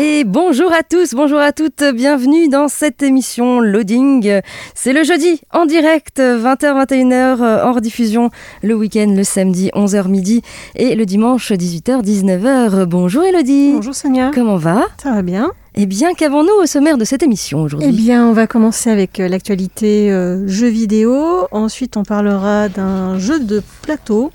Et 0.00 0.22
bonjour 0.22 0.72
à 0.72 0.84
tous, 0.84 1.14
bonjour 1.14 1.40
à 1.40 1.50
toutes, 1.50 1.82
bienvenue 1.92 2.48
dans 2.48 2.68
cette 2.68 3.02
émission 3.02 3.58
Loading. 3.58 4.42
C'est 4.76 4.92
le 4.92 5.02
jeudi 5.02 5.40
en 5.52 5.66
direct, 5.66 6.20
20h-21h 6.20 7.64
en 7.64 7.72
rediffusion, 7.72 8.30
le 8.62 8.76
week-end 8.76 9.12
le 9.16 9.24
samedi 9.24 9.72
11h 9.74 10.06
midi 10.06 10.42
et 10.76 10.94
le 10.94 11.04
dimanche 11.04 11.50
18h-19h. 11.50 12.84
Bonjour 12.84 13.24
Elodie. 13.24 13.72
Bonjour 13.74 13.92
Sonia. 13.96 14.30
Comment 14.32 14.56
va? 14.56 14.86
Ça 15.02 15.10
va 15.10 15.22
bien 15.22 15.50
Eh 15.74 15.86
bien, 15.86 16.14
qu'avons-nous 16.14 16.62
au 16.62 16.66
sommaire 16.66 16.96
de 16.96 17.04
cette 17.04 17.24
émission 17.24 17.62
aujourd'hui? 17.62 17.88
Eh 17.90 17.92
bien, 17.92 18.24
on 18.24 18.32
va 18.32 18.46
commencer 18.46 18.90
avec 18.90 19.18
euh, 19.18 19.26
l'actualité 19.26 20.12
euh, 20.12 20.46
jeux 20.46 20.68
vidéo. 20.68 21.48
Ensuite, 21.50 21.96
on 21.96 22.04
parlera 22.04 22.68
d'un 22.68 23.18
jeu 23.18 23.40
de 23.40 23.60
plateau. 23.82 24.30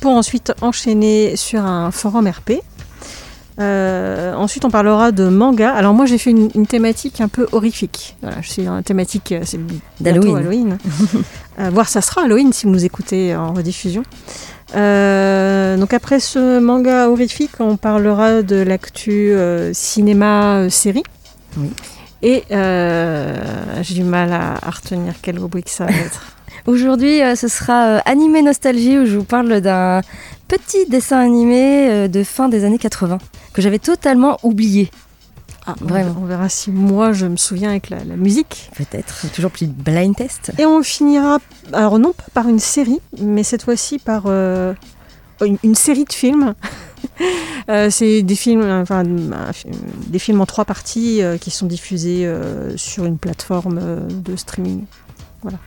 Pour 0.00 0.12
ensuite 0.12 0.52
enchaîner 0.60 1.34
sur 1.36 1.64
un 1.64 1.90
forum 1.90 2.28
RP. 2.28 2.60
Euh, 3.58 4.34
ensuite, 4.34 4.64
on 4.64 4.70
parlera 4.70 5.12
de 5.12 5.28
manga. 5.28 5.72
Alors 5.72 5.94
moi, 5.94 6.06
j'ai 6.06 6.18
fait 6.18 6.30
une, 6.30 6.50
une 6.54 6.66
thématique 6.66 7.20
un 7.20 7.28
peu 7.28 7.46
horrifique. 7.52 8.16
Voilà, 8.22 8.38
je 8.42 8.50
suis 8.50 8.64
dans 8.64 8.74
la 8.74 8.82
thématique, 8.82 9.32
euh, 9.32 9.40
c'est 9.44 9.58
D'Halloween. 10.00 10.36
Halloween. 10.36 10.78
Euh, 11.58 11.70
voire 11.72 11.88
ça 11.88 12.02
sera 12.02 12.20
Halloween 12.20 12.52
si 12.52 12.66
vous 12.66 12.72
nous 12.72 12.84
écoutez 12.84 13.34
en 13.34 13.54
rediffusion. 13.54 14.02
Euh, 14.76 15.78
donc 15.78 15.94
après 15.94 16.20
ce 16.20 16.58
manga 16.60 17.08
horrifique, 17.08 17.52
on 17.60 17.78
parlera 17.78 18.42
de 18.42 18.56
l'actu 18.56 19.30
euh, 19.30 19.72
cinéma 19.72 20.56
euh, 20.56 20.68
série. 20.68 21.02
Oui. 21.56 21.70
Et 22.20 22.44
j'ai 22.50 23.94
du 23.94 24.04
mal 24.04 24.34
à, 24.34 24.56
à 24.62 24.70
retenir 24.70 25.14
quelle 25.22 25.38
rubrique 25.38 25.70
ça 25.70 25.86
va 25.86 25.92
être. 25.92 26.26
Aujourd'hui, 26.66 27.22
euh, 27.22 27.36
ce 27.36 27.46
sera 27.46 27.86
euh, 27.86 27.98
Animé 28.06 28.42
Nostalgie 28.42 28.98
où 28.98 29.06
je 29.06 29.16
vous 29.16 29.24
parle 29.24 29.60
d'un 29.60 30.00
petit 30.48 30.86
dessin 30.86 31.18
animé 31.18 31.90
euh, 31.90 32.08
de 32.08 32.22
fin 32.22 32.48
des 32.48 32.64
années 32.64 32.78
80 32.78 33.18
que 33.52 33.62
j'avais 33.62 33.78
totalement 33.78 34.38
oublié. 34.42 34.90
Ah, 35.66 35.74
Vraiment. 35.80 36.14
On, 36.22 36.26
verra 36.26 36.48
si 36.48 36.70
moi 36.70 37.12
je 37.12 37.26
me 37.26 37.36
souviens 37.36 37.70
avec 37.70 37.90
la, 37.90 38.04
la 38.04 38.16
musique. 38.16 38.70
Peut-être, 38.76 39.26
toujours 39.32 39.50
plus 39.50 39.66
blind 39.66 40.14
test. 40.14 40.52
Et 40.58 40.66
on 40.66 40.82
finira, 40.82 41.38
alors 41.72 41.98
non 41.98 42.12
pas 42.12 42.24
par 42.32 42.48
une 42.48 42.60
série, 42.60 43.00
mais 43.20 43.42
cette 43.42 43.64
fois-ci 43.64 43.98
par 43.98 44.24
euh, 44.26 44.74
une, 45.44 45.58
une 45.64 45.74
série 45.74 46.04
de 46.04 46.12
films. 46.12 46.54
Euh, 47.68 47.88
c'est 47.90 48.22
des 48.22 48.36
films, 48.36 48.62
enfin, 48.62 49.02
des 49.04 50.18
films 50.18 50.40
en 50.40 50.46
trois 50.46 50.64
parties 50.64 51.22
euh, 51.22 51.36
qui 51.38 51.50
sont 51.50 51.66
diffusés 51.66 52.30
sur 52.76 53.06
une 53.06 53.18
plateforme 53.18 54.06
de 54.08 54.36
streaming. 54.36 54.84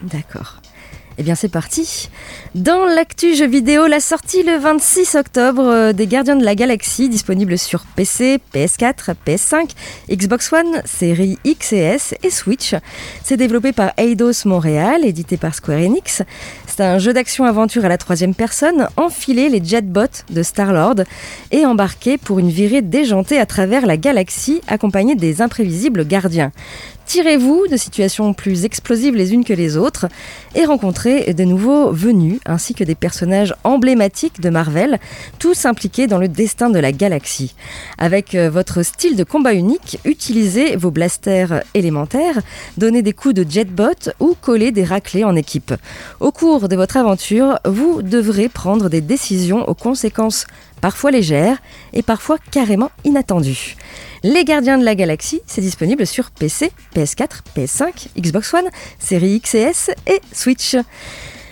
D'accord. 0.03 0.61
Eh 1.21 1.23
bien, 1.23 1.35
c'est 1.35 1.49
parti. 1.49 2.09
Dans 2.55 2.85
l'actu 2.85 3.35
jeu 3.35 3.45
vidéo, 3.45 3.87
la 3.87 3.99
sortie 3.99 4.41
le 4.41 4.57
26 4.57 5.15
octobre 5.15 5.67
euh, 5.67 5.91
des 5.91 6.07
Gardiens 6.07 6.37
de 6.37 6.45
la 6.45 6.55
Galaxie, 6.55 7.09
disponible 7.09 7.57
sur 7.57 7.83
PC, 7.97 8.39
PS4, 8.55 9.15
PS5, 9.27 9.71
Xbox 10.09 10.53
One, 10.53 10.81
série 10.85 11.37
X 11.43 11.73
et 11.73 11.79
S 11.79 12.15
et 12.23 12.29
Switch. 12.29 12.73
C'est 13.21 13.35
développé 13.35 13.73
par 13.73 13.91
Eidos 13.97 14.45
Montréal, 14.45 15.03
édité 15.03 15.35
par 15.35 15.53
Square 15.53 15.79
Enix. 15.79 16.23
C'est 16.67 16.83
un 16.83 16.99
jeu 16.99 17.11
d'action-aventure 17.11 17.83
à 17.83 17.89
la 17.89 17.97
troisième 17.97 18.33
personne, 18.33 18.87
enfiler 18.95 19.49
les 19.49 19.61
jetbots 19.61 20.23
de 20.29 20.41
Star-Lord 20.41 21.03
et 21.51 21.65
embarqué 21.65 22.17
pour 22.17 22.39
une 22.39 22.49
virée 22.49 22.81
déjantée 22.81 23.39
à 23.39 23.45
travers 23.45 23.85
la 23.85 23.97
galaxie, 23.97 24.61
accompagné 24.69 25.15
des 25.15 25.41
imprévisibles 25.41 26.07
gardiens. 26.07 26.53
Tirez-vous 27.09 27.65
de 27.67 27.75
situations 27.75 28.35
plus 28.35 28.65
explosives 28.65 29.15
les 29.15 29.33
unes 29.33 29.43
que 29.43 29.51
les 29.51 29.77
autres 29.77 30.05
et 30.53 30.63
rencontrez 30.63 31.33
de 31.33 31.43
nouveaux 31.43 31.91
venus 31.91 32.39
ainsi 32.45 32.75
que 32.75 32.83
des 32.83 32.93
personnages 32.93 33.55
emblématiques 33.63 34.39
de 34.41 34.51
Marvel, 34.51 34.99
tous 35.39 35.65
impliqués 35.65 36.05
dans 36.05 36.19
le 36.19 36.27
destin 36.27 36.69
de 36.69 36.77
la 36.77 36.91
galaxie. 36.91 37.55
Avec 37.97 38.35
euh, 38.35 38.51
votre 38.51 38.83
style 38.83 39.15
de 39.15 39.23
combat 39.23 39.53
unique, 39.53 39.97
utilisez 40.05 40.75
vos 40.75 40.91
blasters 40.91 41.63
élémentaires, 41.73 42.41
donnez 42.77 43.01
des 43.01 43.13
coups 43.13 43.33
de 43.33 43.49
jetbot 43.49 44.11
ou 44.19 44.35
collez 44.39 44.71
des 44.71 44.83
raclés 44.83 45.23
en 45.23 45.35
équipe. 45.35 45.73
Au 46.19 46.31
cours 46.31 46.69
de 46.69 46.75
votre 46.75 46.97
aventure, 46.97 47.57
vous 47.65 48.03
devrez 48.03 48.49
prendre 48.49 48.87
des 48.87 49.01
décisions 49.01 49.67
aux 49.67 49.73
conséquences 49.73 50.45
parfois 50.79 51.09
légères 51.09 51.57
et 51.91 52.03
parfois 52.03 52.37
carrément 52.51 52.91
inattendues. 53.03 53.77
Les 54.23 54.43
Gardiens 54.43 54.77
de 54.77 54.83
la 54.83 54.95
Galaxie, 54.95 55.41
c'est 55.47 55.61
disponible 55.61 56.05
sur 56.05 56.31
PC, 56.31 56.71
PS4, 56.93 57.39
PS5, 57.55 58.07
Xbox 58.19 58.53
One, 58.53 58.67
série 58.99 59.35
X 59.35 59.55
et 59.55 59.71
et 60.07 60.21
Switch. 60.33 60.75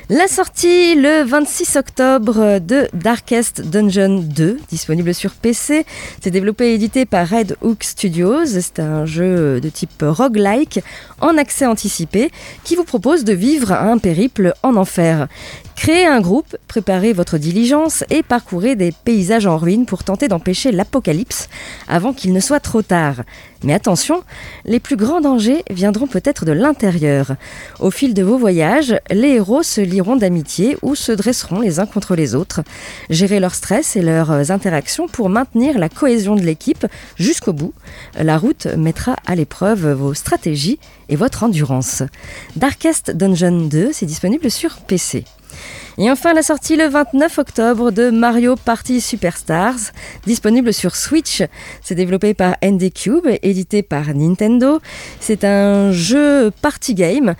La 0.10 0.28
sortie 0.28 0.96
le 0.96 1.24
26 1.24 1.76
octobre 1.78 2.60
de 2.60 2.88
Darkest 2.94 3.62
Dungeon 3.62 4.20
2, 4.20 4.58
disponible 4.70 5.14
sur 5.14 5.32
PC. 5.32 5.86
C'est 6.22 6.30
développé 6.30 6.72
et 6.72 6.74
édité 6.76 7.06
par 7.06 7.30
Red 7.30 7.58
Hook 7.62 7.84
Studios. 7.84 8.46
C'est 8.46 8.80
un 8.80 9.06
jeu 9.06 9.60
de 9.60 9.70
type 9.70 10.02
roguelike 10.02 10.80
en 11.20 11.38
accès 11.38 11.66
anticipé 11.66 12.32
qui 12.64 12.76
vous 12.76 12.86
propose 12.86 13.26
de 13.26 13.34
vivre 13.34 13.74
un 13.74 13.98
périple 13.98 14.54
en 14.64 14.78
enfer. 14.78 15.28
Créez 15.78 16.08
un 16.08 16.22
groupe, 16.22 16.58
préparez 16.68 17.14
votre 17.14 17.38
diligence 17.38 18.04
et 18.10 18.24
parcourez 18.24 18.76
des 18.76 18.92
paysages 18.92 19.46
en 19.46 19.58
ruine 19.58 19.86
pour 19.86 20.04
tenter 20.04 20.28
d'empêcher 20.28 20.72
l'apocalypse 20.72 21.50
avant 21.88 22.14
qu'il 22.14 22.34
ne 22.34 22.40
soit 22.40 22.60
trop 22.60 22.82
tard. 22.82 23.22
Mais 23.64 23.74
attention, 23.74 24.24
les 24.66 24.80
plus 24.80 24.96
grands 24.98 25.22
dangers 25.22 25.64
viendront 25.70 26.08
peut-être 26.08 26.46
de 26.46 26.52
l'intérieur. 26.52 27.36
Au 27.80 27.92
fil 27.92 28.16
de 28.16 28.24
vos 28.24 28.40
voyages, 28.40 29.00
les 29.12 29.36
héros 29.36 29.62
se 29.62 29.80
lieront 29.80 30.16
d'amitié 30.16 30.78
ou 30.82 30.96
se 30.96 31.12
dresseront 31.12 31.62
les 31.62 31.80
uns 31.80 31.86
contre 31.86 32.16
les 32.16 32.34
autres. 32.34 32.64
Gérez 33.12 33.40
leur 33.40 33.54
stress 33.54 33.96
et 33.96 34.02
leurs 34.02 34.52
interactions 34.52 35.08
pour 35.08 35.30
maintenir 35.30 35.78
la 35.78 35.90
cohésion 35.90 36.36
de 36.36 36.42
l'équipe 36.42 36.88
jusqu'au 37.18 37.54
bout. 37.54 37.74
La 38.20 38.40
route 38.40 38.66
mettra 38.66 39.16
à 39.28 39.36
l'épreuve 39.36 39.92
vos 39.92 40.16
stratégies 40.16 40.80
et 41.08 41.16
votre 41.16 41.44
endurance. 41.44 42.02
Darkest 42.56 43.12
Dungeon 43.12 43.68
2, 43.68 43.92
c'est 43.94 44.08
disponible 44.08 44.50
sur 44.50 44.78
PC. 44.78 45.24
Et 46.00 46.12
enfin 46.12 46.34
la 46.34 46.44
sortie 46.44 46.76
le 46.76 46.88
29 46.88 47.40
octobre 47.40 47.90
de 47.92 48.12
Mario 48.12 48.56
Party 48.56 49.02
Superstars, 49.02 49.80
disponible 50.28 50.72
sur 50.72 50.96
Switch. 50.96 51.42
C'est 51.82 51.96
développé 51.96 52.36
par 52.36 52.56
ND 52.64 52.94
Cube, 52.94 53.28
édité 53.42 53.82
par 53.82 54.14
Nintendo. 54.14 54.80
C'est 55.20 55.44
un 55.44 55.92
jeu 55.92 56.52
party 56.62 56.94
game. 56.94 57.34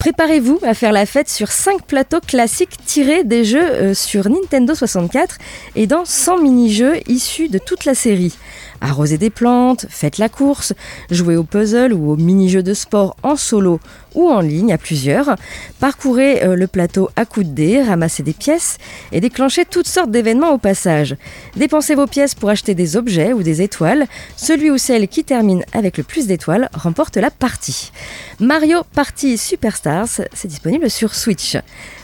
Préparez-vous 0.00 0.58
à 0.64 0.74
faire 0.74 0.90
la 0.90 1.06
fête 1.06 1.28
sur 1.28 1.52
5 1.52 1.82
plateaux 1.86 2.18
classiques 2.18 2.76
tirés 2.84 3.22
des 3.22 3.44
jeux 3.44 3.62
euh, 3.62 3.94
sur 3.94 4.28
Nintendo 4.28 4.74
64 4.74 5.38
et 5.76 5.86
dans 5.86 6.04
100 6.04 6.38
mini-jeux 6.38 6.96
issus 7.06 7.48
de 7.48 7.58
toute 7.58 7.84
la 7.84 7.94
série. 7.94 8.36
Arrosez 8.82 9.16
des 9.16 9.30
plantes, 9.30 9.86
faites 9.88 10.18
la 10.18 10.28
course, 10.28 10.72
jouez 11.08 11.36
au 11.36 11.44
puzzle 11.44 11.92
ou 11.92 12.10
au 12.10 12.16
mini-jeu 12.16 12.64
de 12.64 12.74
sport 12.74 13.16
en 13.22 13.36
solo 13.36 13.78
ou 14.16 14.28
en 14.28 14.40
ligne 14.40 14.72
à 14.72 14.78
plusieurs. 14.78 15.36
Parcourez 15.78 16.42
euh, 16.42 16.56
le 16.56 16.66
plateau 16.66 17.08
à 17.14 17.24
coups 17.24 17.46
de 17.46 17.52
dés, 17.52 17.80
ramassez 17.80 18.24
des 18.24 18.32
pièces 18.32 18.78
et 19.12 19.20
déclenchez 19.20 19.64
toutes 19.66 19.86
sortes 19.86 20.10
d'événements 20.10 20.50
au 20.50 20.58
passage. 20.58 21.16
Dépensez 21.54 21.94
vos 21.94 22.08
pièces 22.08 22.34
pour 22.34 22.50
acheter 22.50 22.74
des 22.74 22.96
objets 22.96 23.32
ou 23.32 23.44
des 23.44 23.62
étoiles. 23.62 24.06
Celui 24.36 24.68
ou 24.68 24.78
celle 24.78 25.06
qui 25.06 25.22
termine 25.22 25.64
avec 25.72 25.96
le 25.96 26.02
plus 26.02 26.26
d'étoiles 26.26 26.68
remporte 26.74 27.16
la 27.16 27.30
partie. 27.30 27.92
Mario 28.40 28.82
Party 28.94 29.38
Superstars, 29.38 30.08
c'est 30.08 30.48
disponible 30.48 30.90
sur 30.90 31.14
Switch. 31.14 31.56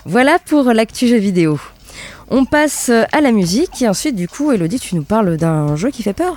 Voilà 0.06 0.38
pour 0.38 0.72
l'actu 0.72 1.08
jeu 1.08 1.18
vidéo. 1.18 1.58
On 2.30 2.44
passe 2.44 2.90
à 2.90 3.20
la 3.20 3.32
musique 3.32 3.82
et 3.82 3.88
ensuite 3.88 4.14
du 4.14 4.28
coup 4.28 4.52
Elodie 4.52 4.78
tu 4.78 4.94
nous 4.94 5.02
parles 5.02 5.36
d'un 5.38 5.74
jeu 5.76 5.90
qui 5.90 6.02
fait 6.02 6.12
peur? 6.12 6.36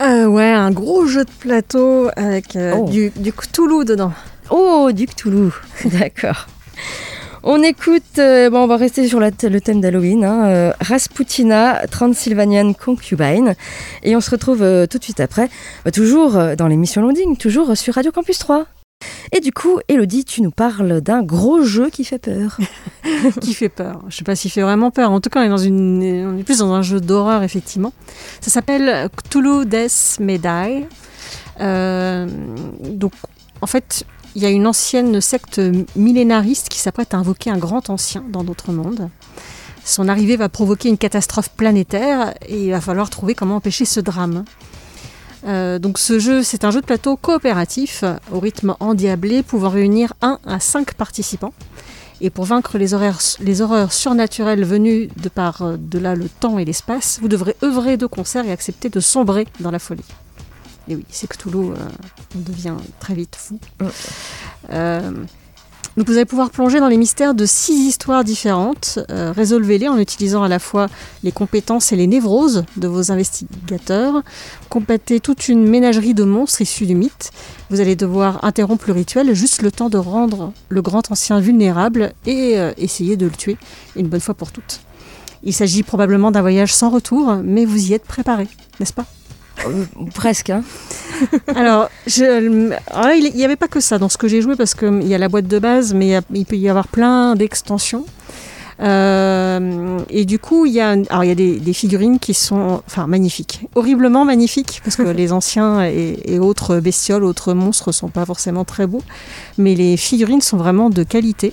Euh, 0.00 0.26
ouais, 0.26 0.50
un 0.50 0.70
gros 0.70 1.04
jeu 1.06 1.24
de 1.24 1.30
plateau 1.30 2.08
avec 2.16 2.56
euh, 2.56 2.74
Oh. 2.78 2.88
du, 2.88 3.10
du 3.16 3.32
Cthulhu 3.32 3.84
dedans. 3.84 4.12
Oh, 4.50 4.90
du 4.92 5.06
Cthulhu. 5.06 5.50
D'accord. 5.84 6.46
On 7.42 7.62
écoute, 7.62 8.02
euh, 8.18 8.50
bon, 8.50 8.60
on 8.64 8.66
va 8.66 8.76
rester 8.76 9.06
sur 9.08 9.18
la- 9.20 9.30
le 9.30 9.60
thème 9.60 9.80
d'Halloween, 9.80 10.24
hein, 10.24 10.44
euh, 10.46 10.72
Rasputina, 10.80 11.86
Transylvanian 11.90 12.72
Concubine. 12.74 13.54
Et 14.02 14.14
on 14.16 14.20
se 14.20 14.30
retrouve 14.30 14.62
euh, 14.62 14.86
tout 14.86 14.98
de 14.98 15.04
suite 15.04 15.20
après, 15.20 15.48
bah, 15.84 15.90
toujours 15.90 16.38
dans 16.56 16.66
l'émission 16.66 17.02
Loading, 17.02 17.36
toujours 17.36 17.76
sur 17.76 17.94
Radio 17.94 18.10
Campus 18.12 18.38
3. 18.38 18.66
Et 19.32 19.40
du 19.40 19.52
coup, 19.52 19.78
Elodie, 19.88 20.24
tu 20.24 20.42
nous 20.42 20.50
parles 20.50 21.00
d'un 21.00 21.22
gros 21.22 21.62
jeu 21.62 21.90
qui 21.90 22.04
fait 22.04 22.18
peur. 22.18 22.58
qui 23.40 23.54
fait 23.54 23.68
peur. 23.68 24.02
Je 24.08 24.16
sais 24.16 24.24
pas 24.24 24.36
s'il 24.36 24.50
fait 24.50 24.62
vraiment 24.62 24.90
peur. 24.90 25.10
En 25.10 25.20
tout 25.20 25.30
cas, 25.30 25.46
on 25.48 25.56
est, 25.56 26.22
dans 26.22 26.42
plus 26.42 26.58
dans 26.58 26.72
un 26.72 26.82
jeu 26.82 27.00
d'horreur, 27.00 27.42
effectivement. 27.42 27.92
Ça 28.40 28.50
s'appelle 28.50 29.08
Cthulhu 29.16 29.66
Death 29.66 30.18
Die. 30.20 30.84
Euh, 31.60 32.26
donc, 32.84 33.12
en 33.60 33.66
fait, 33.66 34.04
il 34.34 34.42
y 34.42 34.46
a 34.46 34.50
une 34.50 34.66
ancienne 34.66 35.20
secte 35.20 35.60
millénariste 35.96 36.68
qui 36.68 36.78
s'apprête 36.78 37.14
à 37.14 37.18
invoquer 37.18 37.50
un 37.50 37.58
grand 37.58 37.90
ancien 37.90 38.24
dans 38.28 38.44
d'autres 38.44 38.72
mondes. 38.72 39.08
Son 39.84 40.08
arrivée 40.08 40.36
va 40.36 40.48
provoquer 40.48 40.88
une 40.88 40.98
catastrophe 40.98 41.50
planétaire 41.50 42.34
et 42.46 42.66
il 42.66 42.70
va 42.70 42.80
falloir 42.80 43.10
trouver 43.10 43.34
comment 43.34 43.56
empêcher 43.56 43.84
ce 43.84 44.00
drame. 44.00 44.44
Euh, 45.46 45.78
donc 45.78 45.98
ce 45.98 46.18
jeu, 46.18 46.42
c'est 46.42 46.64
un 46.64 46.70
jeu 46.70 46.80
de 46.80 46.86
plateau 46.86 47.16
coopératif 47.16 48.04
au 48.32 48.40
rythme 48.40 48.76
endiablé, 48.80 49.42
pouvant 49.42 49.70
réunir 49.70 50.12
1 50.22 50.38
à 50.46 50.60
5 50.60 50.94
participants. 50.94 51.54
Et 52.20 52.28
pour 52.28 52.44
vaincre 52.44 52.76
les, 52.76 52.88
les 53.40 53.62
horreurs 53.62 53.92
surnaturelles 53.92 54.64
venues 54.64 55.08
de 55.16 55.28
par 55.28 55.62
euh, 55.62 55.76
de 55.78 55.98
là 55.98 56.14
le 56.14 56.28
temps 56.28 56.58
et 56.58 56.64
l'espace, 56.64 57.18
vous 57.22 57.28
devrez 57.28 57.56
œuvrer 57.62 57.96
de 57.96 58.06
concert 58.06 58.44
et 58.44 58.52
accepter 58.52 58.90
de 58.90 59.00
sombrer 59.00 59.46
dans 59.60 59.70
la 59.70 59.78
folie. 59.78 60.04
Et 60.88 60.96
oui, 60.96 61.04
c'est 61.08 61.28
Cthulhu, 61.28 61.70
euh, 61.70 61.76
on 62.36 62.40
devient 62.40 62.74
très 62.98 63.14
vite 63.14 63.36
fou. 63.36 63.58
Euh, 64.70 65.12
vous 66.06 66.16
allez 66.16 66.24
pouvoir 66.24 66.50
plonger 66.50 66.80
dans 66.80 66.88
les 66.88 66.96
mystères 66.96 67.34
de 67.34 67.46
six 67.46 67.74
histoires 67.74 68.24
différentes. 68.24 69.00
Euh, 69.10 69.32
résolvez-les 69.34 69.88
en 69.88 69.98
utilisant 69.98 70.42
à 70.42 70.48
la 70.48 70.58
fois 70.58 70.88
les 71.24 71.32
compétences 71.32 71.92
et 71.92 71.96
les 71.96 72.06
névroses 72.06 72.64
de 72.76 72.88
vos 72.88 73.10
investigateurs. 73.10 74.22
Complétez 74.68 75.20
toute 75.20 75.48
une 75.48 75.68
ménagerie 75.68 76.14
de 76.14 76.24
monstres 76.24 76.62
issus 76.62 76.86
du 76.86 76.94
mythe. 76.94 77.32
Vous 77.70 77.80
allez 77.80 77.96
devoir 77.96 78.44
interrompre 78.44 78.84
le 78.86 78.92
rituel 78.92 79.34
juste 79.34 79.62
le 79.62 79.72
temps 79.72 79.90
de 79.90 79.98
rendre 79.98 80.52
le 80.68 80.82
grand 80.82 81.10
ancien 81.10 81.40
vulnérable 81.40 82.12
et 82.24 82.58
euh, 82.58 82.72
essayer 82.78 83.16
de 83.16 83.26
le 83.26 83.32
tuer 83.32 83.56
une 83.96 84.08
bonne 84.08 84.20
fois 84.20 84.34
pour 84.34 84.52
toutes. 84.52 84.80
Il 85.42 85.54
s'agit 85.54 85.82
probablement 85.82 86.30
d'un 86.30 86.42
voyage 86.42 86.74
sans 86.74 86.90
retour, 86.90 87.36
mais 87.42 87.64
vous 87.64 87.90
y 87.90 87.94
êtes 87.94 88.04
préparé, 88.04 88.46
n'est-ce 88.78 88.92
pas? 88.92 89.06
Euh, 89.66 89.84
presque. 90.14 90.50
Hein. 90.50 90.62
alors, 91.54 91.88
ah, 92.92 93.14
il 93.14 93.32
n'y 93.34 93.44
avait 93.44 93.56
pas 93.56 93.68
que 93.68 93.80
ça 93.80 93.98
dans 93.98 94.08
ce 94.08 94.18
que 94.18 94.28
j'ai 94.28 94.42
joué 94.42 94.56
parce 94.56 94.74
qu'il 94.74 95.06
y 95.06 95.14
a 95.14 95.18
la 95.18 95.28
boîte 95.28 95.46
de 95.46 95.58
base, 95.58 95.94
mais 95.94 96.20
il, 96.32 96.46
peut 96.46 96.56
y 96.56 96.68
avoir 96.68 96.88
plein 96.88 97.36
d'extensions. 97.36 98.04
Euh, 98.82 99.98
et 100.08 100.24
du 100.24 100.38
coup, 100.38 100.64
il 100.64 100.72
y 100.72 100.80
a, 100.80 100.90
alors 101.10 101.24
il 101.24 101.28
y 101.28 101.30
a 101.30 101.34
des, 101.34 101.72
figurines 101.72 102.18
qui 102.18 102.32
sont 102.34 102.82
enfin, 102.86 103.06
magnifiques, 103.06 103.66
horriblement 103.74 104.24
magnifiques, 104.24 104.80
parce 104.82 104.96
que 104.96 105.02
les 105.02 105.32
anciens 105.32 105.84
et, 105.84 106.38
autres 106.38 106.80
bestioles, 106.80 107.24
autres 107.24 107.52
monstres 107.52 107.92
sont 107.92 108.08
pas 108.08 108.24
forcément 108.24 108.64
très 108.64 108.86
beaux, 108.86 109.02
mais 109.58 109.74
les 109.74 109.96
figurines 109.96 110.40
sont 110.40 110.56
vraiment 110.56 110.88
de 110.90 111.02
qualité. 111.02 111.52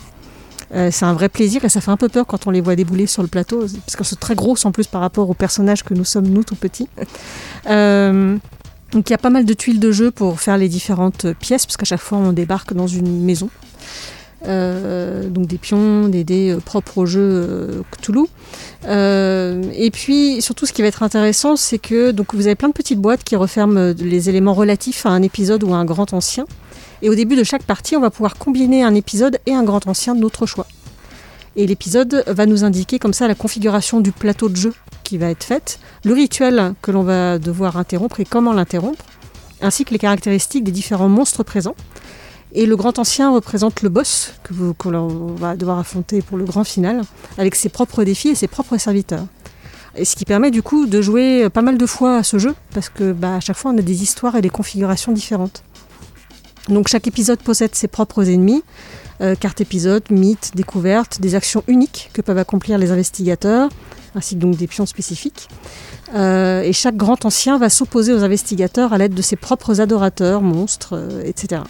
Euh, 0.73 0.89
c'est 0.91 1.05
un 1.05 1.13
vrai 1.13 1.29
plaisir 1.29 1.63
et 1.63 1.69
ça 1.69 1.81
fait 1.81 1.91
un 1.91 1.97
peu 1.97 2.09
peur 2.09 2.25
quand 2.25 2.47
on 2.47 2.51
les 2.51 2.61
voit 2.61 2.75
débouler 2.75 3.07
sur 3.07 3.21
le 3.21 3.27
plateau, 3.27 3.59
parce 3.59 3.95
qu'elles 3.95 4.05
sont 4.05 4.15
très 4.17 4.35
grosses 4.35 4.65
en 4.65 4.71
plus 4.71 4.87
par 4.87 5.01
rapport 5.01 5.29
aux 5.29 5.33
personnages 5.33 5.83
que 5.83 5.93
nous 5.93 6.03
sommes, 6.03 6.27
nous, 6.27 6.43
tout 6.43 6.55
petits. 6.55 6.89
Euh, 7.69 8.37
donc 8.93 9.09
il 9.09 9.11
y 9.11 9.13
a 9.13 9.17
pas 9.17 9.29
mal 9.29 9.43
de 9.43 9.53
tuiles 9.53 9.81
de 9.81 9.91
jeu 9.91 10.09
pour 10.09 10.39
faire 10.39 10.57
les 10.57 10.69
différentes 10.69 11.33
pièces, 11.33 11.65
parce 11.65 11.75
qu'à 11.75 11.83
chaque 11.83 11.99
fois 11.99 12.17
on 12.17 12.31
débarque 12.31 12.73
dans 12.73 12.87
une 12.87 13.25
maison. 13.25 13.49
Euh, 14.47 15.27
donc 15.27 15.47
des 15.47 15.57
pions, 15.57 16.07
des 16.07 16.23
dés 16.23 16.55
propres 16.63 16.99
au 16.99 17.05
jeu 17.05 17.83
Cthulhu. 17.91 18.27
et 18.87 19.91
puis 19.91 20.41
surtout 20.41 20.65
ce 20.65 20.71
qui 20.71 20.81
va 20.81 20.87
être 20.87 21.03
intéressant, 21.03 21.57
c'est 21.57 21.79
que 21.79 22.11
donc 22.11 22.33
vous 22.33 22.47
avez 22.47 22.55
plein 22.55 22.69
de 22.69 22.73
petites 22.73 22.99
boîtes 22.99 23.25
qui 23.25 23.35
referment 23.35 23.93
les 23.97 24.29
éléments 24.29 24.53
relatifs 24.53 25.05
à 25.05 25.09
un 25.09 25.21
épisode 25.21 25.65
ou 25.65 25.73
à 25.73 25.77
un 25.77 25.85
grand 25.85 26.13
ancien. 26.13 26.45
Et 27.01 27.09
au 27.09 27.15
début 27.15 27.35
de 27.35 27.43
chaque 27.43 27.63
partie, 27.63 27.95
on 27.95 28.01
va 28.01 28.09
pouvoir 28.09 28.35
combiner 28.35 28.83
un 28.83 28.95
épisode 28.95 29.39
et 29.45 29.53
un 29.53 29.63
grand 29.63 29.85
ancien 29.87 30.15
de 30.15 30.19
notre 30.19 30.45
choix. 30.45 30.67
Et 31.55 31.65
l'épisode 31.65 32.23
va 32.27 32.45
nous 32.45 32.63
indiquer 32.63 32.99
comme 32.99 33.13
ça 33.13 33.27
la 33.27 33.35
configuration 33.35 33.99
du 33.99 34.11
plateau 34.11 34.49
de 34.49 34.55
jeu 34.55 34.73
qui 35.03 35.17
va 35.17 35.29
être 35.29 35.43
faite, 35.43 35.79
le 36.03 36.13
rituel 36.13 36.73
que 36.81 36.91
l'on 36.91 37.03
va 37.03 37.39
devoir 37.39 37.77
interrompre 37.77 38.19
et 38.19 38.25
comment 38.25 38.53
l'interrompre, 38.53 39.05
ainsi 39.61 39.85
que 39.85 39.91
les 39.91 39.99
caractéristiques 39.99 40.63
des 40.63 40.71
différents 40.71 41.09
monstres 41.09 41.43
présents. 41.43 41.75
Et 42.53 42.65
le 42.65 42.75
grand 42.75 42.99
ancien 42.99 43.31
représente 43.31 43.81
le 43.81 43.89
boss 43.89 44.33
que, 44.43 44.89
l'on 44.89 45.35
va 45.35 45.55
devoir 45.55 45.79
affronter 45.79 46.21
pour 46.21 46.37
le 46.37 46.45
grand 46.45 46.63
final, 46.63 47.01
avec 47.37 47.55
ses 47.55 47.69
propres 47.69 48.03
défis 48.03 48.29
et 48.29 48.35
ses 48.35 48.47
propres 48.47 48.77
serviteurs. 48.77 49.25
Et 49.95 50.05
ce 50.05 50.15
qui 50.15 50.25
permet 50.25 50.51
du 50.51 50.61
coup 50.61 50.85
de 50.85 51.01
jouer 51.01 51.49
pas 51.49 51.61
mal 51.61 51.77
de 51.77 51.85
fois 51.85 52.17
à 52.17 52.23
ce 52.23 52.37
jeu, 52.37 52.53
parce 52.73 52.89
que 52.89 53.11
bah, 53.13 53.35
à 53.35 53.39
chaque 53.39 53.57
fois 53.57 53.71
on 53.71 53.77
a 53.77 53.81
des 53.81 54.03
histoires 54.03 54.35
et 54.35 54.41
des 54.41 54.49
configurations 54.49 55.11
différentes. 55.11 55.63
Donc 56.69 56.87
chaque 56.87 57.07
épisode 57.07 57.39
possède 57.39 57.75
ses 57.75 57.87
propres 57.87 58.27
ennemis, 58.29 58.63
euh, 59.21 59.35
cartes 59.35 59.61
épisodes, 59.61 60.03
mythes, 60.09 60.51
découvertes, 60.55 61.21
des 61.21 61.35
actions 61.35 61.63
uniques 61.67 62.09
que 62.13 62.21
peuvent 62.21 62.37
accomplir 62.37 62.77
les 62.77 62.91
investigateurs, 62.91 63.69
ainsi 64.15 64.35
que 64.35 64.41
donc 64.41 64.57
des 64.57 64.67
pions 64.67 64.85
spécifiques. 64.85 65.47
Euh, 66.15 66.61
et 66.61 66.73
chaque 66.73 66.95
grand 66.95 67.25
ancien 67.25 67.57
va 67.57 67.69
s'opposer 67.69 68.13
aux 68.13 68.23
investigateurs 68.23 68.93
à 68.93 68.97
l'aide 68.97 69.13
de 69.13 69.21
ses 69.21 69.35
propres 69.35 69.81
adorateurs, 69.81 70.41
monstres, 70.41 70.93
euh, 70.93 71.23
etc. 71.25 71.61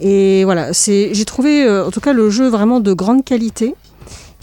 Et 0.00 0.44
voilà, 0.44 0.72
j'ai 0.72 1.24
trouvé 1.24 1.70
en 1.70 1.92
tout 1.92 2.00
cas 2.00 2.12
le 2.12 2.28
jeu 2.28 2.48
vraiment 2.48 2.80
de 2.80 2.92
grande 2.92 3.24
qualité. 3.24 3.76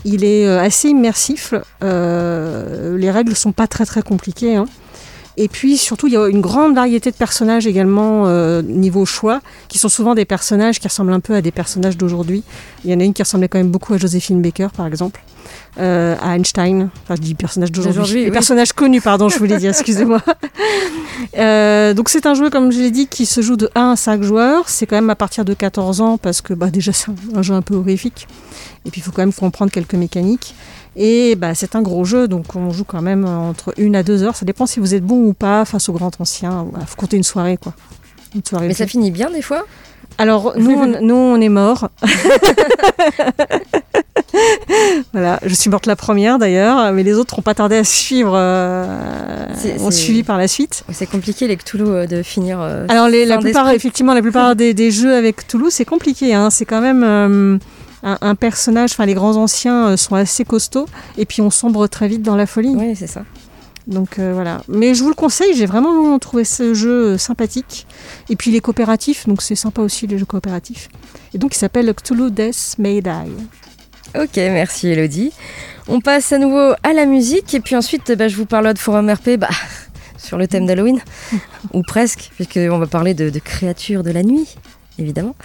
Il 0.05 0.23
est 0.23 0.47
assez 0.47 0.87
immersif. 0.87 1.53
les 1.81 3.11
règles 3.11 3.35
sont 3.35 3.51
pas 3.51 3.67
très 3.67 3.85
très 3.85 4.01
compliquées. 4.01 4.55
Hein. 4.55 4.65
Et 5.37 5.47
puis 5.47 5.77
surtout, 5.77 6.07
il 6.07 6.13
y 6.13 6.17
a 6.17 6.27
une 6.27 6.41
grande 6.41 6.75
variété 6.75 7.11
de 7.11 7.15
personnages 7.15 7.65
également 7.65 8.27
euh, 8.27 8.61
niveau 8.61 9.05
choix, 9.05 9.41
qui 9.69 9.77
sont 9.77 9.89
souvent 9.89 10.15
des 10.15 10.25
personnages 10.25 10.79
qui 10.79 10.87
ressemblent 10.87 11.13
un 11.13 11.19
peu 11.19 11.35
à 11.35 11.41
des 11.41 11.51
personnages 11.51 11.97
d'aujourd'hui. 11.97 12.43
Il 12.83 12.91
y 12.91 12.93
en 12.93 12.99
a 12.99 13.03
une 13.03 13.13
qui 13.13 13.21
ressemblait 13.21 13.47
quand 13.47 13.57
même 13.57 13.71
beaucoup 13.71 13.93
à 13.93 13.97
Joséphine 13.97 14.41
Baker, 14.41 14.67
par 14.75 14.87
exemple, 14.87 15.21
euh, 15.79 16.15
à 16.21 16.35
Einstein. 16.35 16.89
Enfin, 17.03 17.15
je 17.15 17.21
dis 17.21 17.33
personnage 17.33 17.71
d'aujourd'hui. 17.71 18.25
Oui. 18.25 18.31
Personnage 18.31 18.73
connu, 18.73 18.99
pardon, 18.99 19.29
je 19.29 19.37
voulais 19.37 19.57
dire, 19.57 19.69
excusez-moi. 19.77 20.21
Euh, 21.37 21.93
donc 21.93 22.09
c'est 22.09 22.25
un 22.25 22.33
jeu, 22.33 22.49
comme 22.49 22.71
je 22.71 22.79
l'ai 22.79 22.91
dit, 22.91 23.07
qui 23.07 23.25
se 23.25 23.41
joue 23.41 23.55
de 23.55 23.69
1 23.75 23.91
à 23.91 23.95
5 23.95 24.21
joueurs. 24.21 24.67
C'est 24.67 24.85
quand 24.85 24.97
même 24.97 25.09
à 25.09 25.15
partir 25.15 25.45
de 25.45 25.53
14 25.53 26.01
ans, 26.01 26.17
parce 26.17 26.41
que 26.41 26.53
bah, 26.53 26.69
déjà 26.69 26.91
c'est 26.91 27.11
un 27.33 27.41
jeu 27.41 27.53
un 27.53 27.61
peu 27.61 27.75
horrifique. 27.75 28.27
Et 28.85 28.91
puis 28.91 28.99
il 28.99 29.03
faut 29.03 29.11
quand 29.11 29.21
même 29.21 29.33
comprendre 29.33 29.71
quelques 29.71 29.95
mécaniques. 29.95 30.55
Et 30.97 31.35
bah, 31.35 31.55
c'est 31.55 31.75
un 31.75 31.81
gros 31.81 32.03
jeu, 32.03 32.27
donc 32.27 32.53
on 32.55 32.71
joue 32.71 32.83
quand 32.83 33.01
même 33.01 33.23
entre 33.25 33.73
une 33.77 33.95
à 33.95 34.03
deux 34.03 34.23
heures. 34.23 34.35
Ça 34.35 34.45
dépend 34.45 34.65
si 34.65 34.81
vous 34.81 34.93
êtes 34.93 35.05
bon 35.05 35.25
ou 35.25 35.33
pas 35.33 35.63
face 35.63 35.87
au 35.87 35.93
grand 35.93 36.19
ancien. 36.19 36.67
Il 36.79 36.85
faut 36.85 36.97
compter 36.97 37.15
une 37.15 37.23
soirée, 37.23 37.57
quoi. 37.57 37.73
Une 38.35 38.43
soirée 38.43 38.67
Mais 38.67 38.73
ça 38.73 38.87
finit 38.87 39.11
bien 39.11 39.29
des 39.29 39.41
fois? 39.41 39.65
Alors, 40.17 40.53
nous, 40.57 40.71
on, 40.71 41.01
nous, 41.01 41.15
on 41.15 41.39
est 41.39 41.49
morts. 41.49 41.89
voilà, 45.13 45.39
je 45.45 45.53
suis 45.53 45.69
morte 45.69 45.85
la 45.85 45.95
première 45.95 46.39
d'ailleurs, 46.39 46.91
mais 46.93 47.03
les 47.03 47.13
autres 47.13 47.35
n'ont 47.37 47.43
pas 47.43 47.53
tardé 47.53 47.75
à 47.75 47.83
suivre, 47.83 48.33
euh, 48.35 48.85
ont 49.79 49.91
suivi 49.91 50.23
par 50.23 50.37
la 50.37 50.47
suite. 50.47 50.83
C'est 50.91 51.09
compliqué 51.09 51.47
les 51.47 51.57
Cthulhu 51.57 51.87
euh, 51.87 52.07
de 52.07 52.23
finir. 52.23 52.59
Euh, 52.61 52.85
Alors 52.89 53.07
les, 53.07 53.25
la 53.25 53.37
plupart, 53.37 53.69
effectivement, 53.71 54.13
la 54.13 54.21
plupart 54.21 54.55
des, 54.55 54.73
des, 54.73 54.91
jeux 54.91 55.15
avec 55.15 55.47
Cthulhu, 55.47 55.69
c'est 55.69 55.85
compliqué. 55.85 56.33
Hein. 56.33 56.49
C'est 56.49 56.65
quand 56.65 56.81
même 56.81 57.03
euh, 57.03 57.57
un, 58.03 58.35
personnage, 58.35 58.91
enfin 58.93 59.05
les 59.05 59.13
grands 59.13 59.35
anciens 59.37 59.95
sont 59.97 60.15
assez 60.15 60.45
costauds 60.45 60.87
et 61.17 61.25
puis 61.25 61.41
on 61.41 61.49
sombre 61.49 61.87
très 61.87 62.07
vite 62.07 62.23
dans 62.23 62.35
la 62.35 62.45
folie. 62.45 62.73
Oui, 62.75 62.95
c'est 62.95 63.07
ça. 63.07 63.23
Donc 63.87 64.19
euh, 64.19 64.31
voilà. 64.33 64.61
Mais 64.67 64.93
je 64.93 65.03
vous 65.03 65.09
le 65.09 65.15
conseille, 65.15 65.53
j'ai 65.55 65.65
vraiment 65.65 66.17
trouvé 66.19 66.43
ce 66.43 66.73
jeu 66.73 67.17
sympathique. 67.17 67.87
Et 68.29 68.35
puis 68.35 68.51
il 68.51 68.55
est 68.55 68.61
coopératif, 68.61 69.27
donc 69.27 69.41
c'est 69.41 69.55
sympa 69.55 69.81
aussi 69.81 70.07
les 70.07 70.17
jeux 70.17 70.25
coopératifs. 70.25 70.89
Et 71.33 71.37
donc 71.37 71.55
il 71.55 71.57
s'appelle 71.57 71.93
Cthulhu 71.93 72.31
Death 72.31 72.75
May 72.77 73.01
Die. 73.01 73.09
Ok, 74.15 74.35
merci 74.35 74.89
Elodie. 74.89 75.31
On 75.87 76.01
passe 76.01 76.33
à 76.33 76.37
nouveau 76.37 76.73
à 76.83 76.93
la 76.93 77.05
musique 77.05 77.53
et 77.53 77.59
puis 77.59 77.75
ensuite 77.75 78.11
bah, 78.11 78.27
je 78.27 78.35
vous 78.35 78.45
parle 78.45 78.73
de 78.73 78.79
Forum 78.79 79.09
RP 79.09 79.37
bah, 79.37 79.49
sur 80.17 80.37
le 80.37 80.47
thème 80.47 80.65
d'Halloween, 80.65 80.99
ou 81.73 81.81
presque, 81.81 82.29
puisqu'on 82.35 82.77
va 82.77 82.87
parler 82.87 83.13
de 83.13 83.39
créatures 83.39 84.03
de 84.03 84.11
la 84.11 84.23
nuit, 84.23 84.55
évidemment. 84.99 85.35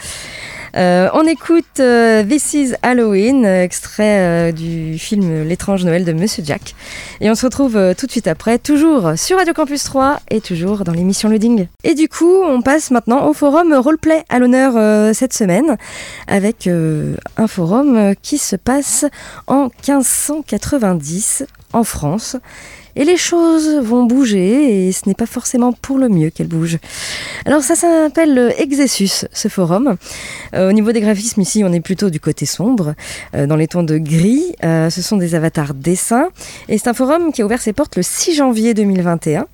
Euh, 0.77 1.09
on 1.15 1.27
écoute 1.27 1.81
euh, 1.81 2.23
This 2.23 2.53
is 2.53 2.75
Halloween, 2.83 3.47
extrait 3.47 4.51
euh, 4.51 4.53
du 4.53 4.99
film 4.99 5.45
L'étrange 5.45 5.85
Noël 5.87 6.05
de 6.05 6.13
Monsieur 6.13 6.45
Jack. 6.45 6.75
Et 7.23 7.31
on 7.31 7.35
se 7.35 7.47
retrouve 7.47 7.95
tout 7.97 8.07
de 8.07 8.11
suite 8.11 8.27
après, 8.27 8.59
toujours 8.59 9.13
sur 9.17 9.39
Radio 9.39 9.55
Campus 9.55 9.85
3 9.85 10.21
et 10.31 10.43
toujours 10.43 10.85
dans 10.85 10.93
l'émission 10.93 11.31
Loading. 11.31 11.67
Et 11.83 11.95
du 11.95 12.09
coup, 12.09 12.43
on 12.43 12.61
passe 12.61 12.91
maintenant 12.91 13.27
au 13.27 13.33
forum 13.33 13.73
Roleplay 13.73 14.23
à 14.29 14.39
l'honneur 14.39 15.15
cette 15.15 15.33
semaine 15.33 15.77
avec 16.27 16.69
un 16.69 17.47
forum 17.47 18.15
qui 18.21 18.37
se 18.37 18.57
passe 18.57 19.07
en 19.47 19.71
1590 19.87 21.47
en 21.77 21.85
France 21.85 22.37
et 22.97 23.05
les 23.05 23.19
choses 23.19 23.69
vont 23.83 24.05
bouger 24.05 24.89
et 24.89 24.93
ce 24.93 25.03
n'est 25.07 25.15
pas 25.15 25.27
forcément 25.27 25.73
pour 25.73 25.99
le 25.99 26.09
mieux 26.09 26.31
qu'elles 26.31 26.49
bougent. 26.49 26.79
Alors 27.45 27.63
ça 27.63 27.75
s'appelle 27.75 28.55
Exessus, 28.59 29.27
ce 29.33 29.49
forum. 29.49 29.97
Euh, 30.55 30.71
au 30.71 30.73
niveau 30.73 30.93
des 30.93 31.03
graphismes 31.03 31.43
ici, 31.43 31.63
on 31.65 31.73
est 31.73 31.81
plutôt 31.81 32.09
du 32.09 32.21
côté 32.21 32.47
sombre, 32.47 32.95
euh, 33.35 33.47
dans 33.47 33.57
les 33.57 33.69
tons 33.69 33.83
de 33.83 33.99
gris. 33.99 34.55
Euh, 34.65 34.89
ce 34.89 35.03
sont 35.03 35.19
des 35.19 35.35
avatars 35.35 35.75
dessins 35.75 36.29
et 36.69 36.79
c'est 36.79 36.89
un 36.89 36.95
forum 36.95 37.33
qui 37.33 37.43
a 37.43 37.45
ouvert 37.45 37.61
ses 37.61 37.75
portes 37.75 37.97
le 37.97 38.03
6 38.03 38.35
janvier 38.35 38.73
2021. 38.73 39.47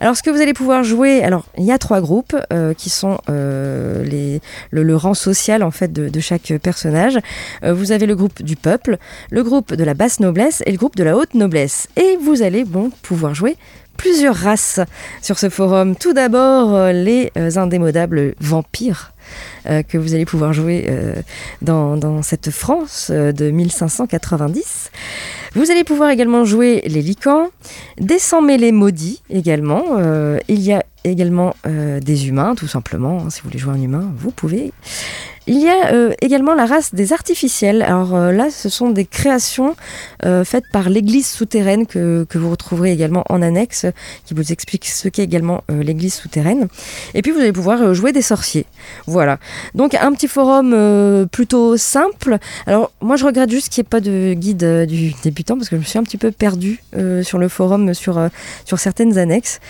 Alors, 0.00 0.16
ce 0.16 0.22
que 0.22 0.30
vous 0.30 0.40
allez 0.40 0.52
pouvoir 0.52 0.84
jouer, 0.84 1.22
alors 1.22 1.44
il 1.56 1.64
y 1.64 1.72
a 1.72 1.78
trois 1.78 2.00
groupes 2.00 2.36
euh, 2.52 2.74
qui 2.74 2.90
sont 2.90 3.18
euh, 3.30 4.38
le, 4.70 4.96
rang 4.96 5.14
social 5.14 5.62
en 5.62 5.70
fait 5.70 5.92
de, 5.92 6.20
chaque 6.20 6.52
personnage. 6.62 7.18
Euh, 7.62 7.72
vous 7.72 7.92
avez 7.92 8.06
le 8.06 8.16
groupe 8.16 8.42
du 8.42 8.56
peuple, 8.56 8.98
le 9.30 9.42
groupe 9.42 9.74
de 9.74 9.84
la 9.84 9.94
basse 9.94 10.20
noblesse 10.20 10.62
et 10.66 10.72
le 10.72 10.78
groupe 10.78 10.96
de 10.96 11.04
la 11.04 11.16
haute 11.16 11.34
noblesse. 11.34 11.88
Et 11.96 12.18
vous 12.20 12.42
allez 12.42 12.64
bon 12.64 12.90
pouvoir 13.02 13.34
jouer 13.34 13.56
plusieurs 13.96 14.34
races 14.34 14.80
sur 15.22 15.38
ce 15.38 15.48
forum. 15.48 15.94
Tout 15.94 16.12
d'abord, 16.12 16.88
les 16.92 17.30
indémodables 17.56 18.34
vampires 18.40 19.12
que 19.64 19.96
vous 19.96 20.14
allez 20.14 20.26
pouvoir 20.26 20.52
jouer 20.52 20.90
dans, 21.62 22.22
cette 22.22 22.50
France 22.50 23.10
de 23.10 23.50
1590. 23.50 24.90
Vous 25.54 25.70
allez 25.70 25.84
pouvoir 25.84 26.10
également 26.10 26.44
jouer 26.44 26.82
les 26.86 27.00
licans, 27.00 27.48
des 27.98 28.18
sans-mêlés 28.18 28.72
maudits 28.72 29.22
également. 29.30 29.84
Euh, 29.98 30.38
il 30.48 30.60
y 30.60 30.72
a 30.72 30.82
également 31.04 31.54
euh, 31.66 32.00
des 32.00 32.26
humains, 32.26 32.56
tout 32.56 32.66
simplement. 32.66 33.30
Si 33.30 33.40
vous 33.40 33.50
voulez 33.50 33.60
jouer 33.60 33.74
un 33.74 33.80
humain, 33.80 34.12
vous 34.16 34.32
pouvez. 34.32 34.72
Il 35.46 35.60
y 35.60 35.68
a 35.68 35.92
euh, 35.92 36.14
également 36.22 36.54
la 36.54 36.64
race 36.64 36.94
des 36.94 37.12
artificiels. 37.12 37.82
Alors 37.82 38.14
euh, 38.14 38.32
là, 38.32 38.48
ce 38.50 38.70
sont 38.70 38.88
des 38.88 39.04
créations 39.04 39.76
euh, 40.24 40.42
faites 40.42 40.64
par 40.72 40.88
l'église 40.88 41.28
souterraine 41.28 41.86
que, 41.86 42.24
que 42.26 42.38
vous 42.38 42.50
retrouverez 42.50 42.92
également 42.92 43.24
en 43.28 43.42
annexe, 43.42 43.84
qui 44.24 44.32
vous 44.32 44.52
explique 44.52 44.86
ce 44.86 45.08
qu'est 45.08 45.22
également 45.22 45.62
l'église 45.68 46.14
souterraine. 46.14 46.68
Et 47.12 47.20
puis 47.20 47.30
vous 47.30 47.40
allez 47.40 47.52
pouvoir 47.52 47.92
jouer 47.92 48.12
des 48.12 48.22
sorciers. 48.22 48.64
Voilà. 49.06 49.38
Donc 49.74 49.94
un 49.94 50.12
petit 50.12 50.28
forum 50.28 51.28
plutôt 51.30 51.76
simple. 51.76 52.38
Alors 52.66 52.90
moi, 53.02 53.16
je 53.16 53.26
regrette 53.26 53.50
juste 53.50 53.68
qu'il 53.68 53.82
n'y 53.82 53.86
ait 53.86 53.90
pas 53.90 54.00
de 54.00 54.34
guide 54.34 54.86
du 54.86 55.12
débutant 55.22 55.56
parce 55.56 55.68
que 55.68 55.76
je 55.76 55.80
me 55.80 55.84
suis 55.84 55.98
un 55.98 56.04
petit 56.04 56.16
peu 56.16 56.30
perdue 56.30 56.82
sur 57.22 57.38
le 57.38 57.48
forum 57.48 57.92
sur, 57.92 58.28
sur 58.64 58.78
certaines 58.78 59.18
annexes. 59.18 59.60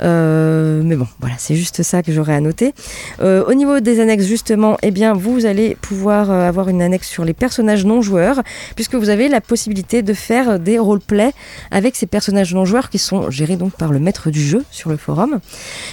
Mais 0.00 0.96
bon, 0.96 1.06
voilà, 1.20 1.36
c'est 1.38 1.56
juste 1.56 1.82
ça 1.82 2.02
que 2.02 2.12
j'aurais 2.12 2.34
à 2.34 2.40
noter. 2.40 2.74
Au 3.20 3.54
niveau 3.54 3.80
des 3.80 4.00
annexes, 4.00 4.26
justement, 4.26 4.76
eh 4.82 4.90
bien, 4.90 5.14
vous 5.30 5.46
allez 5.46 5.76
pouvoir 5.80 6.30
euh, 6.30 6.48
avoir 6.48 6.68
une 6.68 6.82
annexe 6.82 7.08
sur 7.08 7.24
les 7.24 7.32
personnages 7.32 7.84
non 7.84 8.02
joueurs, 8.02 8.42
puisque 8.74 8.94
vous 8.94 9.08
avez 9.08 9.28
la 9.28 9.40
possibilité 9.40 10.02
de 10.02 10.12
faire 10.12 10.58
des 10.58 10.78
roleplays 10.78 11.32
avec 11.70 11.96
ces 11.96 12.06
personnages 12.06 12.54
non 12.54 12.64
joueurs 12.64 12.90
qui 12.90 12.98
sont 12.98 13.30
gérés 13.30 13.56
donc 13.56 13.72
par 13.72 13.92
le 13.92 14.00
maître 14.00 14.30
du 14.30 14.42
jeu 14.42 14.64
sur 14.70 14.90
le 14.90 14.96
forum. 14.96 15.40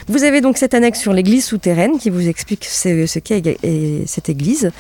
Vous 0.08 0.24
avez 0.24 0.42
donc 0.42 0.58
cette 0.58 0.74
annexe 0.74 1.00
sur 1.00 1.14
l'église 1.14 1.46
souterraine 1.46 2.00
qui 2.00 2.10
vous 2.10 2.28
explique 2.28 2.66
ce, 2.66 3.20
qu'est 3.20 3.58
cette 4.06 4.30
église. 4.30 4.72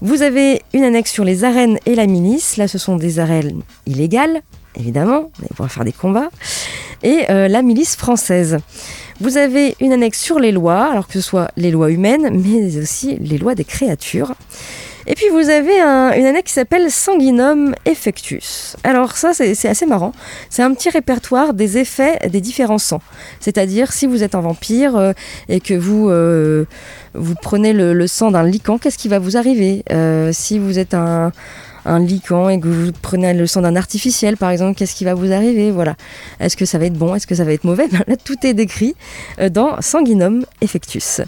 Vous 0.00 0.22
avez 0.22 0.62
une 0.72 0.84
annexe 0.84 1.12
sur 1.12 1.24
les 1.24 1.44
arènes 1.44 1.78
et 1.86 1.94
la 1.94 2.06
milice. 2.06 2.56
Là, 2.56 2.68
ce 2.68 2.78
sont 2.78 2.96
des 2.96 3.18
arènes 3.18 3.62
illégales, 3.86 4.40
évidemment, 4.78 5.30
mais 5.40 5.48
pour 5.56 5.66
faire 5.70 5.84
des 5.84 5.92
combats. 5.92 6.30
Et 7.02 7.24
euh, 7.30 7.48
la 7.48 7.62
milice 7.62 7.96
française. 7.96 8.58
Vous 9.20 9.36
avez 9.36 9.76
une 9.80 9.92
annexe 9.92 10.20
sur 10.20 10.38
les 10.38 10.52
lois, 10.52 10.84
alors 10.90 11.06
que 11.06 11.14
ce 11.14 11.20
soit 11.20 11.50
les 11.56 11.70
lois 11.70 11.90
humaines, 11.90 12.30
mais 12.32 12.78
aussi 12.78 13.16
les 13.20 13.38
lois 13.38 13.54
des 13.54 13.64
créatures. 13.64 14.34
Et 15.06 15.14
puis 15.14 15.28
vous 15.30 15.48
avez 15.50 15.80
un- 15.80 16.12
une 16.12 16.26
annexe 16.26 16.50
qui 16.50 16.52
s'appelle 16.54 16.88
Sanguinum 16.88 17.74
Effectus. 17.86 18.76
Alors 18.84 19.16
ça 19.16 19.32
c'est 19.34 19.68
assez 19.68 19.84
marrant. 19.84 20.12
C'est 20.48 20.62
un 20.62 20.72
petit 20.74 20.90
répertoire 20.90 21.54
des 21.54 21.76
effets 21.78 22.18
des 22.28 22.40
différents 22.40 22.78
sangs. 22.78 23.02
C'est-à-dire 23.40 23.92
si 23.92 24.06
vous 24.06 24.22
êtes 24.22 24.36
un 24.36 24.40
vampire 24.40 24.96
euh, 24.96 25.12
et 25.48 25.58
que 25.58 25.74
vous 25.74 26.08
euh, 26.08 26.66
vous 27.14 27.34
prenez 27.34 27.72
le, 27.72 28.06
sang 28.06 28.30
d'un 28.30 28.44
lican, 28.44 28.78
qu'est-ce 28.78 28.96
qui 28.96 29.08
va 29.08 29.18
vous 29.18 29.36
arriver? 29.36 29.84
Si 30.32 30.58
vous 30.60 30.78
êtes 30.78 30.94
un 30.94 31.32
un 31.84 31.98
lican 31.98 32.48
et 32.48 32.60
que 32.60 32.68
vous 32.68 32.92
prenez 33.02 33.34
le 33.34 33.46
sang 33.46 33.62
d'un 33.62 33.76
artificiel, 33.76 34.36
par 34.36 34.50
exemple, 34.50 34.76
qu'est-ce 34.76 34.94
qui 34.94 35.04
va 35.04 35.14
vous 35.14 35.32
arriver 35.32 35.70
Voilà. 35.70 35.96
Est-ce 36.40 36.56
que 36.56 36.64
ça 36.64 36.78
va 36.78 36.86
être 36.86 36.94
bon 36.94 37.14
Est-ce 37.14 37.26
que 37.26 37.34
ça 37.34 37.44
va 37.44 37.52
être 37.52 37.64
mauvais? 37.64 37.88
Ben 37.92 38.02
Là, 38.06 38.16
tout 38.16 38.36
est 38.44 38.54
décrit 38.54 38.94
euh, 39.38 39.48
dans 39.48 39.80
Sanguinum 39.80 40.44
Effectus. 40.60 41.20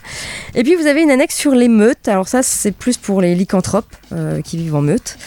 Et 0.54 0.62
puis, 0.62 0.74
vous 0.76 0.86
avez 0.86 1.02
une 1.02 1.10
annexe 1.10 1.36
sur 1.36 1.52
les 1.52 1.68
meutes. 1.68 2.08
Alors 2.08 2.28
ça, 2.28 2.42
c'est 2.42 2.72
plus 2.72 2.96
pour 2.96 3.20
les 3.20 3.34
lycanthropes 3.34 3.94
euh, 4.12 4.40
qui 4.40 4.56
vivent 4.56 4.76
en 4.76 4.80
meute. 4.80 5.18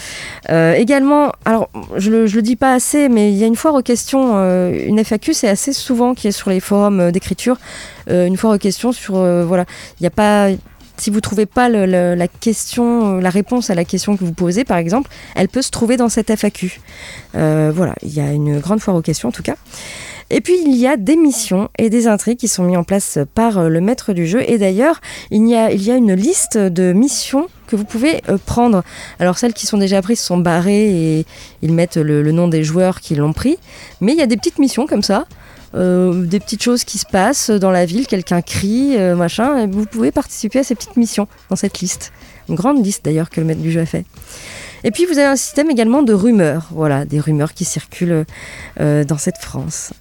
Euh, 0.49 0.73
également, 0.73 1.31
alors, 1.45 1.69
je 1.97 2.09
le, 2.09 2.25
le 2.25 2.41
dis 2.41 2.55
pas 2.55 2.73
assez, 2.73 3.09
mais 3.09 3.31
il 3.31 3.37
y 3.37 3.43
a 3.43 3.47
une 3.47 3.55
foire 3.55 3.75
aux 3.75 3.81
questions, 3.81 4.37
une 4.37 5.03
FAQ, 5.03 5.33
c'est 5.33 5.49
assez 5.49 5.73
souvent 5.73 6.13
qui 6.13 6.27
est 6.27 6.31
sur 6.31 6.49
les 6.49 6.59
forums 6.59 7.11
d'écriture, 7.11 7.57
une 8.09 8.37
foire 8.37 8.53
aux 8.53 8.57
questions 8.57 8.91
sur, 8.91 9.13
voilà, 9.45 9.65
il 9.99 10.03
n'y 10.03 10.07
a 10.07 10.11
pas 10.11 10.49
si 10.97 11.09
vous 11.11 11.21
trouvez 11.21 11.45
pas 11.45 11.69
la 11.69 12.27
question, 12.27 13.17
euh, 13.17 13.21
la 13.21 13.29
réponse 13.29 13.69
à 13.69 13.75
la 13.75 13.85
question 13.85 14.17
que 14.17 14.23
vous 14.23 14.33
posez, 14.33 14.63
par 14.63 14.77
exemple, 14.77 15.09
elle 15.35 15.47
peut 15.47 15.61
se 15.61 15.71
trouver 15.71 15.97
dans 15.97 16.09
cette 16.09 16.35
FAQ. 16.35 16.81
Euh, 17.35 17.71
voilà, 17.73 17.93
il 18.01 18.13
y 18.13 18.19
a 18.19 18.31
une 18.31 18.59
grande 18.59 18.79
foire 18.79 18.95
aux 18.95 19.01
questions 19.01 19.29
en 19.29 19.31
tout 19.31 19.43
cas. 19.43 19.55
Et 20.29 20.41
puis 20.41 20.55
il 20.65 20.75
y 20.75 20.87
a 20.87 20.97
des 20.97 21.15
missions 21.15 21.69
et 21.77 21.89
des 21.89 22.07
intrigues 22.07 22.37
qui 22.37 22.49
sont 22.49 22.63
mis 22.63 22.75
en 22.75 22.83
place 22.83 23.17
par 23.33 23.59
euh, 23.59 23.69
le 23.69 23.79
maître 23.79 24.11
du 24.11 24.27
jeu. 24.27 24.43
Et 24.45 24.57
d'ailleurs, 24.57 24.99
il 25.31 25.47
y 25.47 25.55
a, 25.55 25.69
une 25.69 26.13
liste 26.13 26.57
de 26.57 26.91
missions 26.91 27.47
que 27.67 27.75
vous 27.75 27.85
pouvez 27.85 28.21
prendre. 28.45 28.83
Alors 29.19 29.37
celles 29.37 29.53
qui 29.53 29.67
sont 29.67 29.77
déjà 29.77 30.01
prises 30.01 30.19
sont 30.19 30.37
barrées 30.37 31.17
et 31.19 31.25
ils 31.61 31.73
mettent 31.73 31.97
le 31.97 32.31
nom 32.31 32.47
des 32.47 32.63
joueurs 32.63 33.01
qui 33.01 33.15
l'ont 33.15 33.33
pris. 33.33 33.57
Mais 34.01 34.13
il 34.13 34.17
y 34.17 34.21
a 34.21 34.25
des 34.25 34.37
petites 34.37 34.59
missions 34.59 34.87
comme 34.87 35.03
ça. 35.03 35.25
Euh, 35.75 36.25
des 36.25 36.39
petites 36.39 36.63
choses 36.63 36.83
qui 36.83 36.97
se 36.97 37.05
passent 37.05 37.49
dans 37.49 37.71
la 37.71 37.85
ville, 37.85 38.07
quelqu'un 38.07 38.41
crie, 38.41 38.95
euh, 38.97 39.15
machin, 39.15 39.57
et 39.57 39.67
vous 39.67 39.85
pouvez 39.85 40.11
participer 40.11 40.59
à 40.59 40.63
ces 40.63 40.75
petites 40.75 40.97
missions 40.97 41.27
dans 41.49 41.55
cette 41.55 41.79
liste. 41.79 42.11
Une 42.49 42.55
grande 42.55 42.83
liste 42.83 43.03
d'ailleurs 43.03 43.29
que 43.29 43.41
le 43.41 43.47
maître 43.47 43.61
du 43.61 43.71
jeu 43.71 43.81
a 43.81 43.85
fait. 43.85 44.05
Et 44.87 44.91
puis 44.91 45.03
vous 45.05 45.17
avez 45.19 45.27
un 45.27 45.35
système 45.35 45.69
également 45.69 46.01
de 46.01 46.13
rumeurs, 46.13 46.69
voilà, 46.71 47.03
des 47.03 47.19
rumeurs 47.19 47.53
qui 47.53 47.65
circulent 47.65 48.23
euh, 48.79 49.03
dans 49.03 49.17
cette 49.17 49.35
France 49.37 49.91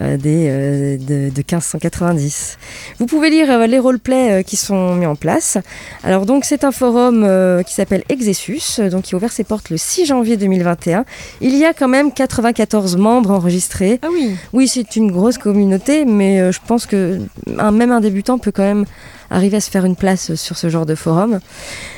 euh, 0.00 0.16
des, 0.16 0.48
euh, 0.48 0.96
de, 0.98 1.30
de 1.30 1.36
1590. 1.36 2.58
Vous 2.98 3.06
pouvez 3.06 3.30
lire 3.30 3.68
les 3.68 3.78
roleplays 3.78 4.42
qui 4.42 4.56
sont 4.56 4.96
mis 4.96 5.06
en 5.06 5.14
place. 5.14 5.56
Alors 6.02 6.26
donc 6.26 6.44
c'est 6.44 6.64
un 6.64 6.72
forum 6.72 7.24
qui 7.64 7.74
s'appelle 7.74 8.02
Exessus, 8.08 8.80
donc 8.90 9.02
qui 9.04 9.14
a 9.14 9.18
ouvert 9.18 9.30
ses 9.30 9.44
portes 9.44 9.70
le 9.70 9.76
6 9.76 10.06
janvier 10.06 10.36
2021. 10.36 11.04
Il 11.40 11.56
y 11.56 11.64
a 11.64 11.72
quand 11.72 11.86
même 11.86 12.10
94 12.12 12.96
membres 12.96 13.30
enregistrés. 13.30 14.00
Ah 14.02 14.08
oui, 14.12 14.34
Oui, 14.52 14.66
c'est 14.66 14.96
une 14.96 15.12
grosse 15.12 15.38
communauté, 15.38 16.04
mais 16.04 16.50
je 16.50 16.58
pense 16.66 16.86
que 16.86 17.20
un- 17.58 17.70
même 17.70 17.92
un 17.92 18.00
débutant 18.00 18.38
peut 18.38 18.50
quand 18.50 18.64
même 18.64 18.84
arriver 19.30 19.56
à 19.56 19.60
se 19.60 19.70
faire 19.70 19.84
une 19.84 19.96
place 19.96 20.34
sur 20.34 20.56
ce 20.56 20.68
genre 20.68 20.86
de 20.86 20.94
forum. 20.94 21.40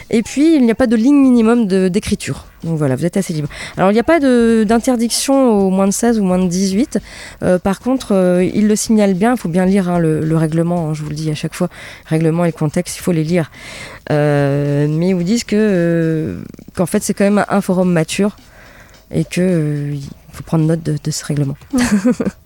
Et 0.08 0.22
puis, 0.22 0.54
il 0.54 0.62
n'y 0.62 0.70
a 0.70 0.76
pas 0.76 0.86
de 0.86 0.94
ligne 0.94 1.16
minimum 1.16 1.66
d'écriture. 1.66 2.46
Donc 2.62 2.78
voilà, 2.78 2.94
vous 2.94 3.04
êtes 3.04 3.16
assez 3.16 3.32
libre. 3.32 3.48
Alors, 3.76 3.90
il 3.90 3.94
n'y 3.94 4.00
a 4.00 4.04
pas 4.04 4.20
d'interdiction 4.20 5.66
au 5.66 5.70
moins 5.70 5.86
de 5.86 5.92
16 5.92 6.20
ou 6.20 6.24
moins 6.24 6.38
de 6.38 6.46
18. 6.46 7.00
Euh, 7.42 7.58
par 7.58 7.80
contre, 7.80 8.14
euh, 8.14 8.44
il 8.44 8.68
le 8.68 8.76
signale 8.76 9.14
bien, 9.14 9.32
il 9.34 9.38
faut 9.38 9.48
bien 9.48 9.66
lire 9.66 9.88
hein, 9.88 9.98
le, 9.98 10.20
le 10.20 10.36
règlement, 10.36 10.90
hein, 10.90 10.94
je 10.94 11.02
vous 11.02 11.08
le 11.08 11.16
dis 11.16 11.30
à 11.30 11.34
chaque 11.34 11.54
fois. 11.54 11.68
Règlement 12.06 12.44
et 12.44 12.52
contexte, 12.52 12.96
il 12.96 13.00
faut 13.00 13.12
les 13.12 13.24
lire. 13.24 13.50
Euh, 14.10 14.86
mais 14.88 15.08
ils 15.08 15.14
vous 15.14 15.22
disent 15.22 15.44
que 15.44 15.56
euh, 15.56 16.40
qu'en 16.74 16.86
fait, 16.86 17.02
c'est 17.02 17.14
quand 17.14 17.24
même 17.24 17.44
un 17.48 17.60
forum 17.60 17.92
mature 17.92 18.36
et 19.10 19.24
que 19.24 19.40
euh, 19.40 19.94
il 19.94 20.08
faut 20.32 20.44
prendre 20.44 20.64
note 20.64 20.82
de, 20.82 20.96
de 21.02 21.10
ce 21.10 21.24
règlement. 21.24 21.56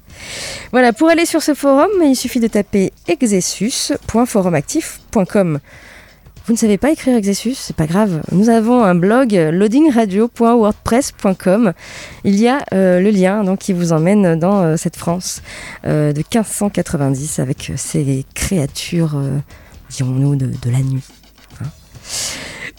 Voilà, 0.72 0.92
pour 0.92 1.08
aller 1.08 1.26
sur 1.26 1.42
ce 1.42 1.54
forum, 1.54 1.90
il 2.02 2.16
suffit 2.16 2.40
de 2.40 2.48
taper 2.48 2.92
exessus.forumactif.com. 3.08 5.60
Vous 6.46 6.54
ne 6.54 6.58
savez 6.58 6.78
pas 6.78 6.90
écrire 6.90 7.14
Exessus, 7.16 7.54
c'est 7.54 7.76
pas 7.76 7.86
grave. 7.86 8.22
Nous 8.32 8.48
avons 8.48 8.82
un 8.82 8.96
blog 8.96 9.34
loadingradio.wordpress.com. 9.34 11.74
Il 12.24 12.40
y 12.40 12.48
a 12.48 12.64
euh, 12.72 12.98
le 12.98 13.10
lien 13.10 13.44
qui 13.56 13.72
vous 13.72 13.92
emmène 13.92 14.36
dans 14.36 14.60
euh, 14.62 14.76
cette 14.76 14.96
France 14.96 15.42
euh, 15.86 16.12
de 16.12 16.18
1590 16.18 17.38
avec 17.38 17.70
ces 17.76 18.26
créatures, 18.34 19.16
dirons-nous, 19.90 20.34
de, 20.34 20.50
la 20.64 20.80
nuit. 20.80 21.04
Hein. 21.62 21.66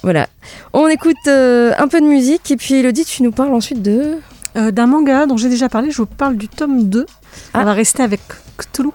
voilà. 0.04 0.28
On 0.74 0.90
écoute 0.90 1.16
un 1.28 1.88
peu 1.88 2.02
de 2.02 2.08
musique 2.08 2.52
et 2.52 2.58
puis 2.58 2.74
Elodie, 2.74 3.06
tu 3.06 3.24
nous 3.24 3.32
parles 3.32 3.54
ensuite 3.54 3.82
de... 3.82 4.18
D'un 4.54 4.86
manga 4.86 5.28
dont 5.28 5.38
j'ai 5.38 5.48
déjà 5.48 5.70
parlé, 5.70 5.92
je 5.92 5.98
vous 5.98 6.06
parle 6.06 6.36
du 6.36 6.50
tome 6.50 6.90
2. 6.90 7.06
Ah. 7.54 7.62
On 7.62 7.64
va 7.66 7.74
rester 7.74 8.04
avec 8.04 8.22
Cthulhu, 8.58 8.90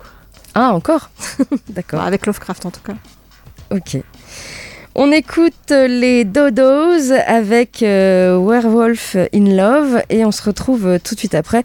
Ah, 0.54 0.72
encore 0.72 1.10
D'accord. 1.68 2.00
Enfin, 2.00 2.08
avec 2.08 2.26
Lovecraft 2.26 2.66
en 2.66 2.70
tout 2.70 2.80
cas. 2.80 2.94
Ok. 3.70 3.98
On 4.94 5.12
écoute 5.12 5.70
les 5.70 6.24
Dodos 6.24 7.12
avec 7.26 7.82
euh, 7.82 8.38
Werewolf 8.38 9.16
in 9.34 9.54
Love 9.54 10.02
et 10.08 10.24
on 10.24 10.32
se 10.32 10.42
retrouve 10.42 10.86
euh, 10.86 10.98
tout 11.02 11.14
de 11.14 11.18
suite 11.18 11.34
après. 11.34 11.64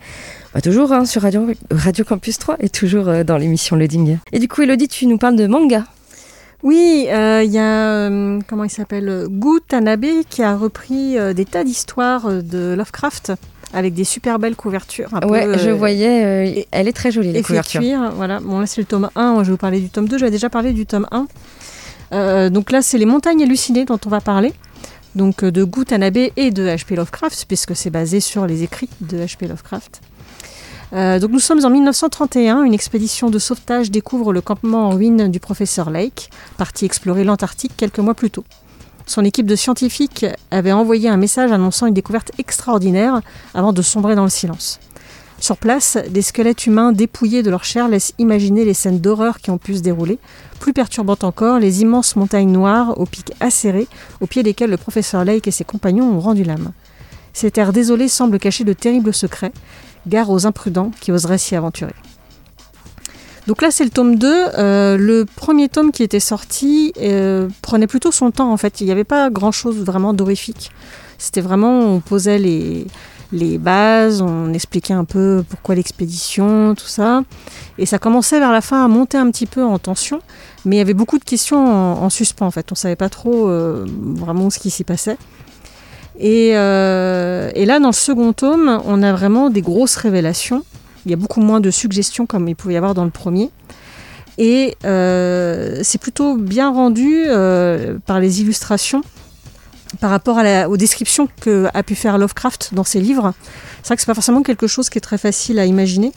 Bah, 0.53 0.59
toujours 0.59 0.91
hein, 0.91 1.05
sur 1.05 1.21
Radio, 1.21 1.47
Radio 1.71 2.03
Campus 2.03 2.37
3 2.39 2.57
et 2.59 2.67
toujours 2.67 3.07
euh, 3.07 3.23
dans 3.23 3.37
l'émission 3.37 3.77
Loading. 3.77 4.17
Et 4.33 4.39
du 4.39 4.49
coup, 4.49 4.63
Elodie, 4.63 4.89
tu 4.89 5.07
nous 5.07 5.17
parles 5.17 5.37
de 5.37 5.47
manga. 5.47 5.85
Oui, 6.63 7.07
euh, 7.09 7.41
il 7.43 7.51
y 7.51 7.57
a, 7.57 8.07
euh, 8.09 8.39
comment 8.47 8.65
il 8.65 8.69
s'appelle, 8.69 9.07
euh, 9.09 9.27
Gu 9.29 9.61
Tanabe 9.67 10.05
qui 10.29 10.43
a 10.43 10.55
repris 10.55 11.17
euh, 11.17 11.33
des 11.33 11.45
tas 11.45 11.63
d'histoires 11.63 12.27
euh, 12.27 12.41
de 12.41 12.75
Lovecraft 12.77 13.31
avec 13.73 13.93
des 13.93 14.03
super 14.03 14.39
belles 14.39 14.55
couvertures. 14.55 15.09
un 15.13 15.19
peu, 15.21 15.27
Ouais, 15.27 15.47
je 15.57 15.69
euh, 15.69 15.73
voyais, 15.73 16.57
euh, 16.59 16.61
elle 16.71 16.87
est 16.87 16.93
très 16.93 17.11
jolie, 17.11 17.31
la 17.31 17.39
effet 17.39 17.47
couverture. 17.47 17.81
cuir, 17.81 18.11
voilà. 18.15 18.39
Bon, 18.39 18.59
là, 18.59 18.65
c'est 18.65 18.81
le 18.81 18.85
tome 18.85 19.09
1. 19.15 19.39
Je 19.39 19.45
vais 19.45 19.51
vous 19.51 19.57
parler 19.57 19.79
du 19.79 19.89
tome 19.89 20.07
2. 20.07 20.17
J'avais 20.17 20.31
déjà 20.31 20.49
parlé 20.49 20.73
du 20.73 20.85
tome 20.85 21.07
1. 21.11 21.27
Euh, 22.13 22.49
donc 22.49 22.71
là, 22.71 22.81
c'est 22.81 22.97
les 22.97 23.05
montagnes 23.05 23.43
hallucinées 23.43 23.85
dont 23.85 23.99
on 24.05 24.09
va 24.09 24.21
parler. 24.21 24.53
Donc 25.15 25.43
de 25.43 25.63
Gu 25.63 25.85
Tanabe 25.85 26.17
et 26.17 26.51
de 26.51 26.67
H.P. 26.67 26.95
Lovecraft, 26.95 27.45
puisque 27.47 27.75
c'est 27.75 27.89
basé 27.89 28.21
sur 28.21 28.47
les 28.47 28.63
écrits 28.63 28.89
de 29.01 29.17
H.P. 29.17 29.47
Lovecraft. 29.47 30.01
Euh, 30.93 31.19
donc 31.19 31.31
nous 31.31 31.39
sommes 31.39 31.63
en 31.63 31.69
1931, 31.69 32.63
une 32.63 32.73
expédition 32.73 33.29
de 33.29 33.39
sauvetage 33.39 33.91
découvre 33.91 34.33
le 34.33 34.41
campement 34.41 34.89
en 34.89 34.91
ruine 34.91 35.29
du 35.29 35.39
professeur 35.39 35.89
Lake, 35.89 36.29
parti 36.57 36.85
explorer 36.85 37.23
l'Antarctique 37.23 37.71
quelques 37.77 37.99
mois 37.99 38.13
plus 38.13 38.29
tôt. 38.29 38.43
Son 39.11 39.25
équipe 39.25 39.45
de 39.45 39.57
scientifiques 39.57 40.25
avait 40.51 40.71
envoyé 40.71 41.09
un 41.09 41.17
message 41.17 41.51
annonçant 41.51 41.85
une 41.85 41.93
découverte 41.93 42.31
extraordinaire 42.37 43.19
avant 43.53 43.73
de 43.73 43.81
sombrer 43.81 44.15
dans 44.15 44.23
le 44.23 44.29
silence. 44.29 44.79
Sur 45.37 45.57
place, 45.57 45.97
des 46.09 46.21
squelettes 46.21 46.65
humains 46.65 46.93
dépouillés 46.93 47.43
de 47.43 47.49
leur 47.49 47.65
chair 47.65 47.89
laissent 47.89 48.13
imaginer 48.19 48.63
les 48.63 48.73
scènes 48.73 49.01
d'horreur 49.01 49.39
qui 49.39 49.51
ont 49.51 49.57
pu 49.57 49.75
se 49.75 49.81
dérouler. 49.81 50.17
Plus 50.61 50.71
perturbante 50.71 51.25
encore, 51.25 51.59
les 51.59 51.81
immenses 51.81 52.15
montagnes 52.15 52.53
noires 52.53 52.97
aux 53.01 53.05
pics 53.05 53.33
acérés, 53.41 53.89
au 54.21 54.27
pied 54.27 54.43
desquelles 54.43 54.69
le 54.69 54.77
professeur 54.77 55.25
Lake 55.25 55.45
et 55.45 55.51
ses 55.51 55.65
compagnons 55.65 56.09
ont 56.09 56.21
rendu 56.21 56.45
l'âme. 56.45 56.71
Ces 57.33 57.51
terres 57.51 57.73
désolées 57.73 58.07
semblent 58.07 58.39
cacher 58.39 58.63
de 58.63 58.71
terribles 58.71 59.13
secrets, 59.13 59.51
gare 60.07 60.29
aux 60.29 60.45
imprudents 60.45 60.91
qui 61.01 61.11
oseraient 61.11 61.37
s'y 61.37 61.57
aventurer. 61.57 61.95
Donc 63.47 63.61
là, 63.61 63.71
c'est 63.71 63.83
le 63.83 63.89
tome 63.89 64.15
2. 64.15 64.27
Euh, 64.57 64.97
le 64.97 65.25
premier 65.25 65.69
tome 65.69 65.91
qui 65.91 66.03
était 66.03 66.19
sorti 66.19 66.93
euh, 67.01 67.47
prenait 67.61 67.87
plutôt 67.87 68.11
son 68.11 68.31
temps, 68.31 68.51
en 68.51 68.57
fait. 68.57 68.81
Il 68.81 68.85
n'y 68.85 68.91
avait 68.91 69.03
pas 69.03 69.29
grand-chose 69.29 69.77
vraiment 69.77 70.13
d'horrifique. 70.13 70.71
C'était 71.17 71.41
vraiment, 71.41 71.79
on 71.79 71.99
posait 71.99 72.37
les, 72.37 72.85
les 73.31 73.57
bases, 73.57 74.21
on 74.21 74.53
expliquait 74.53 74.93
un 74.93 75.05
peu 75.05 75.43
pourquoi 75.49 75.75
l'expédition, 75.75 76.75
tout 76.75 76.87
ça. 76.87 77.23
Et 77.77 77.85
ça 77.85 77.99
commençait 77.99 78.39
vers 78.39 78.51
la 78.51 78.61
fin 78.61 78.83
à 78.83 78.87
monter 78.87 79.17
un 79.17 79.29
petit 79.31 79.45
peu 79.45 79.63
en 79.63 79.79
tension, 79.79 80.21
mais 80.65 80.75
il 80.77 80.79
y 80.79 80.81
avait 80.81 80.93
beaucoup 80.93 81.19
de 81.19 81.23
questions 81.23 81.65
en, 81.65 82.03
en 82.03 82.09
suspens, 82.09 82.45
en 82.45 82.51
fait. 82.51 82.71
On 82.71 82.73
ne 82.73 82.77
savait 82.77 82.95
pas 82.95 83.09
trop 83.09 83.49
euh, 83.49 83.85
vraiment 83.99 84.49
ce 84.49 84.59
qui 84.59 84.69
s'y 84.69 84.83
passait. 84.83 85.17
Et, 86.19 86.49
et 86.49 87.65
là, 87.65 87.79
dans 87.79 87.87
le 87.87 87.93
second 87.93 88.33
tome, 88.33 88.79
on 88.85 89.01
a 89.01 89.11
vraiment 89.11 89.49
des 89.49 89.61
grosses 89.61 89.95
révélations. 89.95 90.63
Il 91.05 91.11
y 91.11 91.13
a 91.13 91.17
beaucoup 91.17 91.41
moins 91.41 91.59
de 91.59 91.71
suggestions 91.71 92.25
comme 92.25 92.47
il 92.47 92.55
pouvait 92.55 92.75
y 92.75 92.77
avoir 92.77 92.93
dans 92.93 93.05
le 93.05 93.09
premier. 93.11 93.49
Et 94.37 94.75
euh, 94.85 95.79
c'est 95.83 95.99
plutôt 95.99 96.35
bien 96.37 96.71
rendu 96.71 97.23
euh, 97.27 97.97
par 98.05 98.19
les 98.19 98.41
illustrations 98.41 99.01
par 99.99 100.09
rapport 100.09 100.37
à 100.37 100.43
la- 100.43 100.69
aux 100.69 100.77
descriptions 100.77 101.27
que 101.41 101.67
a 101.73 101.83
pu 101.83 101.95
faire 101.95 102.17
Lovecraft 102.17 102.69
dans 102.73 102.85
ses 102.85 103.01
livres. 103.01 103.33
C'est 103.83 103.87
vrai 103.89 103.95
que 103.97 104.01
c'est 104.01 104.07
pas 104.07 104.13
forcément 104.13 104.41
quelque 104.41 104.65
chose 104.67 104.89
qui 104.89 104.97
est 104.97 105.01
très 105.01 105.17
facile 105.17 105.59
à 105.59 105.65
imaginer. 105.65 106.13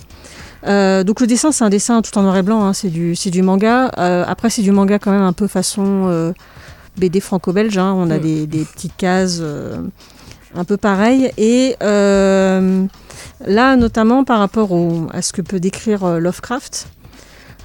Euh, 0.66 1.02
donc 1.02 1.20
le 1.20 1.26
dessin, 1.26 1.50
c'est 1.50 1.64
un 1.64 1.70
dessin 1.70 2.00
tout 2.00 2.16
en 2.16 2.22
noir 2.22 2.36
et 2.36 2.42
blanc, 2.42 2.64
hein, 2.64 2.72
c'est 2.72 2.88
du, 2.88 3.42
manga. 3.42 3.86
Après, 4.26 4.48
c'est 4.48 4.62
du 4.62 4.70
manga 4.70 4.98
quand 5.00 5.10
même 5.10 5.22
un 5.22 5.32
peu 5.32 5.48
façon 5.48 6.32
BD 6.96 7.18
franco-belge. 7.18 7.76
hein. 7.76 7.92
On 7.96 8.10
a 8.10 8.18
Mm. 8.18 8.20
des, 8.20 8.46
des 8.46 8.64
petites 8.64 8.96
cases 8.96 9.42
un 10.54 10.64
peu 10.64 10.76
pareilles. 10.76 11.30
Et 11.36 11.76
euh, 11.82 12.84
là, 13.46 13.76
notamment 13.76 14.24
par 14.24 14.38
rapport 14.38 14.70
à 15.12 15.22
ce 15.22 15.32
que 15.32 15.42
peut 15.42 15.60
décrire 15.60 16.04
euh, 16.04 16.18
Lovecraft, 16.18 16.88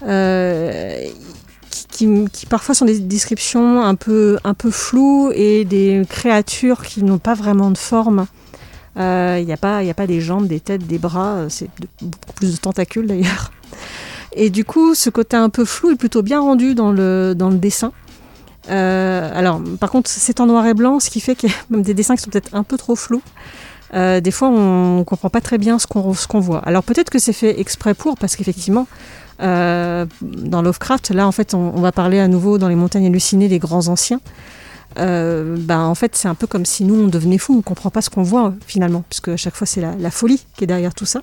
euh, 0.08 1.06
qui, 1.92 2.30
parfois 2.50 2.76
sont 2.76 2.86
des 2.86 3.00
descriptions 3.00 3.82
un 3.82 3.96
peu, 3.96 4.38
un 4.44 4.54
floues 4.72 5.32
et 5.34 5.66
des 5.66 6.04
créatures 6.10 6.84
qui 6.84 7.04
n'ont 7.04 7.18
pas 7.18 7.34
vraiment 7.34 7.72
de 7.72 7.78
forme. 7.78 8.26
Il 8.96 9.46
n'y 9.46 9.54
a, 9.54 9.58
pas- 9.58 9.78
a 9.78 9.94
pas 9.94 10.08
des 10.08 10.20
jambes, 10.20 10.48
des 10.48 10.60
têtes, 10.60 10.86
des 10.86 10.98
bras, 10.98 11.46
c'est 11.48 11.70
beaucoup 12.02 12.34
plus 12.36 12.54
de 12.56 12.58
tentacules 12.58 13.08
d'ailleurs. 13.08 13.52
Et 14.34 14.50
du 14.50 14.66
coup, 14.66 14.94
ce 14.94 15.10
côté 15.10 15.38
un 15.38 15.50
peu 15.50 15.64
flou 15.64 15.92
est 15.92 15.96
plutôt 15.96 16.22
bien 16.22 16.42
rendu 16.42 16.76
dans 16.76 16.92
le 16.92 17.34
dessin. 17.54 17.94
Euh, 18.70 19.32
alors, 19.34 19.62
par 19.80 19.90
contre, 19.90 20.10
c'est 20.10 20.40
en 20.40 20.46
noir 20.46 20.66
et 20.66 20.74
blanc, 20.74 21.00
ce 21.00 21.10
qui 21.10 21.20
fait 21.20 21.36
qu'il 21.36 21.50
y 21.50 21.54
a 21.54 21.56
même 21.70 21.82
des 21.82 21.94
dessins 21.94 22.16
qui 22.16 22.24
sont 22.24 22.30
peut-être 22.30 22.54
un 22.54 22.64
peu 22.64 22.78
trop 22.78 22.96
flous. 22.96 23.22
Euh, 23.94 24.22
des 24.22 24.32
fois, 24.32 24.50
on 24.50 25.00
ne 25.00 25.04
comprend 25.04 25.30
pas 25.30 25.42
très 25.42 25.58
bien 25.58 25.80
ce 25.80 25.88
qu'on 25.88 26.40
voit. 26.40 26.60
Alors, 26.60 26.84
peut-être 26.84 27.10
que 27.10 27.20
c'est 27.20 27.34
fait 27.34 27.60
exprès 27.60 27.94
pour, 27.94 28.18
parce 28.18 28.36
qu'effectivement, 28.36 28.88
euh, 29.42 30.06
dans 30.22 30.62
Lovecraft, 30.62 31.12
là, 31.12 31.28
en 31.28 31.32
fait, 31.32 31.54
on, 31.54 31.72
va 31.72 31.92
parler 31.92 32.20
à 32.20 32.28
nouveau 32.28 32.58
dans 32.58 32.68
les 32.68 32.76
montagnes 32.76 33.08
hallucinées 33.08 33.48
des 33.48 33.60
grands 33.60 33.88
anciens. 33.88 34.20
Euh, 34.98 35.56
ben, 35.58 35.82
en 35.82 35.96
fait, 35.96 36.16
c'est 36.16 36.28
un 36.28 36.36
peu 36.36 36.48
comme 36.48 36.66
si 36.66 36.84
nous, 36.84 36.96
on 36.96 37.08
devenait 37.08 37.38
fous, 37.38 37.54
on 37.54 37.58
ne 37.58 37.62
comprend 37.62 37.90
pas 37.90 38.02
ce 38.02 38.10
qu'on 38.10 38.24
voit 38.24 38.54
finalement, 38.66 39.04
puisque 39.10 39.30
à 39.30 39.38
chaque 39.38 39.56
fois, 39.56 39.68
c'est 39.68 39.82
la, 39.82 40.12
folie 40.12 40.46
qui 40.56 40.64
est 40.66 40.68
derrière 40.68 40.94
tout 40.94 41.06
ça. 41.06 41.22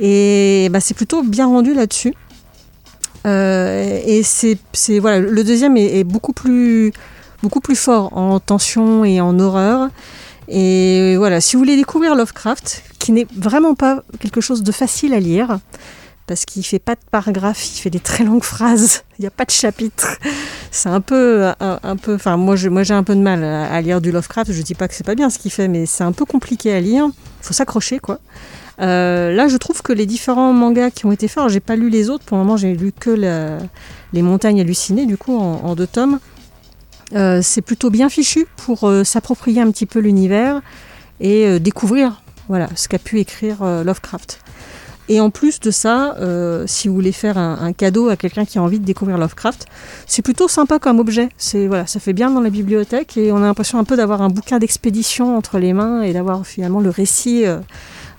Et 0.00 0.68
ben, 0.70 0.80
c'est 0.80 0.94
plutôt 0.94 1.22
bien 1.22 1.46
rendu 1.46 1.74
là-dessus. 1.74 2.14
Euh, 3.26 4.00
et 4.04 4.22
c'est, 4.22 4.58
voilà, 4.98 5.20
le 5.20 5.44
deuxième 5.44 5.76
est, 5.76 6.04
beaucoup 6.04 6.32
plus, 6.32 6.92
beaucoup 7.42 7.60
plus 7.60 7.76
fort 7.76 8.16
en 8.16 8.40
tension 8.40 9.04
et 9.04 9.20
en 9.20 9.38
horreur. 9.38 9.88
Et 10.48 11.16
voilà, 11.16 11.40
si 11.40 11.56
vous 11.56 11.60
voulez 11.60 11.76
découvrir 11.76 12.14
Lovecraft, 12.14 12.82
qui 12.98 13.12
n'est 13.12 13.26
vraiment 13.36 13.74
pas 13.74 14.02
quelque 14.20 14.40
chose 14.40 14.62
de 14.62 14.72
facile 14.72 15.14
à 15.14 15.20
lire, 15.20 15.58
parce 16.26 16.44
qu'il 16.44 16.64
fait 16.64 16.78
pas 16.78 16.94
de 16.94 17.00
paragraphes, 17.10 17.66
il 17.76 17.78
fait 17.80 17.90
des 17.90 18.00
très 18.00 18.24
longues 18.24 18.42
phrases, 18.44 19.04
il 19.18 19.22
n'y 19.22 19.26
a 19.26 19.30
pas 19.30 19.44
de 19.44 19.50
chapitres. 19.50 20.18
C'est 20.70 20.88
un 20.88 21.00
peu, 21.00 21.50
un, 21.60 21.96
peu, 21.96 22.14
enfin 22.14 22.36
moi, 22.36 22.56
je- 22.56 22.68
moi 22.68 22.82
j'ai 22.82 22.94
un 22.94 23.04
peu 23.04 23.14
de 23.14 23.20
mal 23.20 23.44
à, 23.44 23.80
lire 23.80 24.00
du 24.00 24.10
Lovecraft. 24.10 24.52
Je 24.52 24.62
dis 24.62 24.74
pas 24.74 24.88
que 24.88 24.94
c'est 24.94 25.04
pas 25.06 25.14
bien 25.14 25.30
ce 25.30 25.38
qu'il 25.38 25.50
fait, 25.50 25.68
mais 25.68 25.86
c'est 25.86 26.04
un 26.04 26.12
peu 26.12 26.24
compliqué 26.24 26.72
à 26.72 26.80
lire. 26.80 27.08
Faut 27.40 27.54
s'accrocher 27.54 27.98
quoi. 28.00 28.18
Euh, 28.80 29.32
là, 29.32 29.48
je 29.48 29.56
trouve 29.56 29.82
que 29.82 29.92
les 29.92 30.06
différents 30.06 30.52
mangas 30.52 30.90
qui 30.90 31.06
ont 31.06 31.12
été 31.12 31.28
faits, 31.28 31.38
alors 31.38 31.48
j'ai 31.48 31.60
pas 31.60 31.76
lu 31.76 31.90
les 31.90 32.10
autres. 32.10 32.24
Pour 32.24 32.36
le 32.36 32.42
moment, 32.42 32.56
j'ai 32.56 32.74
lu 32.74 32.92
que 32.92 33.10
les 34.12 34.22
Montagnes 34.22 34.60
hallucinées, 34.60 35.06
du 35.06 35.16
coup, 35.16 35.36
en, 35.38 35.74
deux 35.74 35.86
tomes. 35.86 36.18
Euh, 37.14 37.40
c'est 37.42 37.62
plutôt 37.62 37.90
bien 37.90 38.08
fichu 38.08 38.46
pour 38.56 38.84
euh, 38.84 39.04
s'approprier 39.04 39.60
un 39.60 39.70
petit 39.70 39.86
peu 39.86 40.00
l'univers 40.00 40.62
et 41.20 41.60
découvrir 41.60 42.22
voilà, 42.48 42.68
ce 42.74 42.88
qu'a 42.88 42.98
pu 42.98 43.20
écrire 43.20 43.62
Lovecraft. 43.62 44.40
Et 45.08 45.20
en 45.20 45.30
plus 45.30 45.60
de 45.60 45.70
ça, 45.70 46.16
si 46.66 46.88
vous 46.88 46.94
voulez 46.94 47.12
faire 47.12 47.38
un, 47.38 47.72
cadeau 47.72 48.08
à 48.08 48.16
quelqu'un 48.16 48.44
qui 48.44 48.58
a 48.58 48.62
envie 48.62 48.80
de 48.80 48.84
découvrir 48.84 49.16
Lovecraft, 49.16 49.66
c'est 50.06 50.22
plutôt 50.22 50.48
sympa 50.48 50.80
comme 50.80 50.98
objet. 50.98 51.28
Voilà, 51.54 51.86
ça 51.86 52.00
fait 52.00 52.12
bien 52.12 52.30
dans 52.30 52.40
la 52.40 52.50
bibliothèque 52.50 53.16
et 53.16 53.30
on 53.30 53.36
a 53.36 53.42
l'impression 53.42 53.78
un 53.78 53.84
peu 53.84 53.96
d'avoir 53.96 54.22
un 54.22 54.28
bouquin 54.28 54.58
d'expédition 54.58 55.36
entre 55.36 55.58
les 55.58 55.72
mains 55.72 56.02
et 56.02 56.12
d'avoir 56.12 56.44
finalement 56.44 56.80
le 56.80 56.90
récit 56.90 57.44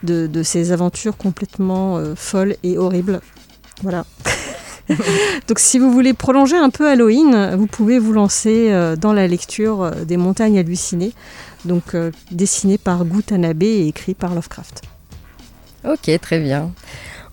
de, 0.05 0.43
ces 0.43 0.71
aventures 0.71 1.17
complètement 1.17 1.97
euh, 1.97 2.15
folles 2.15 2.55
et 2.63 2.77
horribles. 2.77 3.21
Voilà. 3.81 4.05
Donc 5.47 5.59
si 5.59 5.79
vous 5.79 5.91
voulez 5.91 6.13
prolonger 6.13 6.57
un 6.57 6.69
peu 6.69 6.87
Halloween, 6.87 7.55
vous 7.55 7.67
pouvez 7.67 7.99
vous 7.99 8.13
lancer 8.13 8.71
euh, 8.71 8.95
dans 8.95 9.13
la 9.13 9.27
lecture 9.27 9.83
euh, 9.83 9.91
des 10.05 10.17
montagnes 10.17 10.59
hallucinées, 10.59 11.13
donc 11.65 11.95
euh, 11.95 12.11
par 12.83 13.05
Gutanabe 13.05 13.63
et 13.63 13.87
écrit 13.87 14.13
par 14.13 14.35
Lovecraft. 14.35 14.83
Ok, 15.83 16.09
très 16.21 16.39
bien. 16.39 16.71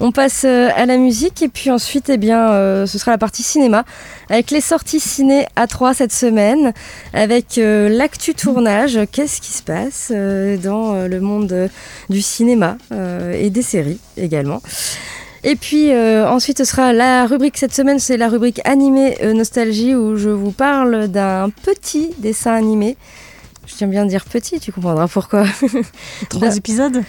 On 0.03 0.13
passe 0.13 0.43
euh, 0.45 0.69
à 0.75 0.85
la 0.85 0.99
musique 0.99 1.43
et 1.43 1.49
puis 1.49 1.71
ensuite, 1.71 2.11
eh 2.11 2.19
bien, 2.19 2.51
euh, 2.51 2.87
ce 2.87 2.99
sera 2.99 3.13
la 3.13 3.19
partie 3.19 3.43
cinéma 3.43 3.85
avec 4.29 4.51
les 4.51 4.61
sorties 4.61 5.01
ciné 5.01 5.47
à 5.57 5.67
3 5.67 5.95
cette 5.95 6.13
semaine, 6.13 6.73
avec 7.15 7.57
euh, 7.57 7.89
l'actu 7.89 8.35
tournage. 8.35 8.99
Qu'est-ce 9.13 9.41
qui 9.41 9.53
se 9.53 9.63
passe 9.63 10.11
euh, 10.11 10.57
dans 10.57 11.07
le 11.07 11.21
monde 11.21 11.71
du 12.11 12.21
cinéma 12.21 12.77
et 13.33 13.49
des 13.51 13.63
séries 13.63 14.01
également. 14.17 14.61
Et 15.45 15.57
puis 15.57 15.91
euh, 15.91 16.29
ensuite, 16.29 16.59
ce 16.59 16.65
sera 16.65 16.93
la 16.93 17.27
rubrique 17.27 17.57
cette 17.57 17.75
semaine, 17.75 17.99
c'est 17.99 18.17
la 18.17 18.29
rubrique 18.29 18.61
animé 18.65 19.17
euh, 19.23 19.33
nostalgie 19.33 19.95
où 19.95 20.17
je 20.17 20.29
vous 20.29 20.53
parle 20.53 21.09
d'un 21.09 21.51
petit 21.51 22.11
dessin 22.19 22.53
animé. 22.53 22.97
Je 23.67 23.75
tiens 23.75 23.89
bien 23.89 24.03
à 24.03 24.07
dire 24.07 24.25
petit, 24.25 24.61
tu 24.61 24.71
comprendras 24.71 25.09
pourquoi. 25.09 25.45
Trois 26.29 26.57
épisodes? 26.57 27.03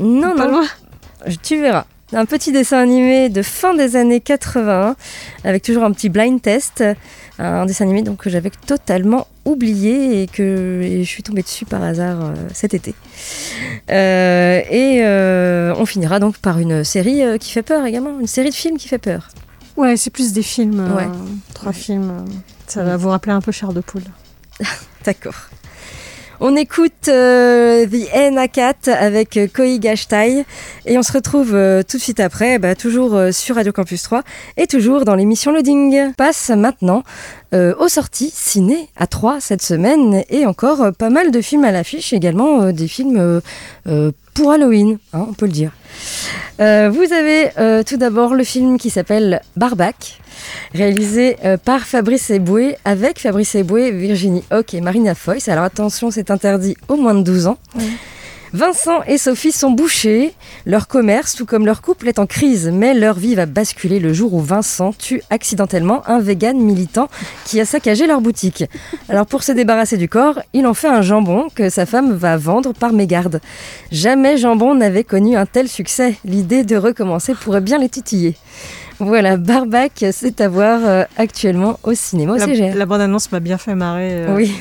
Non, 0.00 0.34
Pas 0.36 0.46
non, 0.46 0.52
loin 0.52 0.66
tu 1.42 1.60
verras. 1.60 1.86
Un 2.12 2.24
petit 2.24 2.52
dessin 2.52 2.78
animé 2.78 3.28
de 3.28 3.42
fin 3.42 3.74
des 3.74 3.96
années 3.96 4.20
80, 4.20 4.94
avec 5.42 5.62
toujours 5.62 5.82
un 5.82 5.90
petit 5.90 6.08
blind 6.08 6.40
test. 6.40 6.84
Un 7.38 7.66
dessin 7.66 7.84
animé 7.84 8.02
donc, 8.02 8.18
que 8.18 8.30
j'avais 8.30 8.50
totalement 8.50 9.26
oublié 9.44 10.22
et 10.22 10.26
que 10.26 10.80
et 10.82 11.04
je 11.04 11.08
suis 11.08 11.22
tombée 11.22 11.42
dessus 11.42 11.64
par 11.64 11.82
hasard 11.82 12.22
euh, 12.22 12.34
cet 12.54 12.74
été. 12.74 12.94
Euh, 13.90 14.62
et 14.70 15.00
euh, 15.02 15.74
on 15.76 15.84
finira 15.84 16.18
donc 16.18 16.38
par 16.38 16.58
une 16.58 16.84
série 16.84 17.38
qui 17.38 17.50
fait 17.50 17.62
peur 17.62 17.84
également, 17.84 18.18
une 18.20 18.26
série 18.26 18.50
de 18.50 18.54
films 18.54 18.78
qui 18.78 18.88
fait 18.88 18.98
peur. 18.98 19.28
Ouais, 19.76 19.96
c'est 19.96 20.10
plus 20.10 20.32
des 20.32 20.42
films. 20.42 20.94
Ouais. 20.94 21.08
Trois 21.54 21.72
films. 21.72 22.24
Ça 22.66 22.84
va 22.84 22.96
vous 22.96 23.08
rappeler 23.08 23.32
un 23.32 23.40
peu 23.40 23.52
Chair 23.52 23.72
de 23.72 23.80
poule. 23.80 24.02
D'accord. 25.04 25.50
On 26.38 26.54
écoute 26.54 27.08
euh, 27.08 27.86
The 27.86 28.12
N 28.12 28.36
à 28.36 28.46
4 28.46 28.88
avec 28.88 29.38
euh, 29.38 29.46
Koi 29.46 29.78
Gashtai 29.78 30.44
et 30.84 30.98
on 30.98 31.02
se 31.02 31.12
retrouve 31.12 31.54
euh, 31.54 31.82
tout 31.82 31.96
de 31.96 32.02
suite 32.02 32.20
après, 32.20 32.58
bah, 32.58 32.74
toujours 32.74 33.18
sur 33.32 33.54
Radio 33.56 33.72
Campus 33.72 34.02
3 34.02 34.22
et 34.58 34.66
toujours 34.66 35.06
dans 35.06 35.14
l'émission 35.14 35.50
Loading. 35.50 36.12
Passe 36.14 36.50
maintenant 36.50 37.02
aux 37.52 37.88
sorties 37.88 38.30
ciné 38.34 38.90
à 38.96 39.06
3 39.06 39.40
cette 39.40 39.62
semaine 39.62 40.24
et 40.28 40.44
encore 40.44 40.92
pas 40.98 41.08
mal 41.08 41.30
de 41.30 41.40
films 41.40 41.64
à 41.64 41.72
l'affiche, 41.72 42.12
également 42.12 42.70
des 42.70 42.86
films 42.86 43.40
pour 44.34 44.52
Halloween, 44.52 44.98
hein, 45.14 45.26
on 45.30 45.32
peut 45.32 45.46
le 45.46 45.52
dire. 45.52 45.72
Vous 46.58 47.12
avez 47.12 47.50
tout 47.84 47.96
d'abord 47.96 48.34
le 48.34 48.44
film 48.44 48.76
qui 48.76 48.90
s'appelle 48.90 49.40
Barbac, 49.56 50.18
réalisé 50.74 51.36
euh, 51.44 51.56
par 51.56 51.80
Fabrice 51.80 52.30
Eboué, 52.30 52.76
avec 52.84 53.18
Fabrice 53.18 53.54
Eboué, 53.54 53.90
Virginie 53.90 54.44
Hoc 54.50 54.74
et 54.74 54.80
Marina 54.80 55.14
Foïs. 55.14 55.48
Alors 55.48 55.64
attention, 55.64 56.10
c'est 56.10 56.30
interdit 56.30 56.76
au 56.88 56.96
moins 56.96 57.14
de 57.14 57.22
12 57.22 57.46
ans. 57.46 57.58
Oui. 57.76 57.90
Vincent 58.52 59.02
et 59.06 59.18
Sophie 59.18 59.52
sont 59.52 59.70
bouchés. 59.70 60.32
Leur 60.64 60.88
commerce, 60.88 61.34
tout 61.34 61.44
comme 61.46 61.66
leur 61.66 61.82
couple, 61.82 62.08
est 62.08 62.18
en 62.18 62.26
crise, 62.26 62.70
mais 62.72 62.94
leur 62.94 63.18
vie 63.18 63.34
va 63.34 63.44
basculer 63.44 63.98
le 63.98 64.12
jour 64.12 64.32
où 64.34 64.40
Vincent 64.40 64.92
tue 64.92 65.20
accidentellement 65.30 66.08
un 66.08 66.20
vegan 66.20 66.56
militant 66.56 67.08
qui 67.44 67.60
a 67.60 67.66
saccagé 67.66 68.06
leur 68.06 68.20
boutique. 68.20 68.64
Alors 69.08 69.26
pour 69.26 69.42
se 69.42 69.52
débarrasser 69.52 69.96
du 69.96 70.08
corps, 70.08 70.40
il 70.54 70.66
en 70.66 70.74
fait 70.74 70.88
un 70.88 71.02
jambon 71.02 71.48
que 71.54 71.68
sa 71.68 71.86
femme 71.86 72.14
va 72.14 72.36
vendre 72.36 72.72
par 72.72 72.92
mégarde. 72.92 73.40
Jamais 73.90 74.38
jambon 74.38 74.74
n'avait 74.74 75.04
connu 75.04 75.36
un 75.36 75.44
tel 75.46 75.68
succès. 75.68 76.14
L'idée 76.24 76.62
de 76.62 76.76
recommencer 76.76 77.34
pourrait 77.34 77.60
bien 77.60 77.78
les 77.78 77.88
titiller. 77.88 78.36
Voilà, 78.98 79.36
Barbac, 79.36 80.04
c'est 80.12 80.40
à 80.40 80.48
voir 80.48 80.80
euh, 80.84 81.04
actuellement 81.18 81.78
au 81.82 81.92
cinéma 81.94 82.32
au 82.32 82.36
La, 82.36 82.46
CGR. 82.46 82.74
la 82.74 82.86
bande-annonce 82.86 83.30
m'a 83.30 83.40
bien 83.40 83.58
fait 83.58 83.74
marrer. 83.74 84.10
euh, 84.26 84.34
Oui, 84.34 84.52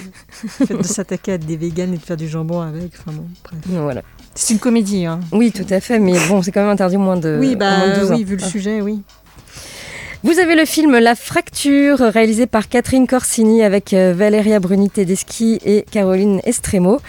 Le 0.60 0.66
fait 0.66 0.74
de 0.78 0.84
s'attaquer 0.84 1.34
à 1.34 1.38
des 1.38 1.56
véganes 1.56 1.94
et 1.94 1.98
de 1.98 2.02
faire 2.04 2.18
du 2.18 2.28
jambon 2.28 2.60
avec. 2.62 2.92
Enfin 3.00 3.12
bon, 3.16 3.26
bref. 3.46 3.60
voilà. 3.82 4.02
C'est 4.34 4.54
une 4.54 4.60
comédie. 4.60 5.06
Hein. 5.06 5.22
Oui, 5.32 5.54
tout 5.54 5.66
à 5.70 5.80
fait, 5.80 6.00
mais 6.00 6.14
bon, 6.28 6.42
c'est 6.42 6.52
quand 6.52 6.60
même 6.62 6.70
interdit 6.70 6.98
au 6.98 7.00
moins 7.00 7.16
de, 7.16 7.38
oui, 7.40 7.56
au 7.56 7.58
moins 7.58 7.86
de 7.88 7.92
bah 7.94 8.00
12 8.00 8.12
ans. 8.12 8.16
oui, 8.16 8.24
vu 8.26 8.36
le 8.36 8.44
Ah. 8.44 8.48
sujet, 8.48 8.82
oui. 8.82 9.02
Vous 10.26 10.40
avez 10.40 10.56
le 10.56 10.66
film 10.66 10.98
La 10.98 11.14
Fracture, 11.14 12.00
réalisé 12.00 12.48
par 12.48 12.68
Catherine 12.68 13.06
Corsini 13.06 13.62
avec 13.62 13.94
euh, 13.94 14.12
Valeria 14.18 14.60
Bruni 14.60 14.90
Tedeschi 14.90 15.60
et 15.64 15.86
Caroline 15.92 16.42
Estremo. 16.46 17.00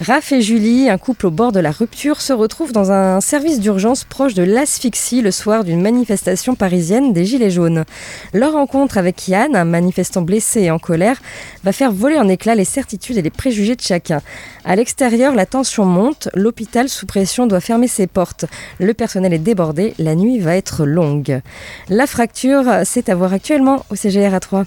Raph 0.00 0.32
et 0.32 0.40
Julie, 0.40 0.88
un 0.88 0.96
couple 0.96 1.26
au 1.26 1.30
bord 1.30 1.52
de 1.52 1.60
la 1.60 1.70
rupture, 1.70 2.22
se 2.22 2.32
retrouvent 2.32 2.72
dans 2.72 2.90
un 2.90 3.20
service 3.20 3.60
d'urgence 3.60 4.04
proche 4.04 4.32
de 4.32 4.42
l'asphyxie 4.42 5.20
le 5.20 5.30
soir 5.30 5.64
d'une 5.64 5.82
manifestation 5.82 6.54
parisienne 6.54 7.12
des 7.12 7.26
Gilets 7.26 7.50
jaunes. 7.50 7.84
Leur 8.32 8.54
rencontre 8.54 8.96
avec 8.96 9.28
Yann, 9.28 9.54
un 9.54 9.66
manifestant 9.66 10.22
blessé 10.22 10.62
et 10.62 10.70
en 10.70 10.78
colère, 10.78 11.20
va 11.64 11.72
faire 11.72 11.92
voler 11.92 12.16
en 12.16 12.26
éclats 12.26 12.54
les 12.54 12.64
certitudes 12.64 13.18
et 13.18 13.22
les 13.22 13.28
préjugés 13.28 13.76
de 13.76 13.82
chacun. 13.82 14.22
À 14.64 14.76
l'extérieur, 14.76 15.34
la 15.34 15.44
tension 15.44 15.84
monte, 15.84 16.30
l'hôpital 16.32 16.88
sous 16.88 17.04
pression 17.04 17.46
doit 17.46 17.60
fermer 17.60 17.86
ses 17.86 18.06
portes. 18.06 18.46
Le 18.78 18.94
personnel 18.94 19.34
est 19.34 19.38
débordé, 19.38 19.92
la 19.98 20.14
nuit 20.14 20.38
va 20.38 20.56
être 20.56 20.86
longue. 20.86 21.42
La 21.90 22.06
fracture, 22.06 22.61
c'est 22.84 23.08
à 23.08 23.14
voir 23.14 23.32
actuellement 23.32 23.84
au 23.90 23.96
CGR 23.96 24.34
à 24.34 24.40
3. 24.40 24.64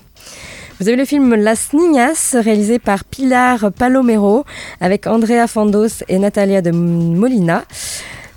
Vous 0.79 0.87
avez 0.87 0.97
le 0.97 1.05
film 1.05 1.35
Las 1.35 1.71
Niñas, 1.73 2.35
réalisé 2.35 2.79
par 2.79 3.05
Pilar 3.05 3.71
Palomero, 3.71 4.43
avec 4.81 5.07
Andrea 5.07 5.47
Fandos 5.47 6.03
et 6.09 6.19
Natalia 6.19 6.61
de 6.61 6.71
Molina. 6.71 7.63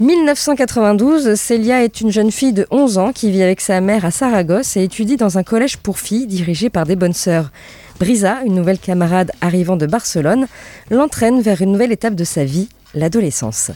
1992, 0.00 1.34
Celia 1.34 1.82
est 1.82 2.00
une 2.00 2.12
jeune 2.12 2.30
fille 2.30 2.52
de 2.52 2.68
11 2.70 2.98
ans 2.98 3.12
qui 3.12 3.32
vit 3.32 3.42
avec 3.42 3.60
sa 3.60 3.80
mère 3.80 4.04
à 4.04 4.12
Saragosse 4.12 4.76
et 4.76 4.84
étudie 4.84 5.16
dans 5.16 5.38
un 5.38 5.42
collège 5.42 5.78
pour 5.78 5.98
filles 5.98 6.28
dirigé 6.28 6.70
par 6.70 6.86
des 6.86 6.94
bonnes 6.94 7.12
sœurs. 7.12 7.50
Brisa, 7.98 8.38
une 8.46 8.54
nouvelle 8.54 8.78
camarade 8.78 9.32
arrivant 9.40 9.76
de 9.76 9.86
Barcelone, 9.86 10.46
l'entraîne 10.90 11.40
vers 11.40 11.60
une 11.60 11.72
nouvelle 11.72 11.90
étape 11.90 12.14
de 12.14 12.22
sa 12.22 12.44
vie, 12.44 12.68
l'adolescence. 12.94 13.72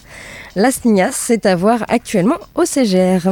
Las 0.55 0.85
Niñas, 0.85 1.11
c'est 1.13 1.47
à 1.47 1.57
voir 1.57 1.85
actuellement 1.89 2.39
au 2.55 2.65
CGR. 2.65 3.29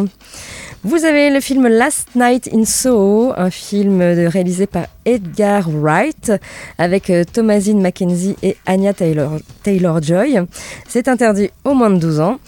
Vous 0.83 1.05
avez 1.05 1.29
le 1.29 1.41
film 1.41 1.69
Last 1.69 2.09
Night 2.15 2.49
in 2.55 2.65
Soho, 2.65 3.35
un 3.37 3.51
film 3.51 4.01
réalisé 4.01 4.67
par 4.67 4.87
Edgar 5.05 5.69
Wright 5.69 6.33
avec 6.79 7.11
euh, 7.11 7.23
Thomasine 7.31 7.83
Mackenzie 7.83 8.35
et 8.43 8.57
Anya 8.65 8.95
Taylor, 8.95 9.33
Taylor-Joy. 9.63 10.41
C'est 10.89 11.09
interdit 11.09 11.51
au 11.65 11.75
moins 11.75 11.91
de 11.91 11.99
12 11.99 12.21
ans. 12.21 12.39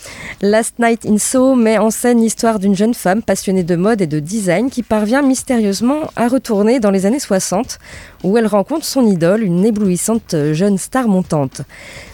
Last 0.41 0.79
Night 0.79 1.05
in 1.05 1.19
Soho 1.19 1.55
met 1.55 1.77
en 1.77 1.91
scène 1.91 2.23
l'histoire 2.23 2.59
d'une 2.59 2.75
jeune 2.75 2.95
femme 2.95 3.23
passionnée 3.23 3.65
de 3.65 3.77
mode 3.77 4.01
et 4.01 4.07
de 4.07 4.19
design 4.19 4.71
qui 4.71 4.83
parvient 4.83 5.21
mystérieusement 5.21 6.01
à 6.17 6.27
retourner 6.29 6.81
dans 6.81 6.91
les 6.91 7.05
années 7.05 7.21
60 7.21 7.79
où 8.25 8.39
elle 8.39 8.47
rencontre 8.47 8.87
son 8.87 9.07
idole, 9.07 9.43
une 9.43 9.65
éblouissante 9.65 10.33
euh, 10.33 10.55
jeune 10.55 10.79
star 10.79 11.07
montante. 11.07 11.63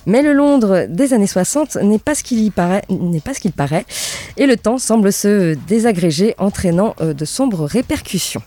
Mais 0.08 0.22
le 0.22 0.32
Londres 0.32 0.86
des 0.88 1.12
années 1.12 1.26
60 1.26 1.76
n'est 1.82 1.98
pas 1.98 2.14
ce 2.14 2.22
qu'il 2.22 2.38
y 2.38 2.48
paraît, 2.48 2.82
n'est 2.88 3.20
pas 3.20 3.34
ce 3.34 3.40
qu'il 3.40 3.52
paraît, 3.52 3.84
et 4.38 4.46
le 4.46 4.56
temps 4.56 4.78
semble 4.78 5.12
se 5.12 5.54
désagréger, 5.68 6.34
entraînant 6.38 6.94
euh, 7.02 7.12
de 7.12 7.26
sombres 7.26 7.66
répercussions. 7.66 8.40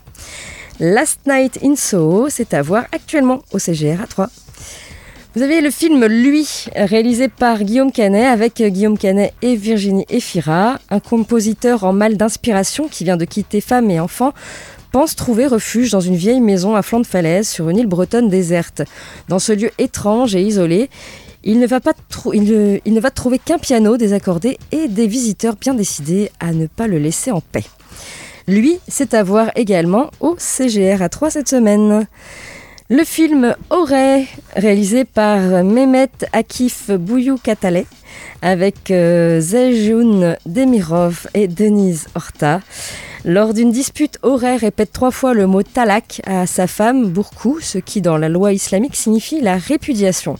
Last 0.80 1.20
Night 1.24 1.60
in 1.62 1.76
Soho, 1.76 2.28
c'est 2.28 2.52
à 2.52 2.62
voir 2.62 2.86
actuellement 2.90 3.42
au 3.52 3.60
CGR 3.60 4.00
à 4.02 4.08
3. 4.08 4.28
Vous 5.36 5.42
avez 5.42 5.60
le 5.60 5.70
film 5.70 6.04
Lui, 6.04 6.66
réalisé 6.74 7.28
par 7.28 7.62
Guillaume 7.62 7.92
Canet, 7.92 8.26
avec 8.26 8.60
euh, 8.60 8.68
Guillaume 8.68 8.98
Canet 8.98 9.32
et 9.40 9.54
Virginie 9.54 10.04
Efira, 10.08 10.80
un 10.90 10.98
compositeur 10.98 11.84
en 11.84 11.92
mal 11.92 12.16
d'inspiration 12.16 12.88
qui 12.88 13.04
vient 13.04 13.16
de 13.16 13.24
quitter 13.24 13.60
femme 13.60 13.88
et 13.88 14.00
enfant 14.00 14.32
pense 14.92 15.16
trouver 15.16 15.46
refuge 15.46 15.90
dans 15.90 16.00
une 16.00 16.16
vieille 16.16 16.40
maison 16.40 16.76
à 16.76 16.82
flanc 16.82 17.00
de 17.00 17.06
falaise 17.06 17.48
sur 17.48 17.70
une 17.70 17.78
île 17.78 17.86
bretonne 17.86 18.28
déserte. 18.28 18.82
Dans 19.28 19.38
ce 19.38 19.52
lieu 19.52 19.70
étrange 19.78 20.36
et 20.36 20.42
isolé, 20.42 20.90
il 21.44 21.58
ne 21.58 21.66
va, 21.66 23.10
trouver 23.10 23.38
qu'un 23.38 23.58
piano 23.58 23.96
désaccordé 23.96 24.58
et 24.70 24.88
des 24.88 25.06
visiteurs 25.06 25.56
bien 25.56 25.74
décidés 25.74 26.30
à 26.40 26.52
ne 26.52 26.66
pas 26.66 26.86
le 26.86 26.98
laisser 26.98 27.30
en 27.30 27.40
paix. 27.40 27.64
Lui, 28.48 28.78
c'est 28.88 29.14
à 29.14 29.22
voir 29.22 29.50
également 29.54 30.10
au 30.20 30.36
CGR 30.38 31.02
à 31.02 31.08
3 31.08 31.30
cette 31.30 31.48
semaine. 31.48 32.06
Le 32.90 33.04
film 33.04 33.56
Auray, 33.70 34.26
réalisé 34.54 35.04
par 35.04 35.40
Mehmet 35.64 36.10
Akif 36.32 36.90
Bouyou 36.90 37.38
Katale, 37.38 37.84
avec 38.42 38.90
euh, 38.90 39.40
Zejoun 39.40 40.36
Demirov 40.44 41.26
et 41.32 41.48
Denise 41.48 42.08
Horta. 42.14 42.60
Lors 43.24 43.54
d'une 43.54 43.70
dispute, 43.70 44.18
Auray 44.22 44.56
répète 44.56 44.92
trois 44.92 45.12
fois 45.12 45.32
le 45.32 45.46
mot 45.46 45.62
talak 45.62 46.20
à 46.26 46.46
sa 46.46 46.66
femme, 46.66 47.06
Bourkou, 47.06 47.60
ce 47.60 47.78
qui 47.78 48.02
dans 48.02 48.18
la 48.18 48.28
loi 48.28 48.52
islamique 48.52 48.96
signifie 48.96 49.40
la 49.40 49.56
répudiation. 49.56 50.36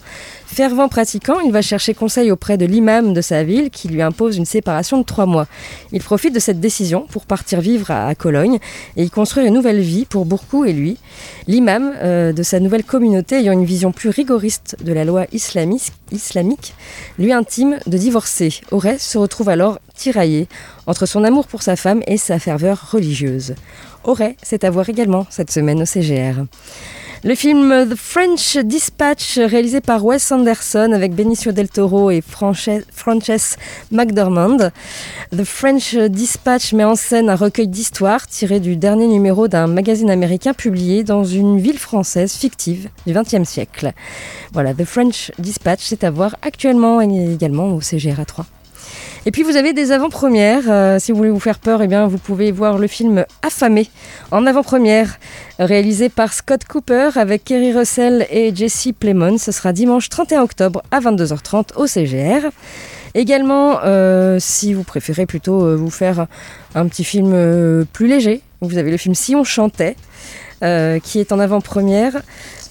Fervent 0.53 0.91
pratiquant, 0.91 1.41
il 1.41 1.51
va 1.51 1.63
chercher 1.63 1.95
conseil 1.95 2.31
auprès 2.31 2.59
de 2.59 2.67
l'imam 2.67 3.15
de 3.15 3.23
sa 3.23 3.43
ville 3.43 3.71
qui 3.71 3.89
lui 3.89 4.03
impose 4.03 4.37
une 4.37 4.45
séparation 4.45 4.99
de 4.99 5.03
trois 5.03 5.25
mois. 5.25 5.47
Il 5.93 6.03
profite 6.03 6.35
de 6.35 6.39
cette 6.39 6.61
décision 6.61 7.07
pour 7.09 7.25
partir 7.25 7.63
vivre 7.63 7.91
à, 7.91 8.15
Cologne 8.15 8.59
et 8.99 9.05
y 9.05 9.09
construire 9.09 9.47
une 9.47 9.55
nouvelle 9.55 9.81
vie 9.81 10.05
pour 10.05 10.27
Bourkou 10.27 10.67
et 10.67 10.75
lui. 10.75 10.99
L'imam 11.49 11.95
euh, 11.97 12.35
de 12.35 12.43
sa 12.43 12.61
nouvelle 12.61 12.85
communauté 12.85 13.37
ayant 13.37 13.55
une 13.55 13.65
vision 13.65 13.93
plus 13.93 14.11
rigoriste 14.11 14.77
de 14.85 14.93
la 14.93 15.07
loi 15.07 15.25
islamique, 15.33 16.75
lui 17.19 17.33
intime 17.33 17.79
de 17.87 17.97
divorcer. 17.97 18.61
Auray 18.73 18.99
se 18.99 19.17
retrouve 19.17 19.49
alors 19.49 19.79
tiraillé 19.95 20.49
entre 20.87 21.07
son 21.07 21.25
amour 21.25 21.47
pour 21.47 21.63
sa 21.63 21.77
femme 21.77 22.03
et 22.07 22.19
sa 22.19 22.39
ferveur 22.39 22.91
religieuse. 22.93 23.55
Auray, 24.05 24.37
c'est 24.43 24.65
à 24.65 24.71
voir 24.71 24.91
également 24.91 25.27
cette 25.31 25.51
semaine 25.51 25.81
au 25.81 25.87
CGR. 25.87 26.45
Le 27.25 27.37
film 27.37 27.89
The 27.89 27.95
French 27.95 28.57
Dispatch, 28.57 29.39
réalisé 29.39 29.81
par 29.81 30.05
Wes 30.05 30.33
Anderson 30.33 30.91
avec 30.93 31.15
Benicio 31.15 31.53
del 31.53 31.69
Toro 31.69 32.11
et 32.11 32.21
Frances 32.21 33.57
McDormand. 33.93 34.57
The 35.31 35.45
French 35.45 35.95
Dispatch 35.95 36.73
met 36.73 36.83
en 36.83 36.97
scène 36.97 37.31
un 37.31 37.37
recueil 37.37 37.69
d'histoires 37.69 38.27
tiré 38.27 38.59
du 38.59 38.75
dernier 38.75 39.07
numéro 39.07 39.47
d'un 39.47 39.69
magazine 39.69 40.11
américain 40.11 40.53
publié 40.53 41.05
dans 41.05 41.23
une 41.23 41.61
ville 41.61 41.79
française 41.79 42.33
fictive 42.33 42.89
du 43.07 43.13
XXe 43.13 43.49
siècle. 43.49 43.93
Voilà, 44.53 44.75
The 44.75 44.85
French 44.85 45.31
Dispatch, 45.39 45.83
c'est 45.85 46.03
à 46.03 46.11
voir 46.11 46.35
actuellement 46.43 47.01
également 47.01 47.69
au 47.69 47.81
CGR 47.81 48.27
3. 48.27 48.47
Et 49.25 49.31
puis 49.31 49.45
vous 49.45 49.57
avez 49.57 49.73
des 49.73 49.93
avant-premières. 49.93 50.65
Euh, 50.69 50.99
si 50.99 51.13
vous 51.13 51.19
voulez 51.19 51.31
vous 51.31 51.39
faire 51.39 51.61
peur, 51.61 51.81
eh 51.81 51.87
bien, 51.87 52.09
vous 52.09 52.19
pouvez 52.19 52.51
voir 52.51 52.79
le 52.79 52.89
film 52.89 53.25
Affamé 53.43 53.89
en 54.33 54.47
avant-première, 54.47 55.21
réalisé 55.61 56.09
par 56.09 56.33
Scott 56.33 56.65
Cooper 56.65 57.11
avec 57.15 57.45
Kerry 57.45 57.73
Russell 57.73 58.27
et 58.31 58.53
Jesse 58.55 58.89
Plemons. 58.99 59.39
Ce 59.39 59.53
sera 59.53 59.73
dimanche 59.73 60.09
31 60.09 60.43
octobre 60.43 60.83
à 60.91 60.99
22h30 60.99 61.77
au 61.77 61.87
CGR. 61.87 62.51
Également, 63.15 63.79
euh, 63.85 64.39
si 64.41 64.75
vous 64.75 64.83
préférez 64.83 65.27
plutôt 65.27 65.67
euh, 65.67 65.77
vous 65.77 65.91
faire 65.91 66.27
un 66.75 66.89
petit 66.89 67.05
film 67.05 67.87
plus 67.93 68.09
léger, 68.09 68.41
vous 68.61 68.77
avez 68.77 68.91
le 68.91 68.97
film 68.97 69.15
Si 69.15 69.37
on 69.37 69.45
chantait, 69.45 69.95
qui 70.61 71.21
est 71.21 71.33
en 71.33 71.39
avant-première. 71.39 72.23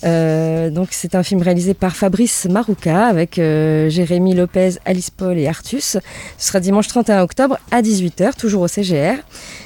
Euh, 0.04 0.70
donc 0.70 0.90
c'est 0.92 1.16
un 1.16 1.24
film 1.24 1.42
réalisé 1.42 1.74
par 1.74 1.96
Fabrice 1.96 2.48
Marouka 2.50 3.06
avec 3.06 3.38
euh, 3.38 3.90
Jérémy 3.90 4.34
Lopez, 4.34 4.72
Alice 4.86 5.10
Paul 5.10 5.38
et 5.38 5.48
Artus. 5.48 5.98
Ce 6.38 6.48
sera 6.48 6.60
dimanche 6.60 6.88
31 6.88 7.22
octobre 7.22 7.58
à 7.72 7.82
18h, 7.82 8.36
toujours 8.36 8.64
au 8.64 8.68
CGR. 8.68 9.16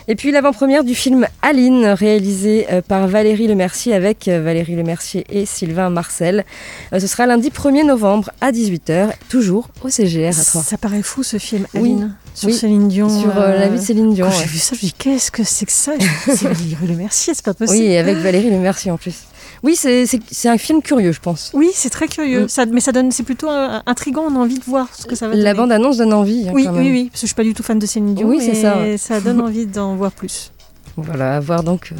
Et 0.07 0.15
puis 0.15 0.31
l'avant-première 0.31 0.83
du 0.83 0.93
film 0.93 1.25
Aline, 1.41 1.85
réalisé 1.85 2.67
euh, 2.71 2.81
par 2.81 3.07
Valérie 3.07 3.47
Lemercier 3.47 3.93
avec 3.93 4.27
Valérie 4.27 4.75
Lemercier 4.75 5.25
et 5.29 5.45
Sylvain 5.45 5.89
Marcel. 5.89 6.43
Ce 6.91 7.07
sera 7.07 7.25
lundi 7.25 7.49
1er 7.49 7.85
novembre 7.85 8.29
à 8.41 8.51
18h, 8.51 9.09
toujours 9.29 9.69
au 9.83 9.89
CGR 9.89 10.27
à 10.37 10.43
3. 10.43 10.61
Ça 10.63 10.77
paraît 10.77 11.01
fou 11.01 11.23
ce 11.23 11.37
film, 11.37 11.65
Oui. 11.73 11.79
Aline. 11.81 12.15
Sur 12.33 12.49
Oui. 12.49 12.53
Céline 12.53 12.87
Dion. 12.89 13.07
Sur 13.09 13.37
euh, 13.39 13.57
la 13.57 13.69
vie 13.69 13.79
de 13.79 13.83
Céline 13.83 14.13
Dion. 14.13 14.27
Quand 14.27 14.37
j'ai 14.37 14.45
vu 14.45 14.57
ça, 14.57 14.75
je 14.75 14.85
me 14.85 14.89
dis 14.89 14.93
qu'est-ce 14.93 15.31
que 15.31 15.43
c'est 15.45 15.65
que 15.65 15.71
ça? 15.71 15.93
C'est 16.25 16.43
Valérie 16.43 16.87
Le 16.87 16.95
Mercier, 16.95 17.33
c'est 17.33 17.45
pas 17.45 17.53
possible. 17.53 17.79
Oui, 17.85 17.95
avec 17.95 18.17
Valérie 18.17 18.49
Lemercier 18.49 18.91
en 18.91 18.97
plus. 18.97 19.15
Oui, 19.63 19.75
c'est- 19.75 20.05
un 20.47 20.57
film 20.57 20.81
curieux, 20.81 21.11
je 21.11 21.19
pense. 21.19 21.51
Oui, 21.53 21.69
c'est 21.73 21.89
très 21.89 22.07
curieux. 22.07 22.45
Mm. 22.45 22.49
Ça, 22.49 22.65
mais 22.65 22.79
ça 22.81 22.91
donne, 22.91 23.11
c'est 23.11 23.23
plutôt 23.23 23.49
euh, 23.49 23.79
intrigant. 23.85 24.23
On 24.29 24.35
a 24.35 24.39
envie 24.39 24.59
de 24.59 24.63
voir 24.63 24.87
ce 24.95 25.05
que 25.05 25.15
ça 25.15 25.27
va 25.27 25.33
donner. 25.33 25.43
La 25.43 25.53
bande-annonce 25.53 25.97
donne 25.97 26.13
envie. 26.13 26.47
hein, 26.47 26.51
Oui, 26.53 26.65
quand 26.65 26.73
oui, 26.73 26.83
même. 26.83 26.91
oui, 26.93 27.03
parce 27.09 27.21
que 27.21 27.27
je 27.27 27.27
suis 27.27 27.35
pas 27.35 27.43
du 27.43 27.53
tout 27.53 27.63
fan 27.63 27.79
de 27.79 27.85
Céline 27.85 28.13
Dion. 28.15 28.27
Oui, 28.27 28.37
c'est 28.41 28.53
mais 28.53 28.61
ça, 28.61 28.77
ouais. 28.77 28.97
Ça 28.97 29.19
donne 29.21 29.41
envie 29.41 29.65
d'en 29.65 29.95
voir 29.95 30.11
plus. 30.11 30.51
Voilà, 30.97 31.35
à 31.35 31.39
voir 31.41 31.61
donc, 31.63 31.89
euh, 31.91 31.95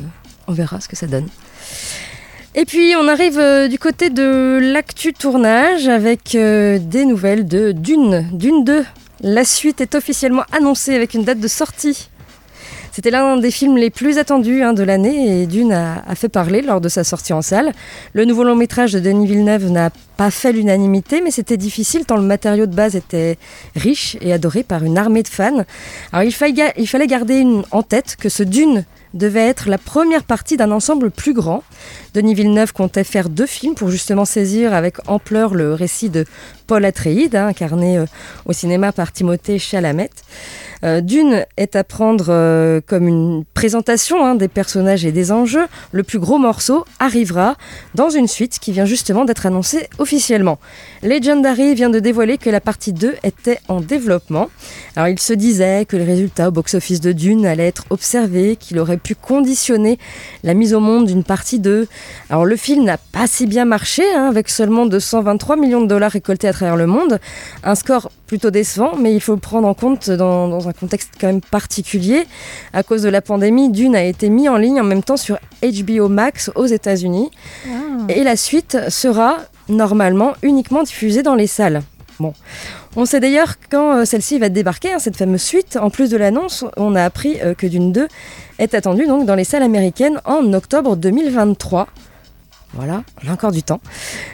on 0.47 0.53
verra 0.53 0.79
ce 0.79 0.87
que 0.87 0.95
ça 0.95 1.05
donne. 1.07 1.27
Et 2.57 2.63
puis 2.63 2.93
on 2.97 3.09
arrive 3.09 3.37
euh, 3.37 3.67
du 3.67 3.77
côté 3.77 4.09
de 4.09 4.57
l'actu 4.61 5.11
tournage 5.11 5.89
avec 5.89 6.35
euh, 6.35 6.79
des 6.79 7.03
nouvelles 7.03 7.45
de 7.45 7.73
Dune, 7.73 8.25
Dune 8.31 8.63
2. 8.63 8.85
La 9.21 9.43
suite 9.43 9.81
est 9.81 9.95
officiellement 9.95 10.43
annoncée 10.53 10.95
avec 10.95 11.13
une 11.13 11.23
date 11.25 11.39
de 11.41 11.47
sortie. 11.49 12.09
C'était 12.95 13.11
l'un 13.11 13.35
des 13.35 13.51
films 13.51 13.75
les 13.75 13.89
plus 13.89 14.19
attendus 14.19 14.63
hein, 14.63 14.71
de 14.71 14.81
l'année 14.81 15.41
et 15.41 15.47
Dune 15.47 15.73
a, 15.73 16.15
fait 16.15 16.29
parler 16.29 16.61
lors 16.61 16.79
de 16.79 16.87
sa 16.87 17.03
sortie 17.03 17.33
en 17.33 17.41
salle. 17.41 17.73
Le 18.13 18.23
nouveau 18.23 18.45
long 18.45 18.55
métrage 18.55 18.93
de 18.93 19.01
Denis 19.01 19.27
Villeneuve 19.27 19.69
n'a 19.69 19.89
pas 20.15 20.31
fait 20.31 20.53
l'unanimité, 20.53 21.19
mais 21.19 21.29
c'était 21.29 21.57
difficile 21.57 22.05
tant 22.05 22.15
le 22.15 22.21
matériau 22.21 22.67
de 22.67 22.73
base 22.73 22.95
était 22.95 23.37
riche 23.75 24.15
et 24.21 24.31
adoré 24.31 24.63
par 24.63 24.85
une 24.85 24.97
armée 24.97 25.23
de 25.23 25.27
fans. 25.27 25.65
Alors 26.13 26.23
il 26.23 26.31
fallait, 26.31 27.07
garder 27.07 27.45
en 27.71 27.83
tête 27.83 28.15
que 28.15 28.29
ce 28.29 28.43
Dune 28.43 28.85
devait 29.13 29.45
être 29.45 29.67
la 29.67 29.77
première 29.77 30.23
partie 30.23 30.55
d'un 30.55 30.71
ensemble 30.71 31.11
plus 31.11 31.33
grand. 31.33 31.63
Denis 32.13 32.33
Villeneuve 32.33 32.71
comptait 32.71 33.03
faire 33.03 33.27
deux 33.27 33.45
films 33.45 33.75
pour 33.75 33.89
justement 33.89 34.23
saisir 34.23 34.73
avec 34.73 34.95
ampleur 35.09 35.53
le 35.53 35.73
récit 35.73 36.09
de 36.09 36.23
Paul 36.65 36.85
Atreides, 36.85 37.35
hein, 37.35 37.47
incarné 37.47 37.97
euh, 37.97 38.05
au 38.45 38.53
cinéma 38.53 38.91
par 38.91 39.11
Timothée 39.11 39.59
Chalamet. 39.59 40.09
Euh, 40.83 41.01
Dune 41.01 41.45
est 41.57 41.75
à 41.75 41.83
prendre 41.83 42.25
euh, 42.29 42.81
comme 42.85 43.07
une 43.07 43.43
présentation 43.53 44.25
hein, 44.25 44.35
des 44.35 44.47
personnages 44.47 45.05
et 45.05 45.11
des 45.11 45.31
enjeux. 45.31 45.65
Le 45.91 46.03
plus 46.03 46.19
gros 46.19 46.37
morceau 46.37 46.85
arrivera 46.99 47.55
dans 47.95 48.09
une 48.09 48.27
suite 48.27 48.59
qui 48.59 48.71
vient 48.71 48.85
justement 48.85 49.25
d'être 49.25 49.45
annoncée 49.45 49.87
officiellement. 49.97 50.59
Legendary 51.01 51.75
vient 51.75 51.89
de 51.89 51.99
dévoiler 51.99 52.37
que 52.37 52.49
la 52.49 52.61
partie 52.61 52.93
2 52.93 53.15
était 53.23 53.59
en 53.67 53.81
développement. 53.81 54.49
Alors 54.95 55.07
il 55.07 55.19
se 55.19 55.33
disait 55.33 55.85
que 55.85 55.97
les 55.97 56.03
résultats 56.03 56.49
au 56.49 56.51
box-office 56.51 57.01
de 57.01 57.11
Dune 57.11 57.45
allaient 57.45 57.67
être 57.67 57.85
observés, 57.89 58.55
qu'il 58.55 58.79
aurait 58.79 58.97
pu 58.97 59.15
conditionner 59.15 59.97
la 60.43 60.53
mise 60.53 60.73
au 60.73 60.79
monde 60.79 61.07
d'une 61.07 61.23
partie 61.23 61.59
2. 61.59 61.87
Alors 62.29 62.45
le 62.45 62.55
film 62.55 62.83
n'a 62.83 62.97
pas 62.97 63.27
si 63.27 63.47
bien 63.47 63.65
marché, 63.65 64.03
hein, 64.15 64.27
avec 64.29 64.49
seulement 64.49 64.85
223 64.85 65.55
millions 65.55 65.81
de 65.81 65.87
dollars 65.87 66.11
récoltés 66.11 66.47
à 66.47 66.51
travers 66.55 66.75
le 66.75 66.87
monde. 66.87 67.19
Un 67.63 67.75
score 67.75 68.09
plutôt 68.27 68.49
décevant, 68.49 68.95
mais 68.97 69.13
il 69.13 69.21
faut 69.21 69.33
le 69.33 69.39
prendre 69.39 69.67
en 69.67 69.73
compte 69.73 70.09
dans, 70.09 70.47
dans 70.47 70.67
un 70.67 70.73
contexte 70.73 71.11
quand 71.19 71.27
même 71.27 71.41
particulier. 71.41 72.25
À 72.73 72.83
cause 72.83 73.03
de 73.03 73.09
la 73.09 73.21
pandémie, 73.21 73.69
Dune 73.69 73.95
a 73.95 74.03
été 74.03 74.29
mis 74.29 74.49
en 74.49 74.57
ligne 74.57 74.81
en 74.81 74.83
même 74.83 75.03
temps 75.03 75.17
sur 75.17 75.37
HBO 75.61 76.09
Max 76.09 76.51
aux 76.55 76.65
États-Unis. 76.65 77.29
Et 78.09 78.23
la 78.23 78.35
suite 78.35 78.77
sera 78.89 79.37
normalement 79.69 80.33
uniquement 80.41 80.83
diffusée 80.83 81.23
dans 81.23 81.35
les 81.35 81.47
salles. 81.47 81.81
Bon. 82.19 82.33
On 82.95 83.05
sait 83.05 83.19
d'ailleurs 83.19 83.55
quand 83.69 83.97
euh, 83.97 84.05
celle-ci 84.05 84.39
va 84.39 84.47
débarquer, 84.47 84.93
hein, 84.93 84.99
cette 84.99 85.17
fameuse 85.17 85.41
suite. 85.41 85.77
En 85.81 85.89
plus 85.89 86.09
de 86.09 86.15
l'annonce, 86.15 86.63
on 86.77 86.95
a 86.95 87.03
appris 87.03 87.37
euh, 87.41 87.53
que 87.53 87.67
Dune 87.67 87.91
2 87.91 88.07
est 88.59 88.73
attendue 88.73 89.05
donc 89.05 89.25
dans 89.25 89.35
les 89.35 89.43
salles 89.43 89.63
américaines 89.63 90.21
en 90.23 90.53
octobre 90.53 90.95
2023. 90.95 91.87
Voilà, 92.75 93.03
on 93.23 93.29
a 93.29 93.33
encore 93.33 93.51
du 93.51 93.63
temps. 93.63 93.79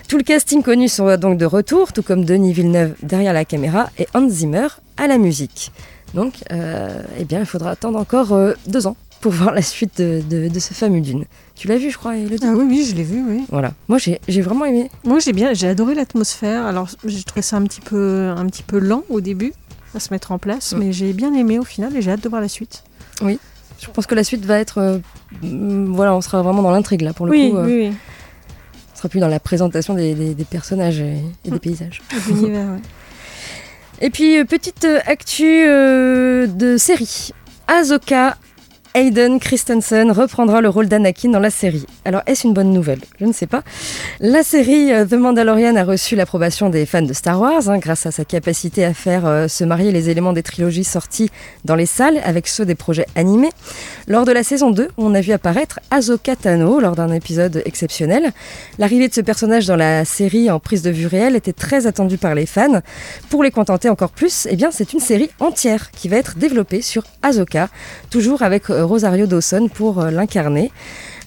Tout 0.07 0.17
le 0.17 0.23
casting 0.23 0.63
connu 0.63 0.87
sera 0.87 1.17
donc 1.17 1.37
de 1.37 1.45
retour, 1.45 1.93
tout 1.93 2.01
comme 2.01 2.25
Denis 2.25 2.53
Villeneuve 2.53 2.95
derrière 3.03 3.33
la 3.33 3.45
caméra 3.45 3.89
et 3.99 4.07
Hans 4.15 4.27
Zimmer 4.29 4.67
à 4.97 5.07
la 5.07 5.17
musique. 5.19 5.71
Donc, 6.15 6.33
euh, 6.51 7.01
eh 7.19 7.23
bien, 7.23 7.39
il 7.41 7.45
faudra 7.45 7.69
attendre 7.71 7.99
encore 7.99 8.33
euh, 8.33 8.53
deux 8.67 8.87
ans 8.87 8.97
pour 9.21 9.31
voir 9.39 9.53
la 9.53 9.61
suite 9.61 10.01
de, 10.01 10.21
de- 10.27 10.47
de 10.47 10.59
ce 10.59 10.73
fameux 10.73 11.01
Dune. 11.01 11.25
Tu 11.55 11.67
l'as 11.67 11.77
vu, 11.77 11.91
je 11.91 11.97
crois, 11.97 12.17
Elodie? 12.17 12.43
Ah 12.43 12.53
oui, 12.55 12.65
oui, 12.67 12.85
je 12.89 12.95
l'ai 12.95 13.03
vu, 13.03 13.23
oui. 13.27 13.45
Voilà. 13.51 13.73
Moi, 13.87 13.99
j'ai 13.99 14.19
j'ai 14.27 14.41
vraiment 14.41 14.65
aimé. 14.65 14.89
Moi, 15.03 15.19
j'ai 15.19 15.33
bien, 15.33 15.53
j'ai 15.53 15.67
adoré 15.67 15.93
l'atmosphère. 15.93 16.65
Alors, 16.65 16.89
j'ai 17.05 17.21
trouvé 17.23 17.43
ça 17.43 17.57
un 17.57 17.63
petit 17.65 17.81
peu, 17.81 18.33
un 18.35 18.45
petit 18.47 18.63
peu 18.63 18.79
lent 18.79 19.03
au 19.09 19.21
début 19.21 19.53
à 19.93 19.99
se 19.99 20.11
mettre 20.11 20.31
en 20.31 20.39
place, 20.39 20.73
Mm. 20.73 20.77
mais 20.79 20.91
j'ai 20.93 21.13
bien 21.13 21.33
aimé 21.35 21.59
au 21.59 21.63
final 21.63 21.95
et 21.95 22.01
j'ai 22.01 22.09
hâte 22.11 22.23
de 22.23 22.29
voir 22.29 22.41
la 22.41 22.47
suite. 22.47 22.83
Je 23.23 23.87
pense 23.93 24.05
que 24.05 24.15
la 24.15 24.23
suite 24.23 24.45
va 24.45 24.57
être. 24.59 24.77
euh, 24.79 24.97
mm, 25.43 25.93
voilà, 25.93 26.15
on 26.15 26.21
sera 26.21 26.41
vraiment 26.41 26.61
dans 26.63 26.71
l'intrigue 26.71 27.01
là 27.01 27.13
pour 27.13 27.25
le 27.27 27.31
oui, 27.31 27.51
coup. 27.51 27.57
euh, 27.57 27.65
oui, 27.65 27.87
oui. 27.89 27.93
Sera 29.01 29.09
plus 29.09 29.19
dans 29.19 29.27
la 29.27 29.39
présentation 29.39 29.95
des, 29.95 30.13
des- 30.13 30.35
des 30.35 30.43
personnages 30.45 30.99
et, 30.99 31.17
et 31.43 31.49
des 31.49 31.57
paysages. 31.67 32.03
L'univers, 32.27 32.67
ouais. 32.67 32.81
Et 33.99 34.11
puis, 34.11 34.37
euh, 34.37 34.45
petite 34.45 34.85
euh, 34.85 34.99
actu 35.07 35.63
euh, 35.67 36.45
de 36.45 36.77
série. 36.77 37.31
Ahsoka 37.67 38.37
Hayden 38.93 39.39
Christensen 39.39 40.11
reprendra 40.11 40.59
le 40.59 40.67
rôle 40.67 40.87
d'Anakin 40.87 41.29
dans 41.29 41.39
la 41.39 41.49
série. 41.49 41.85
Alors, 42.03 42.21
est-ce 42.25 42.45
une 42.45 42.53
bonne 42.53 42.73
nouvelle? 42.73 42.99
Je 43.21 43.25
ne 43.25 43.31
sais 43.31 43.47
pas. 43.47 43.63
La 44.19 44.43
série 44.43 44.91
euh, 44.91 45.05
The 45.05 45.13
Mandalorian 45.13 45.77
a 45.77 45.85
reçu 45.85 46.17
l'approbation 46.17 46.69
des 46.69 46.85
fans 46.85 47.01
de 47.01 47.13
Star 47.13 47.39
Wars 47.39 47.69
hein, 47.69 47.77
grâce 47.77 48.05
à 48.05 48.11
sa 48.11 48.25
capacité 48.25 48.83
à 48.83 48.93
faire 48.93 49.25
euh, 49.25 49.47
se 49.47 49.63
marier 49.63 49.93
les 49.93 50.09
éléments 50.09 50.33
des 50.33 50.43
trilogies 50.43 50.83
sorties 50.83 51.29
dans 51.63 51.75
les 51.75 51.85
salles 51.85 52.19
avec 52.25 52.49
ceux 52.49 52.65
des 52.65 52.75
projets 52.75 53.05
animés. 53.15 53.51
Lors 54.07 54.25
de 54.25 54.33
la 54.33 54.43
saison 54.43 54.71
2, 54.71 54.89
on 54.97 55.15
a 55.15 55.21
vu 55.21 55.31
apparaître 55.31 55.79
Ahsoka 55.89 56.35
Tano 56.35 56.81
lors 56.81 56.97
d'un 56.97 57.13
épisode 57.13 57.61
exceptionnel. 57.63 58.33
L'arrivée 58.77 59.07
de 59.07 59.13
ce 59.13 59.21
personnage 59.21 59.67
dans 59.67 59.77
la 59.77 60.03
série 60.03 60.51
en 60.51 60.59
prise 60.59 60.81
de 60.81 60.91
vue 60.91 61.07
réelle 61.07 61.37
était 61.37 61.53
très 61.53 61.87
attendue 61.87 62.17
par 62.17 62.35
les 62.35 62.45
fans. 62.45 62.81
Pour 63.29 63.41
les 63.41 63.51
contenter 63.51 63.87
encore 63.87 64.11
plus, 64.11 64.47
eh 64.49 64.57
bien, 64.57 64.69
c'est 64.69 64.91
une 64.91 64.99
série 64.99 65.29
entière 65.39 65.91
qui 65.91 66.09
va 66.09 66.17
être 66.17 66.37
développée 66.37 66.81
sur 66.81 67.03
Ahsoka, 67.21 67.69
toujours 68.09 68.41
avec 68.41 68.69
euh, 68.69 68.80
Rosario 68.83 69.27
Dawson 69.27 69.69
pour 69.73 69.99
euh, 69.99 70.11
l'incarner. 70.11 70.71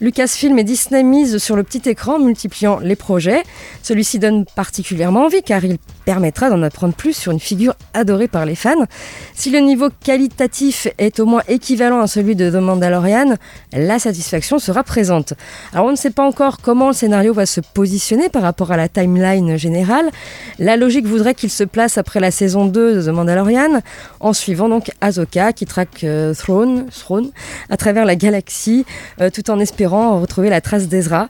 Lucasfilm 0.04 0.58
et 0.58 0.64
Disney 0.64 1.02
misent 1.02 1.38
sur 1.38 1.56
le 1.56 1.62
petit 1.62 1.88
écran, 1.88 2.18
multipliant 2.18 2.78
les 2.78 2.94
projets. 2.94 3.42
Celui-ci 3.82 4.18
donne 4.18 4.44
particulièrement 4.44 5.24
envie 5.24 5.42
car 5.42 5.64
il 5.64 5.78
permettra 6.04 6.50
d'en 6.50 6.62
apprendre 6.62 6.92
plus 6.92 7.14
sur 7.14 7.32
une 7.32 7.40
figure 7.40 7.74
adorée 7.94 8.28
par 8.28 8.44
les 8.44 8.54
fans. 8.54 8.84
Si 9.32 9.48
le 9.48 9.60
niveau 9.60 9.88
qualitatif 10.04 10.88
est 10.98 11.20
au 11.20 11.24
moins 11.24 11.40
équivalent 11.48 12.02
à 12.02 12.06
celui 12.06 12.36
de 12.36 12.50
The 12.50 12.56
Mandalorian, 12.56 13.36
la 13.72 13.98
satisfaction 13.98 14.58
sera 14.58 14.82
présente. 14.82 15.32
Alors 15.72 15.86
on 15.86 15.90
ne 15.92 15.96
sait 15.96 16.10
pas 16.10 16.26
encore 16.26 16.58
comment 16.60 16.88
le 16.88 16.92
scénario 16.92 17.32
va 17.32 17.46
se 17.46 17.62
positionner 17.62 18.28
par 18.28 18.42
rapport 18.42 18.72
à 18.72 18.76
la 18.76 18.90
timeline 18.90 19.56
générale. 19.56 20.10
La 20.58 20.76
logique 20.76 21.06
voudrait 21.06 21.34
qu'il 21.34 21.50
se 21.50 21.64
place 21.64 21.96
après 21.96 22.20
la 22.20 22.30
saison 22.30 22.66
2 22.66 22.96
de 22.96 23.02
The 23.04 23.14
Mandalorian, 23.14 23.80
en 24.20 24.34
suivant 24.34 24.68
donc 24.68 24.90
Ahsoka 25.00 25.54
qui 25.54 25.64
traque 25.64 26.04
euh, 26.04 26.34
Throne, 26.34 26.90
Throne 26.90 27.30
à 27.70 27.78
travers 27.78 28.04
la 28.04 28.16
galaxie, 28.16 28.84
euh, 29.22 29.30
tout 29.30 29.50
en 29.50 29.58
espérant 29.60 29.93
retrouver 29.94 30.50
la 30.50 30.60
trace 30.60 30.88
d'Ezra. 30.88 31.28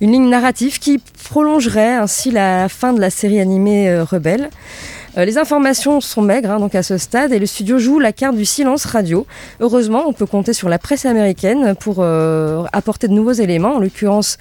Une 0.00 0.12
ligne 0.12 0.28
narrative 0.28 0.78
qui 0.78 1.00
prolongerait 1.24 1.94
ainsi 1.94 2.30
la 2.30 2.68
fin 2.68 2.92
de 2.92 3.00
la 3.00 3.10
série 3.10 3.40
animée 3.40 3.88
euh, 3.88 4.04
Rebelle. 4.04 4.50
Euh, 5.16 5.24
les 5.24 5.38
informations 5.38 6.00
sont 6.00 6.22
maigres 6.22 6.50
hein, 6.50 6.60
donc 6.60 6.74
à 6.74 6.82
ce 6.82 6.98
stade 6.98 7.32
et 7.32 7.38
le 7.38 7.46
studio 7.46 7.78
joue 7.78 7.98
la 7.98 8.12
carte 8.12 8.36
du 8.36 8.44
silence 8.44 8.84
radio. 8.84 9.26
Heureusement, 9.60 10.04
on 10.06 10.12
peut 10.12 10.26
compter 10.26 10.52
sur 10.52 10.68
la 10.68 10.78
presse 10.78 11.06
américaine 11.06 11.74
pour 11.74 11.96
euh, 12.00 12.64
apporter 12.72 13.08
de 13.08 13.12
nouveaux 13.12 13.32
éléments. 13.32 13.76
En 13.76 13.78
l'occurrence, 13.78 14.38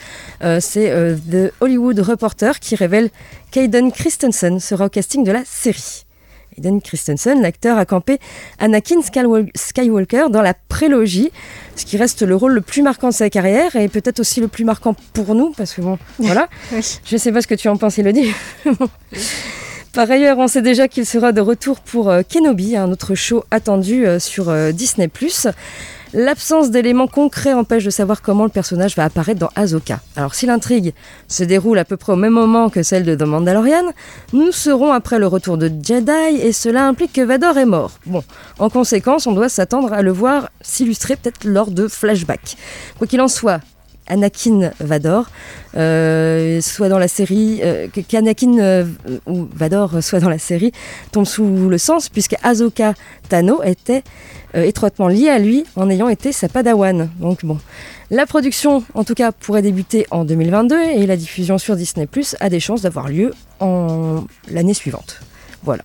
c'est 0.60 0.92
The 1.32 1.54
Hollywood 1.62 2.00
Reporter 2.00 2.60
qui 2.60 2.76
révèle 2.76 3.10
qu'Aiden 3.52 3.92
Christensen 3.92 4.60
sera 4.60 4.86
au 4.86 4.90
casting 4.90 5.24
de 5.24 5.32
la 5.32 5.44
série. 5.46 6.05
Aiden 6.58 6.82
Christensen, 6.82 7.42
l'acteur, 7.42 7.78
a 7.78 7.86
campé 7.86 8.20
Anakin 8.60 9.02
Skywal- 9.02 9.50
Skywalker 9.56 10.26
dans 10.30 10.42
la 10.42 10.54
prélogie, 10.54 11.32
ce 11.76 11.86
qui 11.86 11.98
reste 11.98 12.22
le 12.22 12.36
rôle 12.36 12.54
le 12.54 12.62
plus 12.62 12.82
marquant 12.82 13.10
de 13.10 13.14
sa 13.14 13.30
carrière 13.30 13.76
et 13.76 13.88
peut-être 13.88 14.20
aussi 14.20 14.40
le 14.42 14.48
plus 14.48 14.66
marquant 14.66 14.96
pour 15.14 15.36
nous, 15.36 15.52
parce 15.58 15.74
que 15.74 15.82
bon, 15.82 15.98
voilà. 16.20 16.48
Je 17.06 17.18
sais 17.18 17.32
pas 17.32 17.42
ce 17.42 17.48
que 17.48 17.56
tu 17.56 17.68
en 17.68 17.78
penses, 17.78 18.00
Elodie. 18.00 18.32
Par 19.94 20.12
ailleurs, 20.12 20.38
on 20.40 20.48
sait 20.50 20.62
déjà 20.62 20.90
qu'il 20.90 21.06
sera 21.06 21.32
de 21.32 21.40
retour 21.40 21.80
pour 21.80 22.10
euh, 22.10 22.22
Kenobi, 22.30 22.76
un 22.76 22.92
autre 22.92 23.16
show 23.16 23.46
attendu 23.50 24.06
euh, 24.06 24.20
sur 24.20 24.50
euh, 24.50 24.74
Disney+. 24.74 25.10
L'absence 26.18 26.72
d'éléments 26.72 27.08
concrets 27.08 27.52
empêche 27.52 27.84
de 27.84 27.90
savoir 27.90 28.22
comment 28.22 28.46
le 28.46 28.50
personnage 28.50 28.96
va 28.96 29.04
apparaître 29.04 29.38
dans 29.38 29.50
Ahsoka. 29.54 30.00
Alors 30.16 30.34
si 30.34 30.46
l'intrigue 30.46 30.94
se 31.28 31.44
déroule 31.44 31.78
à 31.78 31.84
peu 31.84 31.98
près 31.98 32.14
au 32.14 32.16
même 32.16 32.32
moment 32.32 32.70
que 32.70 32.84
celle 32.84 33.04
de 33.04 33.16
The 33.16 33.24
Mandalorian, 33.24 33.92
nous 34.32 34.54
serons 34.54 34.94
après 34.94 35.20
le 35.20 35.28
retour 35.28 35.58
de 35.58 35.68
Jedi 35.68 36.40
et 36.42 36.54
cela 36.54 36.88
implique 36.88 37.12
que 37.12 37.22
Vador 37.22 37.58
est 37.58 37.66
mort. 37.66 37.92
Bon, 38.06 38.24
en 38.60 38.70
conséquence, 38.70 39.28
on 39.28 39.34
doit 39.34 39.50
s'attendre 39.50 39.92
à 39.92 40.02
le 40.02 40.12
voir 40.14 40.52
s'illustrer 40.62 41.18
peut-être 41.18 41.44
lors 41.44 41.70
de 41.70 41.90
flashbacks. 41.90 42.56
Quoi 42.98 43.08
qu'il 43.08 43.20
en 43.20 43.28
soit, 43.28 43.60
Anakin 44.08 44.72
Vador 44.80 45.28
euh, 45.76 46.62
soit 46.62 46.90
dans 46.90 47.00
la 47.00 47.08
série, 47.08 47.60
euh, 47.64 47.88
qu'Anakin 48.08 48.60
euh, 48.60 48.86
ou 49.26 49.48
Vador 49.54 50.02
soit 50.02 50.20
dans 50.20 50.30
la 50.30 50.38
série 50.38 50.72
tombe 51.12 51.26
sous 51.26 51.70
le 51.70 51.78
sens 51.78 52.10
puisque 52.10 52.36
Ahsoka 52.44 52.94
Tano 53.30 53.62
était 53.64 54.04
étroitement 54.54 55.10
liée 55.10 55.28
à 55.28 55.38
lui 55.38 55.66
en 55.76 55.90
ayant 55.90 56.08
été 56.08 56.32
sa 56.32 56.48
padawan. 56.48 57.10
Donc 57.20 57.44
bon, 57.44 57.60
la 58.10 58.26
production 58.26 58.86
en 58.94 59.04
tout 59.04 59.14
cas 59.14 59.34
pourrait 59.34 59.62
débuter 59.62 60.06
en 60.12 60.24
2022 60.24 60.82
et 60.82 61.06
la 61.06 61.18
diffusion 61.18 61.58
sur 61.58 61.76
Disney 61.76 62.08
Plus 62.08 62.38
a 62.40 62.50
des 62.50 62.62
chances 62.62 62.82
d'avoir 62.84 63.10
lieu 63.10 63.34
en 63.60 64.24
l'année 64.50 64.74
suivante. 64.74 65.20
Voilà. 65.64 65.84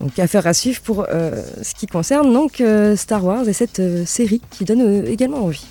Donc 0.00 0.16
affaire 0.20 0.46
à 0.46 0.54
suivre 0.54 0.80
pour 0.82 1.06
ce 1.06 1.74
qui 1.74 1.86
concerne 1.86 2.32
donc 2.32 2.62
Star 2.96 3.24
Wars 3.24 3.48
et 3.48 3.52
cette 3.52 4.06
série 4.06 4.42
qui 4.50 4.64
donne 4.64 5.04
également 5.06 5.44
envie. 5.44 5.66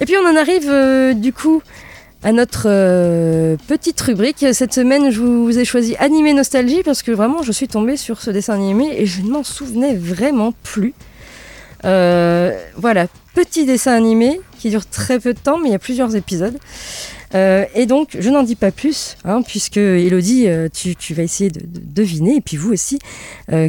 Et 0.00 0.06
puis 0.06 0.14
on 0.16 0.26
en 0.26 0.36
arrive 0.36 0.68
euh, 0.68 1.12
du 1.14 1.32
coup 1.32 1.62
à 2.22 2.32
notre 2.32 2.64
euh, 2.66 3.56
petite 3.66 4.00
rubrique. 4.00 4.44
Cette 4.52 4.72
semaine, 4.74 5.10
je 5.10 5.20
vous 5.20 5.58
ai 5.58 5.64
choisi 5.64 5.96
Animé 5.98 6.32
Nostalgie 6.34 6.82
parce 6.84 7.02
que 7.02 7.10
vraiment, 7.12 7.42
je 7.42 7.52
suis 7.52 7.68
tombée 7.68 7.96
sur 7.96 8.20
ce 8.20 8.30
dessin 8.30 8.54
animé 8.54 8.94
et 8.96 9.06
je 9.06 9.22
ne 9.22 9.28
m'en 9.30 9.42
souvenais 9.44 9.94
vraiment 9.94 10.52
plus. 10.62 10.94
Euh, 11.84 12.52
voilà, 12.76 13.06
petit 13.34 13.64
dessin 13.64 13.92
animé 13.92 14.40
qui 14.58 14.68
dure 14.70 14.84
très 14.86 15.18
peu 15.18 15.32
de 15.32 15.38
temps, 15.38 15.58
mais 15.58 15.68
il 15.70 15.72
y 15.72 15.74
a 15.74 15.78
plusieurs 15.78 16.14
épisodes. 16.16 16.58
Et 17.32 17.86
donc, 17.86 18.16
je 18.18 18.28
n'en 18.28 18.42
dis 18.42 18.56
pas 18.56 18.72
plus, 18.72 19.16
hein, 19.24 19.40
puisque 19.42 19.76
Elodie, 19.76 20.48
tu, 20.74 20.96
tu 20.96 21.14
vas 21.14 21.22
essayer 21.22 21.48
de, 21.48 21.60
de 21.60 21.80
deviner, 21.80 22.34
et 22.36 22.40
puis 22.40 22.56
vous 22.56 22.72
aussi, 22.72 22.98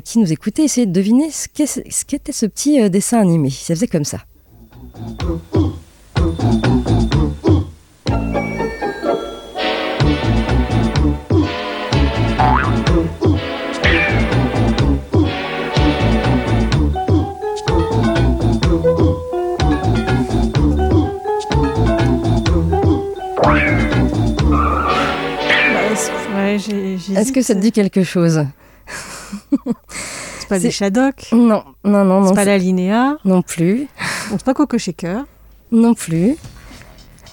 qui 0.04 0.18
nous 0.18 0.32
écoutez, 0.34 0.64
essayez 0.64 0.88
de 0.88 0.92
deviner 0.92 1.30
ce 1.30 1.48
qu'est- 1.48 1.88
ce 1.90 2.04
qu'était 2.04 2.32
ce 2.32 2.48
petit 2.48 2.90
dessin 2.90 3.20
animé. 3.22 3.52
Ça 3.52 3.76
faisait 3.76 3.86
comme 3.88 4.04
ça. 4.04 4.18
Est-ce- 27.16 27.32
que 27.32 27.42
ça 27.42 27.56
te 27.56 27.60
dit 27.60 27.72
quelque 27.72 28.04
chose? 28.04 28.46
C'est 30.40 30.48
pas 30.50 30.60
des 30.60 30.72
Shadok 30.72 31.30
Non, 31.32 31.64
non, 31.84 32.04
non, 32.06 32.22
non. 32.22 32.28
C'est 32.30 32.36
pas 32.36 32.46
la 32.46 32.58
Linéa 32.58 33.18
Non 33.26 33.42
plus, 33.42 33.88
Donc, 34.30 34.40
c'est 34.40 34.46
pas 34.46 34.54
Coco 34.54 34.78
Shaker 34.78 35.24
non 35.72 35.94
plus. 35.94 36.36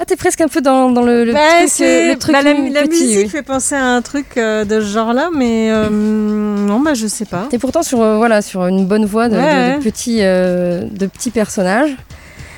Ah, 0.00 0.04
t'es 0.04 0.14
presque 0.14 0.40
un 0.40 0.46
peu 0.46 0.60
dans, 0.60 0.90
dans 0.90 1.02
le, 1.02 1.24
le 1.24 1.32
Bah, 1.32 1.40
truc, 1.66 1.80
le 1.80 2.14
truc 2.14 2.32
bah, 2.32 2.42
la, 2.42 2.54
petit, 2.54 2.70
la 2.70 2.84
musique 2.84 3.16
oui. 3.18 3.28
fait 3.28 3.42
penser 3.42 3.74
à 3.74 3.84
un 3.84 4.00
truc 4.00 4.36
euh, 4.36 4.64
de 4.64 4.80
ce 4.80 4.86
genre-là, 4.86 5.28
mais 5.34 5.70
euh, 5.72 5.88
non, 5.90 6.78
bah 6.78 6.94
je 6.94 7.08
sais 7.08 7.24
pas. 7.24 7.48
T'es 7.50 7.58
pourtant 7.58 7.82
sur, 7.82 8.00
euh, 8.00 8.16
voilà, 8.16 8.40
sur 8.40 8.64
une 8.68 8.86
bonne 8.86 9.04
voie 9.06 9.28
de, 9.28 9.34
de- 9.34 9.40
Ouais. 9.40 9.78
de 9.78 9.82
petits, 9.82 10.18
de 10.20 11.06
petits 11.06 11.30
personnages. 11.30 11.96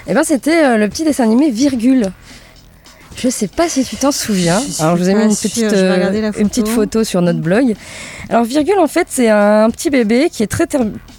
Et 0.07 0.13
ben 0.13 0.23
c'était 0.23 0.77
le 0.77 0.87
petit 0.89 1.05
dessin 1.05 1.25
animé 1.25 1.51
Virgule. 1.51 2.13
Je 3.17 3.29
sais 3.29 3.49
pas 3.49 3.69
si 3.69 3.85
tu 3.85 3.97
t'en 3.97 4.13
souviens. 4.13 4.61
Je 4.61 4.83
Alors 4.83 4.97
je 4.97 5.03
vous 5.03 5.09
ai 5.09 5.15
mis 5.15 5.25
une 5.25 5.31
petite, 5.37 5.59
une 6.39 6.49
petite 6.49 6.69
photo 6.69 7.05
sur 7.05 7.23
notre 7.23 7.41
blog. 7.41 7.75
Alors 8.31 8.45
Virgule 8.45 8.79
en 8.79 8.87
fait 8.87 9.09
c'est 9.11 9.29
un 9.29 9.69
petit 9.71 9.91
bébé 9.91 10.29
qui 10.31 10.45
est 10.45 10.47
très 10.47 10.69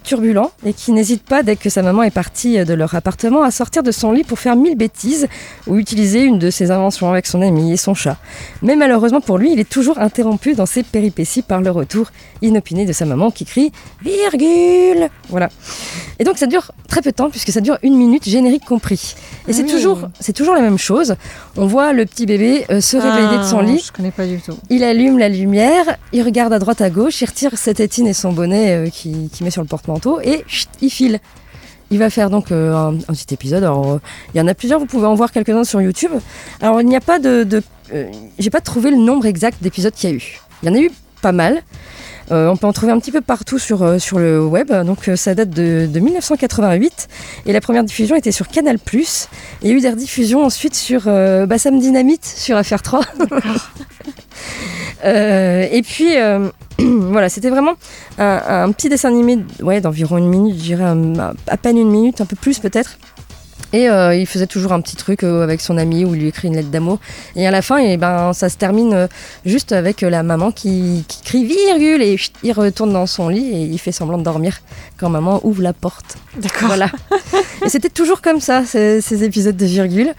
turbulent 0.05 0.49
et 0.65 0.71
qui 0.71 0.93
n'hésite 0.93 1.23
pas 1.23 1.43
dès 1.43 1.57
que 1.57 1.69
sa 1.69 1.81
maman 1.81 2.03
est 2.03 2.09
partie 2.11 2.63
de 2.63 2.73
leur 2.73 2.95
appartement 2.95 3.43
à 3.43 3.51
sortir 3.51 3.83
de 3.83 3.91
son 3.91 4.13
lit 4.13 4.23
pour 4.23 4.39
faire 4.39 4.55
mille 4.55 4.77
bêtises 4.77 5.27
ou 5.67 5.75
utiliser 5.77 6.21
une 6.23 6.39
de 6.39 6.49
ses 6.49 6.71
inventions 6.71 7.09
avec 7.11 7.27
son 7.27 7.41
ami 7.41 7.73
et 7.73 7.77
son 7.77 7.93
chat. 7.93 8.15
Mais 8.61 8.77
malheureusement 8.77 9.19
pour 9.19 9.37
lui 9.37 9.51
il 9.51 9.59
est 9.59 9.67
toujours 9.69 9.99
interrompu 9.99 10.53
dans 10.53 10.65
ses 10.65 10.83
péripéties 10.83 11.41
par 11.41 11.59
le 11.59 11.69
retour 11.69 12.11
inopiné 12.41 12.85
de 12.85 12.93
sa 12.93 13.03
maman 13.03 13.29
qui 13.29 13.43
crie 13.43 13.73
virgule. 14.01 15.09
Voilà. 15.27 15.49
Et 16.17 16.23
donc 16.23 16.37
ça 16.37 16.47
dure 16.47 16.71
très 16.87 17.01
peu 17.01 17.11
de 17.11 17.15
temps 17.15 17.29
puisque 17.29 17.51
ça 17.51 17.59
dure 17.59 17.77
une 17.83 17.97
minute, 17.97 18.23
générique 18.27 18.63
compris. 18.63 19.15
Et 19.47 19.51
Ah 19.51 19.53
c'est 19.53 19.63
oui. 19.63 19.69
toujours, 19.71 20.07
c'est 20.21 20.33
toujours 20.33 20.53
la 20.53 20.61
même 20.61 20.77
chose. 20.77 21.15
On 21.57 21.65
voit 21.65 21.91
le 21.91 22.05
petit 22.05 22.25
bébé 22.25 22.65
euh, 22.69 22.79
se 22.79 22.95
réveiller 22.95 23.37
de 23.37 23.43
son 23.43 23.59
Ah, 23.59 23.63
lit, 23.63 23.83
Je 23.85 23.91
connais 23.91 24.11
pas 24.11 24.25
du 24.25 24.39
tout. 24.39 24.53
il 24.69 24.83
allume 24.85 25.17
la 25.19 25.27
lumière, 25.27 25.97
il 26.13 26.21
regarde 26.23 26.53
à 26.53 26.59
droite 26.59 26.79
à 26.81 26.89
gauche, 26.89 27.00
il 27.09 27.25
retire 27.25 27.57
sa 27.57 27.73
tétine 27.73 28.07
et 28.07 28.13
son 28.13 28.31
bonnet 28.31 28.75
euh, 28.75 28.89
qu'il 28.89 29.29
qui 29.29 29.43
met 29.43 29.51
sur 29.51 29.61
le 29.61 29.67
porte-manteau 29.67 30.19
et 30.21 30.43
il 30.81 30.89
file. 30.89 31.19
Il 31.89 31.99
va 31.99 32.09
faire 32.09 32.29
donc 32.29 32.51
euh, 32.51 32.73
un, 32.73 33.13
petit 33.13 33.33
épisode. 33.33 33.63
Alors, 33.63 33.93
euh, 33.93 33.99
il 34.33 34.37
y 34.37 34.41
en 34.41 34.47
a 34.47 34.53
plusieurs, 34.53 34.79
vous 34.79 34.85
pouvez 34.85 35.07
en 35.07 35.15
voir 35.15 35.31
quelques-uns 35.31 35.65
sur 35.65 35.81
YouTube. 35.81 36.11
Alors, 36.61 36.79
il 36.79 36.87
n'y 36.87 36.95
a 36.95 37.01
pas 37.01 37.19
de. 37.19 37.61
J'ai 38.39 38.49
pas 38.49 38.61
trouvé 38.61 38.91
le 38.91 38.97
nombre 38.97 39.25
exact 39.25 39.61
d'épisodes 39.61 39.93
qu'il 39.93 40.09
y 40.09 40.13
a 40.13 40.15
eu. 40.15 40.39
Il 40.63 40.69
y 40.69 40.71
en 40.71 40.75
a 40.75 40.79
eu 40.79 40.91
pas 41.21 41.33
mal. 41.33 41.61
Euh, 42.31 42.47
on 42.49 42.55
peut 42.55 42.67
en 42.67 42.73
trouver 42.73 42.91
un 42.91 42.99
petit 42.99 43.11
peu 43.11 43.21
partout 43.21 43.59
sur, 43.59 43.81
euh, 43.83 43.99
sur 43.99 44.19
le 44.19 44.43
web. 44.43 44.71
Donc, 44.85 45.07
euh, 45.09 45.15
ça 45.15 45.35
date 45.35 45.49
de, 45.49 45.87
de 45.91 45.99
1988. 45.99 47.07
Et 47.45 47.53
la 47.53 47.61
première 47.61 47.83
diffusion 47.83 48.15
était 48.15 48.31
sur 48.31 48.47
Canal. 48.47 48.77
Il 48.93 49.69
y 49.69 49.71
a 49.71 49.73
eu 49.73 49.81
des 49.81 49.89
rediffusions 49.89 50.43
ensuite 50.43 50.75
sur 50.75 51.03
Bassam 51.03 51.79
Dynamite, 51.79 52.25
sur 52.25 52.57
Affaire 52.57 52.81
3. 52.81 53.01
Euh, 55.03 55.65
et 55.71 55.81
puis, 55.81 56.13
voilà, 56.77 57.27
c'était 57.27 57.49
vraiment 57.49 57.73
un, 58.19 58.65
un 58.65 58.71
petit 58.71 58.87
dessin 58.87 59.09
animé 59.09 59.39
ouais, 59.61 59.81
d'environ 59.81 60.19
une 60.19 60.29
minute, 60.29 60.57
je 60.57 60.61
dirais 60.61 60.93
à 61.47 61.57
peine 61.57 61.79
une 61.79 61.89
minute, 61.89 62.21
un 62.21 62.27
peu 62.27 62.35
plus 62.35 62.59
peut-être. 62.59 62.99
Et 63.73 63.89
euh, 63.89 64.13
il 64.15 64.25
faisait 64.27 64.47
toujours 64.47 64.73
un 64.73 64.81
petit 64.81 64.95
truc 64.95 65.23
euh, 65.23 65.43
avec 65.43 65.61
son 65.61 65.77
ami 65.77 66.03
où 66.05 66.13
il 66.13 66.21
lui 66.21 66.27
écrit 66.27 66.47
une 66.49 66.55
lettre 66.55 66.69
d'amour. 66.69 66.99
Et 67.35 67.47
à 67.47 67.51
la 67.51 67.61
fin, 67.61 67.77
et 67.77 67.97
ben, 67.97 68.33
ça 68.33 68.49
se 68.49 68.57
termine 68.57 68.93
euh, 68.93 69.07
juste 69.45 69.71
avec 69.71 70.01
la 70.01 70.23
maman 70.23 70.51
qui, 70.51 71.05
qui 71.07 71.21
crie 71.23 71.45
virgule 71.45 72.01
et 72.01 72.17
chut, 72.17 72.33
il 72.43 72.51
retourne 72.51 72.91
dans 72.91 73.05
son 73.07 73.29
lit 73.29 73.49
et 73.51 73.61
il 73.61 73.77
fait 73.79 73.91
semblant 73.93 74.17
de 74.17 74.23
dormir 74.23 74.59
quand 74.97 75.09
maman 75.09 75.39
ouvre 75.43 75.61
la 75.61 75.73
porte. 75.73 76.17
D'accord. 76.37 76.67
Voilà. 76.67 76.89
et 77.65 77.69
c'était 77.69 77.89
toujours 77.89 78.21
comme 78.21 78.41
ça, 78.41 78.65
ces, 78.65 78.99
ces 79.01 79.23
épisodes 79.23 79.55
de 79.57 79.65
virgule. 79.65 80.13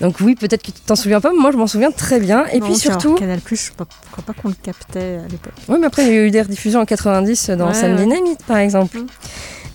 Donc 0.00 0.16
oui, 0.20 0.34
peut-être 0.34 0.62
que 0.62 0.70
tu 0.72 0.80
t'en 0.84 0.96
souviens 0.96 1.20
pas, 1.22 1.30
mais 1.32 1.38
moi 1.38 1.50
je 1.52 1.56
m'en 1.56 1.66
souviens 1.66 1.90
très 1.90 2.20
bien. 2.20 2.44
Et 2.52 2.60
Non, 2.60 2.66
puis 2.66 2.76
surtout, 2.76 3.14
Canal 3.14 3.40
Plus, 3.40 3.66
je 3.66 3.72
crois 3.72 3.86
je 4.06 4.12
crois 4.12 4.24
pas 4.24 4.34
qu'on 4.34 4.48
le 4.48 4.54
captait 4.62 5.20
à 5.24 5.28
l'époque. 5.28 5.52
oui, 5.68 5.76
mais 5.80 5.86
après, 5.86 6.02
il 6.06 6.12
y 6.12 6.18
a 6.18 6.22
eu 6.22 6.30
des 6.30 6.42
rediffusions 6.42 6.80
en 6.80 6.84
90 6.84 7.50
dans 7.50 7.68
Ouais, 7.68 7.74
Sam 7.74 7.92
ouais. 7.94 8.02
Dynamite, 8.02 8.42
par 8.46 8.58
exemple. 8.58 8.98
Mm. 8.98 9.06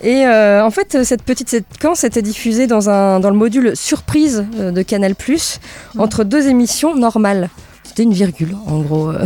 Et 0.03 0.25
euh, 0.25 0.63
en 0.65 0.71
fait, 0.71 1.03
cette 1.03 1.23
petite 1.23 1.49
séquence 1.49 2.03
était 2.03 2.21
diffusée 2.21 2.67
dans, 2.67 2.89
un, 2.89 3.19
dans 3.19 3.29
le 3.29 3.35
module 3.35 3.75
surprise 3.75 4.45
euh, 4.59 4.71
de 4.71 4.81
Canal+, 4.81 5.15
entre 5.97 6.23
deux 6.23 6.47
émissions 6.47 6.95
normales. 6.95 7.49
C'était 7.83 8.03
une 8.03 8.13
virgule, 8.13 8.55
en 8.67 8.79
gros. 8.81 9.09
euh. 9.09 9.25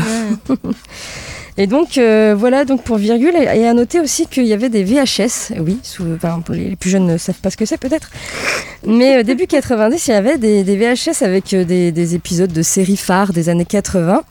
Ouais. 0.49 0.55
Et 1.57 1.67
donc, 1.67 1.97
euh, 1.97 2.35
voilà, 2.37 2.65
donc 2.65 2.83
pour 2.83 2.97
virgule. 2.97 3.33
Et, 3.37 3.65
à 3.65 3.73
noter 3.73 4.01
aussi 4.01 4.27
qu'il 4.27 4.45
y 4.45 4.51
avait 4.51 4.67
des 4.69 4.83
VHS. 4.83 5.53
Oui, 5.59 5.79
sous, 5.83 6.03
enfin, 6.15 6.41
les 6.49 6.75
plus 6.75 6.89
jeunes 6.89 7.05
ne 7.05 7.17
savent 7.17 7.39
pas 7.39 7.49
ce 7.49 7.55
que 7.55 7.65
c'est, 7.65 7.77
peut-être. 7.77 8.09
Mais 8.85 9.17
euh, 9.17 9.23
début 9.23 9.47
90, 9.47 10.07
il 10.07 10.11
y 10.11 10.13
avait 10.13 10.37
des, 10.37 10.63
des 10.65 10.75
VHS 10.75 11.23
avec 11.23 11.55
des, 11.55 11.93
des 11.93 12.15
épisodes 12.15 12.51
de 12.51 12.61
séries 12.61 12.97
phares 12.97 13.31
des 13.31 13.47
années 13.47 13.65
80. 13.65 14.23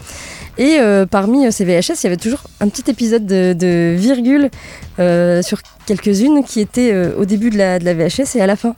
Et 0.56 0.76
euh, 0.78 1.04
parmi 1.06 1.46
euh, 1.46 1.50
ces 1.50 1.64
VHS, 1.64 2.00
il 2.02 2.04
y 2.04 2.06
avait 2.06 2.16
toujours 2.16 2.42
un 2.60 2.68
petit 2.68 2.88
épisode 2.90 3.26
de, 3.26 3.52
de 3.52 3.94
virgule 3.98 4.50
euh, 4.98 5.42
sur 5.42 5.60
quelques-unes 5.86 6.44
qui 6.44 6.60
étaient 6.60 6.92
euh, 6.92 7.12
au 7.18 7.24
début 7.24 7.50
de 7.50 7.58
la, 7.58 7.78
de 7.78 7.84
la 7.84 7.94
VHS 7.94 8.36
et 8.36 8.40
à 8.40 8.46
la 8.46 8.56
fin. 8.56 8.74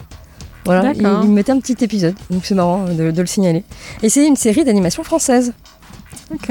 Voilà, 0.64 0.92
il, 0.94 1.06
il 1.24 1.30
mettait 1.30 1.52
un 1.52 1.60
petit 1.60 1.76
épisode, 1.84 2.14
donc 2.30 2.44
c'est 2.44 2.54
marrant 2.56 2.86
de, 2.86 3.10
de 3.12 3.20
le 3.20 3.26
signaler. 3.26 3.62
Et 4.02 4.08
c'est 4.08 4.26
une 4.26 4.34
série 4.36 4.64
d'animation 4.64 5.04
française. 5.04 5.52
Ok. 6.34 6.50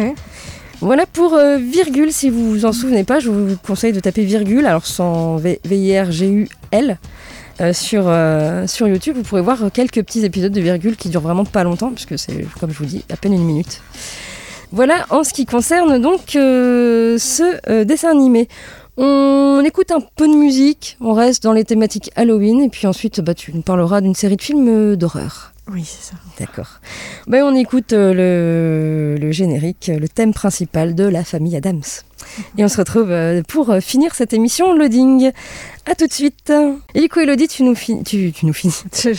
Voilà 0.80 1.06
pour 1.06 1.38
virgule, 1.60 2.12
si 2.14 2.30
vous 2.30 2.50
vous 2.50 2.66
en 2.66 2.72
souvenez 2.72 3.04
pas, 3.04 3.20
je 3.20 3.30
vous 3.30 3.58
conseille 3.66 3.92
de 3.94 4.00
taper 4.00 4.24
virgule, 4.24 4.66
alors 4.68 4.86
sans 4.86 5.38
V-I-R-G-U-L. 5.38 6.98
euh, 7.62 7.74
sur, 7.74 8.04
euh, 8.08 8.68
sur 8.68 8.88
YouTube, 8.88 9.16
vous 9.16 9.24
pourrez 9.24 9.42
voir 9.42 9.72
quelques 9.74 10.04
petits 10.04 10.26
épisodes 10.26 10.52
de 10.52 10.62
virgule 10.62 10.96
qui 10.96 11.10
durent 11.10 11.22
vraiment 11.22 11.46
pas 11.46 11.64
longtemps, 11.64 11.92
puisque 11.92 12.20
c'est, 12.20 12.46
comme 12.60 12.72
je 12.72 12.78
vous 12.78 12.86
dis, 12.86 13.04
à 13.12 13.16
peine 13.18 13.34
une 13.34 13.46
minute. 13.46 13.82
Voilà 14.72 15.06
en 15.10 15.24
ce 15.24 15.34
qui 15.34 15.46
concerne 15.46 16.02
donc 16.02 16.36
euh, 16.36 17.18
ce 17.18 17.44
euh, 17.70 17.84
dessin 17.84 18.10
animé. 18.10 18.48
On 18.98 19.62
écoute 19.66 19.92
un 19.92 20.00
peu 20.16 20.28
de 20.28 20.34
musique, 20.34 20.98
on 21.02 21.14
reste 21.14 21.44
dans 21.44 21.52
les 21.52 21.66
thématiques 21.66 22.12
Halloween, 22.16 22.62
et 22.62 22.70
puis 22.70 22.88
ensuite 22.88 23.20
bah, 23.20 23.34
tu 23.34 23.54
nous 23.54 23.62
parleras 23.62 24.02
d'une 24.02 24.16
série 24.16 24.38
de 24.38 24.42
films 24.42 24.68
euh, 24.70 24.96
d'horreur. 24.96 25.55
Oui, 25.72 25.84
c'est 25.84 26.12
ça. 26.12 26.16
D'accord. 26.40 26.80
Ben, 27.28 27.44
on 27.44 27.56
écoute 27.56 27.94
euh, 27.94 28.14
le, 28.14 29.20
le 29.20 29.32
générique, 29.32 29.92
le 29.94 30.08
thème 30.08 30.34
principal 30.34 30.94
de 30.94 31.06
la 31.06 31.24
famille 31.24 31.56
Adams. 31.56 31.82
Et 32.58 32.64
on 32.64 32.68
se 32.68 32.78
retrouve 32.78 33.12
euh, 33.12 33.42
pour 33.48 33.72
euh, 33.72 33.80
finir 33.80 34.14
cette 34.14 34.34
émission 34.34 34.74
Loading. 34.76 35.32
À 35.88 35.94
tout 35.94 36.08
de 36.08 36.12
suite. 36.12 36.52
Et 36.96 37.02
du 37.02 37.10
coup, 37.10 37.20
Elodie, 37.20 37.48
tu 37.48 37.62
nous, 37.62 37.76
finis 37.76 38.04
tu, 38.04 38.32
tu 38.32 38.48
nous 38.48 38.54
finis. 38.54 38.74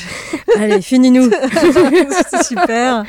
Allez, 0.59 0.83
finis-nous. 0.83 1.31
c'est 2.31 2.43
super. 2.43 3.05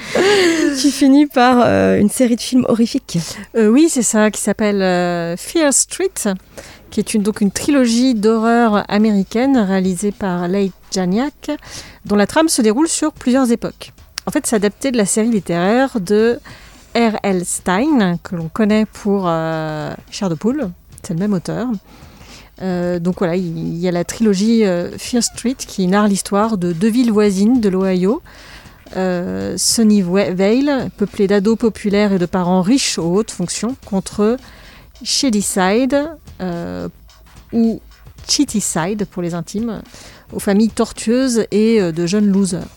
tu 0.80 0.92
finis 0.92 1.26
par 1.26 1.64
euh, 1.66 1.98
une 1.98 2.10
série 2.10 2.36
de 2.36 2.42
films 2.42 2.66
horrifiques. 2.70 3.18
Euh, 3.56 3.68
oui, 3.68 3.88
c'est 3.90 4.04
ça, 4.04 4.30
qui 4.30 4.42
s'appelle 4.42 4.84
euh, 4.84 5.36
Fear 5.38 5.74
Street, 5.74 6.36
qui 6.90 7.00
est 7.00 7.14
une, 7.14 7.24
donc 7.24 7.42
une 7.42 7.52
trilogie 7.52 8.16
d'horreur 8.16 8.84
américaine 8.88 9.58
réalisée 9.58 10.12
par 10.12 10.48
Leigh 10.48 10.72
Janiak, 10.92 11.52
dont 12.06 12.16
la 12.16 12.28
trame 12.28 12.50
se 12.50 12.62
déroule 12.62 12.88
sur 12.88 13.12
plusieurs 13.14 13.52
époques. 13.52 13.94
En 14.26 14.32
fait, 14.32 14.46
c'est 14.46 14.56
adapté 14.56 14.92
de 14.92 14.98
la 14.98 15.06
série 15.06 15.30
littéraire 15.30 16.00
de 16.00 16.40
R.L. 16.96 17.46
Stein, 17.46 18.18
que 18.24 18.36
l'on 18.36 18.50
connaît 18.50 18.86
pour 18.86 19.26
euh, 19.28 19.94
de 20.22 20.34
poule, 20.34 20.70
c'est 21.04 21.14
le 21.14 21.20
même 21.20 21.34
auteur. 21.34 21.68
Euh, 22.62 23.00
donc 23.00 23.20
voilà, 23.20 23.36
il 23.36 23.78
y 23.78 23.88
a 23.88 23.92
la 23.92 24.04
trilogie 24.04 24.66
euh, 24.66 24.98
Fear 24.98 25.22
Street 25.22 25.56
qui 25.56 25.86
narre 25.88 26.08
l'histoire 26.08 26.58
de 26.58 26.72
deux 26.72 26.90
villes 26.90 27.12
voisines 27.12 27.62
de 27.62 27.70
l'Ohio, 27.70 28.22
euh, 28.96 29.56
Sunnyvale, 29.58 30.90
peuplée 30.98 31.28
d'ados 31.28 31.58
populaires 31.58 32.14
et 32.14 32.20
de 32.20 32.26
parents 32.26 32.62
riches 32.62 32.98
aux 32.98 33.14
hautes 33.14 33.32
fonctions, 33.32 33.76
contre 33.86 34.38
Shadyside, 35.04 36.10
ou 37.54 37.82
Chittiside 38.28 39.06
pour 39.06 39.22
les 39.22 39.34
intimes, 39.34 39.82
aux 40.34 40.40
familles 40.40 40.70
tortueuses 40.70 41.46
et 41.52 41.82
euh, 41.82 41.92
de 41.92 42.06
jeunes 42.06 42.30
losers. 42.32 42.68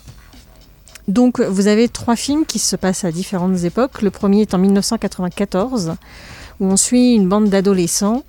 Donc 1.09 1.41
vous 1.41 1.67
avez 1.67 1.89
trois 1.89 2.15
films 2.15 2.47
qui 2.47 2.61
se 2.61 2.77
passent 2.77 3.05
à 3.05 3.11
différentes 3.11 3.65
époques. 3.65 4.03
Le 4.03 4.11
premier 4.11 4.43
est 4.43 4.55
en 4.55 4.59
1994, 4.59 5.95
où 6.61 6.67
on 6.67 6.77
suit 6.77 7.15
une 7.15 7.29
bande 7.29 7.49
d'adolescents 7.49 8.23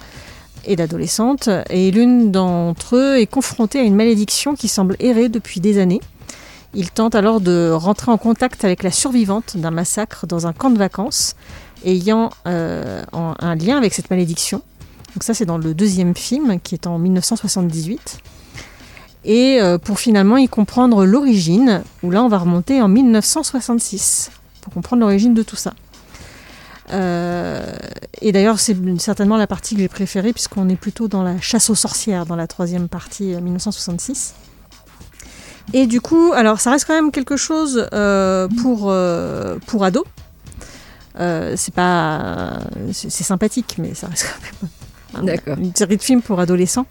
et 0.66 0.76
d'adolescentes, 0.76 1.50
et 1.70 1.92
l'une 1.92 2.32
d'entre 2.32 2.96
eux 2.96 3.18
est 3.18 3.28
confrontée 3.28 3.80
à 3.80 3.84
une 3.84 3.96
malédiction 3.96 4.56
qui 4.56 4.68
semble 4.68 4.96
errer 5.00 5.30
depuis 5.30 5.60
des 5.60 5.80
années. 5.80 6.02
Il 6.74 6.90
tente 6.90 7.14
alors 7.14 7.42
de 7.42 7.72
rentrer 7.72 8.12
en 8.12 8.18
contact 8.18 8.64
avec 8.64 8.82
la 8.82 8.92
survivante 8.92 9.58
d'un 9.58 9.72
massacre 9.72 10.26
dans 10.26 10.48
un 10.48 10.54
camp 10.54 10.70
de 10.70 10.78
vacances 10.78 11.36
ayant 11.84 12.30
euh, 12.48 13.04
un 13.12 13.56
lien 13.56 13.78
avec 13.78 13.94
cette 13.94 14.10
malédiction. 14.10 14.62
Donc 15.14 15.24
ça 15.24 15.34
c'est 15.34 15.46
dans 15.46 15.58
le 15.58 15.74
deuxième 15.74 16.16
film 16.16 16.60
qui 16.60 16.76
est 16.76 16.88
en 16.88 16.98
1978. 16.98 18.20
Et 19.24 19.62
euh, 19.62 19.78
pour 19.78 20.00
finalement 20.00 20.38
y 20.38 20.48
comprendre 20.48 21.06
l'origine, 21.06 21.84
où 22.02 22.10
là 22.10 22.24
on 22.24 22.28
va 22.28 22.40
remonter 22.40 22.82
en 22.82 22.88
1966 22.88 24.32
pour 24.62 24.74
comprendre 24.74 25.02
l'origine 25.02 25.34
de 25.34 25.44
tout 25.44 25.56
ça. 25.56 25.74
Euh, 26.92 27.74
et 28.22 28.32
d'ailleurs, 28.32 28.60
c'est 28.60 28.76
certainement 29.00 29.38
la 29.38 29.48
partie 29.48 29.76
que 29.76 29.82
j'ai 29.82 29.88
préférée, 29.88 30.34
puisqu'on 30.34 30.68
est 30.70 30.76
plutôt 30.76 31.08
dans 31.08 31.24
la 31.24 31.40
chasse 31.40 31.70
aux 31.70 31.76
sorcières, 31.76 32.26
dans 32.26 32.36
la 32.36 32.48
troisième 32.48 32.90
partie, 32.90 33.34
euh, 33.34 33.40
1966. 33.40 34.34
Et 35.74 35.88
du 35.88 36.02
coup, 36.02 36.34
alors 36.34 36.60
ça 36.60 36.72
reste 36.72 36.86
quand 36.86 36.94
même 36.94 37.12
quelque 37.12 37.38
chose 37.38 37.88
euh, 37.94 38.48
pour, 38.62 38.90
euh, 38.90 39.58
pour 39.68 39.84
ados. 39.84 40.06
Euh, 41.20 41.54
c'est 41.58 41.74
pas. 41.74 42.60
C'est 42.92 43.10
sympathique, 43.10 43.76
mais 43.78 43.94
ça 43.94 44.08
reste 44.08 44.26
quand 44.34 44.42
même. 44.62 44.70
D'accord. 45.22 45.58
Une 45.58 45.76
série 45.76 45.98
de 45.98 46.02
films 46.02 46.22
pour 46.22 46.40
adolescents. 46.40 46.86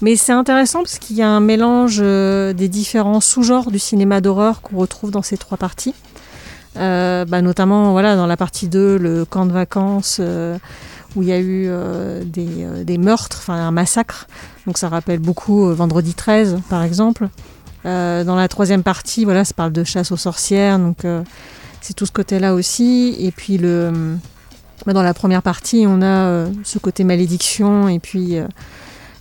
Mais 0.00 0.16
c'est 0.16 0.32
intéressant 0.32 0.80
parce 0.80 0.98
qu'il 0.98 1.16
y 1.16 1.22
a 1.22 1.28
un 1.28 1.40
mélange 1.40 2.00
euh, 2.00 2.52
des 2.52 2.68
différents 2.68 3.20
sous-genres 3.20 3.70
du 3.70 3.78
cinéma 3.78 4.20
d'horreur 4.20 4.60
qu'on 4.60 4.76
retrouve 4.76 5.10
dans 5.10 5.22
ces 5.22 5.36
trois 5.36 5.56
parties. 5.56 5.94
Euh, 6.78 7.24
bah, 7.24 7.42
notamment 7.42 7.92
voilà, 7.92 8.16
dans 8.16 8.26
la 8.26 8.36
partie 8.36 8.68
2, 8.68 8.96
le 8.96 9.24
camp 9.24 9.46
de 9.46 9.52
vacances, 9.52 10.18
euh, 10.20 10.56
où 11.14 11.22
il 11.22 11.28
y 11.28 11.32
a 11.32 11.38
eu 11.38 11.66
euh, 11.66 12.24
des, 12.24 12.84
des 12.84 12.98
meurtres, 12.98 13.38
enfin 13.40 13.54
un 13.54 13.70
massacre. 13.70 14.26
Donc 14.66 14.78
ça 14.78 14.88
rappelle 14.88 15.18
beaucoup 15.18 15.72
Vendredi 15.74 16.14
13, 16.14 16.60
par 16.68 16.82
exemple. 16.82 17.28
Dans 17.84 18.36
la 18.36 18.46
troisième 18.46 18.84
partie, 18.84 19.24
voilà, 19.24 19.44
ça 19.44 19.54
parle 19.54 19.72
de 19.72 19.82
chasse 19.82 20.12
aux 20.12 20.16
sorcières, 20.16 20.78
donc 20.78 20.98
c'est 21.80 21.94
tout 21.94 22.06
ce 22.06 22.12
côté-là 22.12 22.54
aussi. 22.54 23.16
Et 23.18 23.32
puis 23.32 23.58
le, 23.58 23.90
bah, 23.92 24.18
dans 24.86 25.02
la 25.02 25.14
première 25.14 25.42
partie, 25.42 25.84
on 25.86 26.02
a 26.02 26.26
euh, 26.26 26.48
ce 26.64 26.78
côté 26.78 27.04
malédiction, 27.04 27.88
et 27.88 27.98
puis 27.98 28.38
euh, 28.38 28.46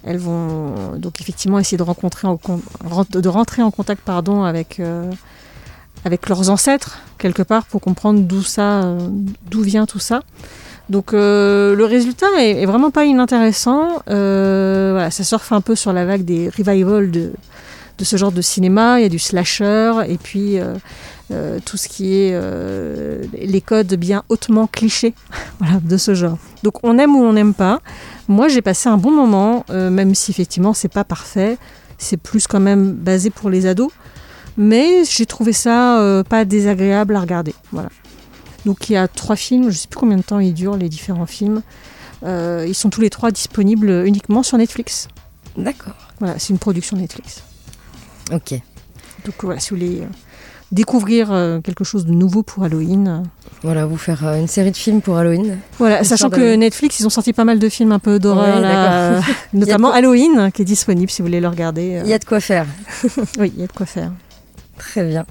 elles 0.04 0.18
vont 0.18 0.96
donc 0.98 1.22
effectivement 1.22 1.60
essayer 1.60 1.78
de 1.78 1.84
rencontrer 1.84 2.28
de 2.28 3.30
rentrer 3.30 3.62
en 3.62 3.70
contact 3.70 4.02
pardon 4.04 4.44
avec 4.44 4.80
euh, 4.80 5.10
avec 6.06 6.28
leurs 6.28 6.50
ancêtres 6.50 6.98
quelque 7.20 7.44
part 7.44 7.66
pour 7.66 7.82
comprendre 7.82 8.22
d'où 8.22 8.42
ça 8.42 8.98
d'où 9.52 9.62
vient 9.62 9.86
tout 9.86 10.00
ça. 10.00 10.22
Donc 10.90 11.12
le 11.14 11.84
résultat 11.84 12.26
est, 12.40 12.66
vraiment 12.66 12.90
pas 12.90 13.06
inintéressant. 13.06 14.02
Ça 14.08 15.24
surfe 15.24 15.52
un 15.52 15.62
peu 15.62 15.76
sur 15.76 15.94
la 15.94 16.06
vague 16.06 16.26
des 16.26 16.50
revivals 16.50 17.12
de 17.12 17.32
de 18.02 18.06
ce 18.06 18.18
genre 18.18 18.32
de 18.32 18.42
cinéma. 18.42 19.00
Il 19.00 19.04
y 19.04 19.06
a 19.06 19.10
du 19.10 19.20
slasher 19.20 19.94
et 20.08 20.18
puis 20.18 20.60
euh, 20.60 20.74
euh, 21.32 21.60
tout 21.64 21.78
ce 21.78 21.88
qui 21.88 22.16
est 22.16 22.32
euh, 22.34 23.24
les 23.34 23.62
codes 23.62 23.94
bien 23.94 24.24
hautement 24.28 24.68
clichés 24.68 25.14
voilà, 25.60 25.80
de 25.80 25.98
ce 25.98 26.16
genre. 26.16 26.38
Donc 26.64 26.84
on 26.84 26.98
aime 26.98 27.16
ou 27.16 27.22
on 27.22 27.34
n'aime 27.34 27.54
pas. 27.54 27.80
Moi 28.28 28.48
j'ai 28.48 28.62
passé 28.62 28.90
un 28.90 28.98
bon 28.98 29.12
moment, 29.12 29.66
euh, 29.70 29.92
même 29.92 30.16
si 30.16 30.32
effectivement 30.32 30.74
c'est 30.74 30.92
pas 30.92 31.04
parfait. 31.04 31.58
C'est 32.00 32.18
plus 32.18 32.48
quand 32.48 32.60
même 32.60 32.94
basé 32.94 33.30
pour 33.30 33.52
les 33.52 33.68
ados. 33.68 33.92
Mais 34.58 35.04
j'ai 35.06 35.26
trouvé 35.26 35.54
ça 35.54 36.24
pas 36.28 36.44
désagréable 36.44 37.16
à 37.16 37.22
regarder. 37.22 37.54
Voilà. 37.72 37.90
Donc 38.66 38.90
il 38.90 38.94
y 38.94 38.98
a 38.98 39.08
trois 39.08 39.38
films, 39.38 39.70
je 39.70 39.78
sais 39.78 39.88
plus 39.88 39.98
combien 40.00 40.18
de 40.18 40.24
temps 40.24 40.40
ils 40.40 40.54
durent 40.54 40.76
les 40.76 40.90
différents 40.90 41.28
films. 41.28 41.62
Ils 42.26 42.76
sont 42.76 42.90
tous 42.90 43.00
les 43.02 43.10
trois 43.10 43.32
disponibles 43.32 44.04
uniquement 44.06 44.44
sur 44.44 44.58
Netflix. 44.58 45.08
D'accord. 45.56 45.96
Voilà, 46.20 46.38
c'est 46.38 46.50
une 46.50 46.60
production 46.60 46.98
Netflix. 46.98 47.44
Ok. 48.34 48.54
Donc 49.26 49.36
voilà, 49.42 49.60
si 49.60 49.70
vous 49.72 49.76
voulez 49.78 50.00
euh, 50.02 50.06
découvrir 50.72 51.32
euh, 51.32 51.60
quelque 51.62 51.84
chose 51.84 52.06
de 52.06 52.12
nouveau 52.12 52.44
pour 52.44 52.64
Halloween. 52.64 53.08
euh, 53.08 53.20
Voilà, 53.64 53.86
vous 53.86 53.98
faire 53.98 54.24
une 54.34 54.48
série 54.48 54.72
de 54.72 54.78
films 54.78 55.02
pour 55.02 55.18
Halloween. 55.18 55.58
Voilà, 55.78 56.04
sachant 56.04 56.30
que. 56.30 56.56
Netflix, 56.56 57.00
ils 57.00 57.06
ont 57.06 57.10
sorti 57.12 57.34
pas 57.34 57.44
mal 57.46 57.60
de 57.60 57.70
films 57.70 57.92
un 57.92 58.00
peu 58.00 58.20
d'horreur, 58.20 58.62
Ouais, 58.62 59.22
notamment 59.54 59.90
quoi- 59.90 59.98
Halloween, 59.98 60.52
qui 60.54 60.62
est 60.62 60.66
disponible 60.66 61.10
si 61.12 61.22
vous 61.22 61.28
voulez 61.28 61.42
le 61.42 61.48
regarder. 61.48 62.02
Il 62.04 62.10
y 62.10 62.14
a 62.14 62.20
de 62.20 62.26
quoi 62.26 62.40
faire. 62.40 62.66
Oui, 63.40 63.52
il 63.56 63.62
y 63.62 63.64
a 63.64 63.68
de 63.68 63.72
quoi 63.74 63.86
faire. 63.86 64.12
Très 64.82 65.04
bien. 65.04 65.26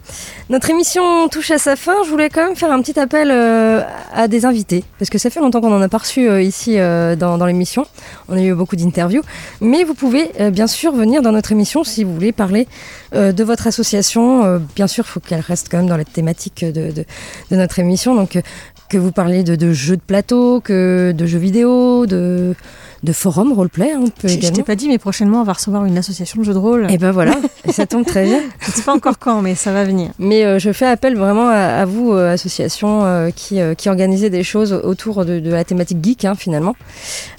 Notre 0.48 0.70
émission 0.70 1.28
touche 1.28 1.50
à 1.50 1.58
sa 1.58 1.74
fin. 1.74 2.04
Je 2.04 2.10
voulais 2.10 2.30
quand 2.30 2.46
même 2.46 2.54
faire 2.54 2.70
un 2.70 2.80
petit 2.80 2.98
appel 3.00 3.30
euh, 3.32 3.82
à 4.14 4.28
des 4.28 4.44
invités, 4.44 4.84
parce 4.98 5.10
que 5.10 5.18
ça 5.18 5.28
fait 5.28 5.40
longtemps 5.40 5.60
qu'on 5.60 5.74
en 5.74 5.82
a 5.82 5.88
pas 5.88 5.98
reçu 5.98 6.28
euh, 6.28 6.40
ici 6.40 6.78
euh, 6.78 7.16
dans, 7.16 7.44
l'émission. 7.44 7.84
On 8.28 8.36
a 8.36 8.40
eu 8.40 8.54
beaucoup 8.54 8.76
d'interviews. 8.76 9.22
Mais 9.60 9.82
vous 9.82 9.94
pouvez 9.94 10.30
bien 10.52 10.68
sûr 10.68 10.92
venir 10.92 11.20
dans 11.20 11.32
notre 11.32 11.50
émission 11.50 11.82
si 11.82 12.04
vous 12.04 12.14
voulez 12.14 12.30
parler 12.30 12.68
de 13.12 13.42
votre 13.42 13.66
association. 13.66 14.60
Bien 14.76 14.86
sûr, 14.86 15.04
il 15.06 15.10
faut 15.10 15.20
qu'elle 15.20 15.40
reste 15.40 15.68
quand 15.68 15.78
même 15.78 15.88
dans 15.88 15.96
la 15.96 16.04
thématique 16.04 16.64
de, 16.64 17.04
notre 17.50 17.80
émission. 17.80 18.14
Donc, 18.14 18.40
que 18.88 18.98
vous 18.98 19.12
parlez 19.12 19.42
de, 19.42 19.56
de 19.56 19.72
jeux 19.72 19.96
de 19.96 20.02
plateau, 20.02 20.60
que 20.60 21.12
de 21.12 21.26
jeux 21.26 21.38
vidéo, 21.38 22.06
de, 22.06 22.54
de 23.02 23.12
forums 23.12 23.52
roleplay, 23.52 23.92
hein, 23.92 24.00
on 24.02 24.08
peut 24.08 24.28
Je, 24.28 24.28
je 24.28 24.34
également. 24.38 24.56
t'ai 24.56 24.62
pas 24.62 24.74
dit, 24.74 24.88
mais 24.88 24.98
prochainement, 24.98 25.40
on 25.40 25.44
va 25.44 25.54
recevoir 25.54 25.84
une 25.86 25.96
association 25.96 26.40
de 26.40 26.44
jeux 26.44 26.52
de 26.52 26.58
rôle. 26.58 26.86
Et 26.90 26.98
ben 26.98 27.10
voilà, 27.12 27.34
ça 27.70 27.86
tombe 27.86 28.04
très 28.04 28.24
bien. 28.24 28.40
Je 28.60 28.70
sais 28.70 28.82
pas 28.82 28.94
encore 28.94 29.18
quand, 29.18 29.40
mais 29.42 29.54
ça 29.54 29.72
va 29.72 29.84
venir. 29.84 30.10
Mais 30.18 30.44
euh, 30.44 30.58
je 30.58 30.70
fais 30.72 30.86
appel 30.86 31.16
vraiment 31.16 31.48
à, 31.48 31.54
à 31.56 31.84
vous, 31.86 32.12
euh, 32.12 32.32
association 32.32 33.04
euh, 33.04 33.30
qui, 33.34 33.60
euh, 33.60 33.74
qui 33.74 33.88
organisez 33.88 34.28
des 34.28 34.42
choses 34.42 34.72
autour 34.72 35.24
de, 35.24 35.40
de 35.40 35.50
la 35.50 35.64
thématique 35.64 35.98
geek, 36.04 36.24
hein, 36.24 36.34
finalement. 36.34 36.76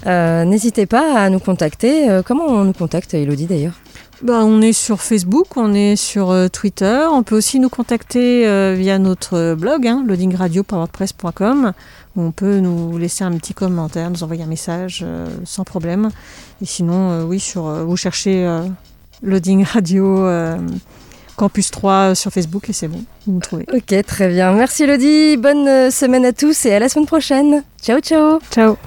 N'hésitez 0.05 0.86
pas 0.86 1.16
à 1.18 1.30
nous 1.30 1.39
contacter. 1.39 2.07
Comment 2.26 2.45
on 2.47 2.64
nous 2.64 2.74
contacte, 2.74 3.14
Elodie, 3.14 3.45
d'ailleurs? 3.45 3.74
Bah, 4.24 4.41
on 4.45 4.61
est 4.61 4.74
sur 4.74 5.01
Facebook, 5.01 5.57
on 5.57 5.74
est 5.74 5.95
sur 5.95 6.30
euh, 6.30 6.47
Twitter. 6.47 7.05
On 7.11 7.24
peut 7.24 7.36
aussi 7.36 7.59
nous 7.59 7.69
contacter 7.69 8.47
euh, 8.47 8.76
via 8.78 8.99
notre 8.99 9.36
euh, 9.36 9.55
blog, 9.55 9.88
hein, 9.88 10.03
loadingradio.wordpress.com. 10.05 11.74
où 12.15 12.22
On 12.22 12.32
peut 12.32 12.59
nous 12.59 12.99
laisser 12.99 13.24
un 13.24 13.32
petit 13.32 13.55
commentaire, 13.55 14.11
nous 14.11 14.24
envoyer 14.24 14.43
un 14.43 14.47
message 14.47 15.03
euh, 15.03 15.28
sans 15.43 15.63
problème. 15.63 16.09
Et 16.61 16.65
sinon, 16.65 17.11
euh, 17.11 17.24
oui, 17.24 17.39
sur, 17.39 17.63
vous 17.63 17.97
cherchez 17.97 18.47
Loading 19.24 19.63
Radio 19.63 20.28
Campus 21.36 21.72
3 21.72 22.13
sur 22.13 22.32
Facebook 22.32 22.69
et 22.69 22.74
c'est 22.74 22.88
bon, 22.88 23.03
vous 23.26 23.34
nous 23.34 23.39
trouvez. 23.39 23.65
Ok, 23.74 23.95
très 24.05 24.28
bien. 24.28 24.53
Merci, 24.53 24.84
Elodie. 24.84 25.38
Bonne 25.38 25.89
semaine 25.89 26.26
à 26.26 26.34
tous 26.34 26.67
et 26.67 26.74
à 26.74 26.80
la 26.80 26.89
semaine 26.89 27.07
prochaine. 27.07 27.63
Ciao, 27.82 27.99
ciao 27.99 28.39
Ciao 28.51 28.78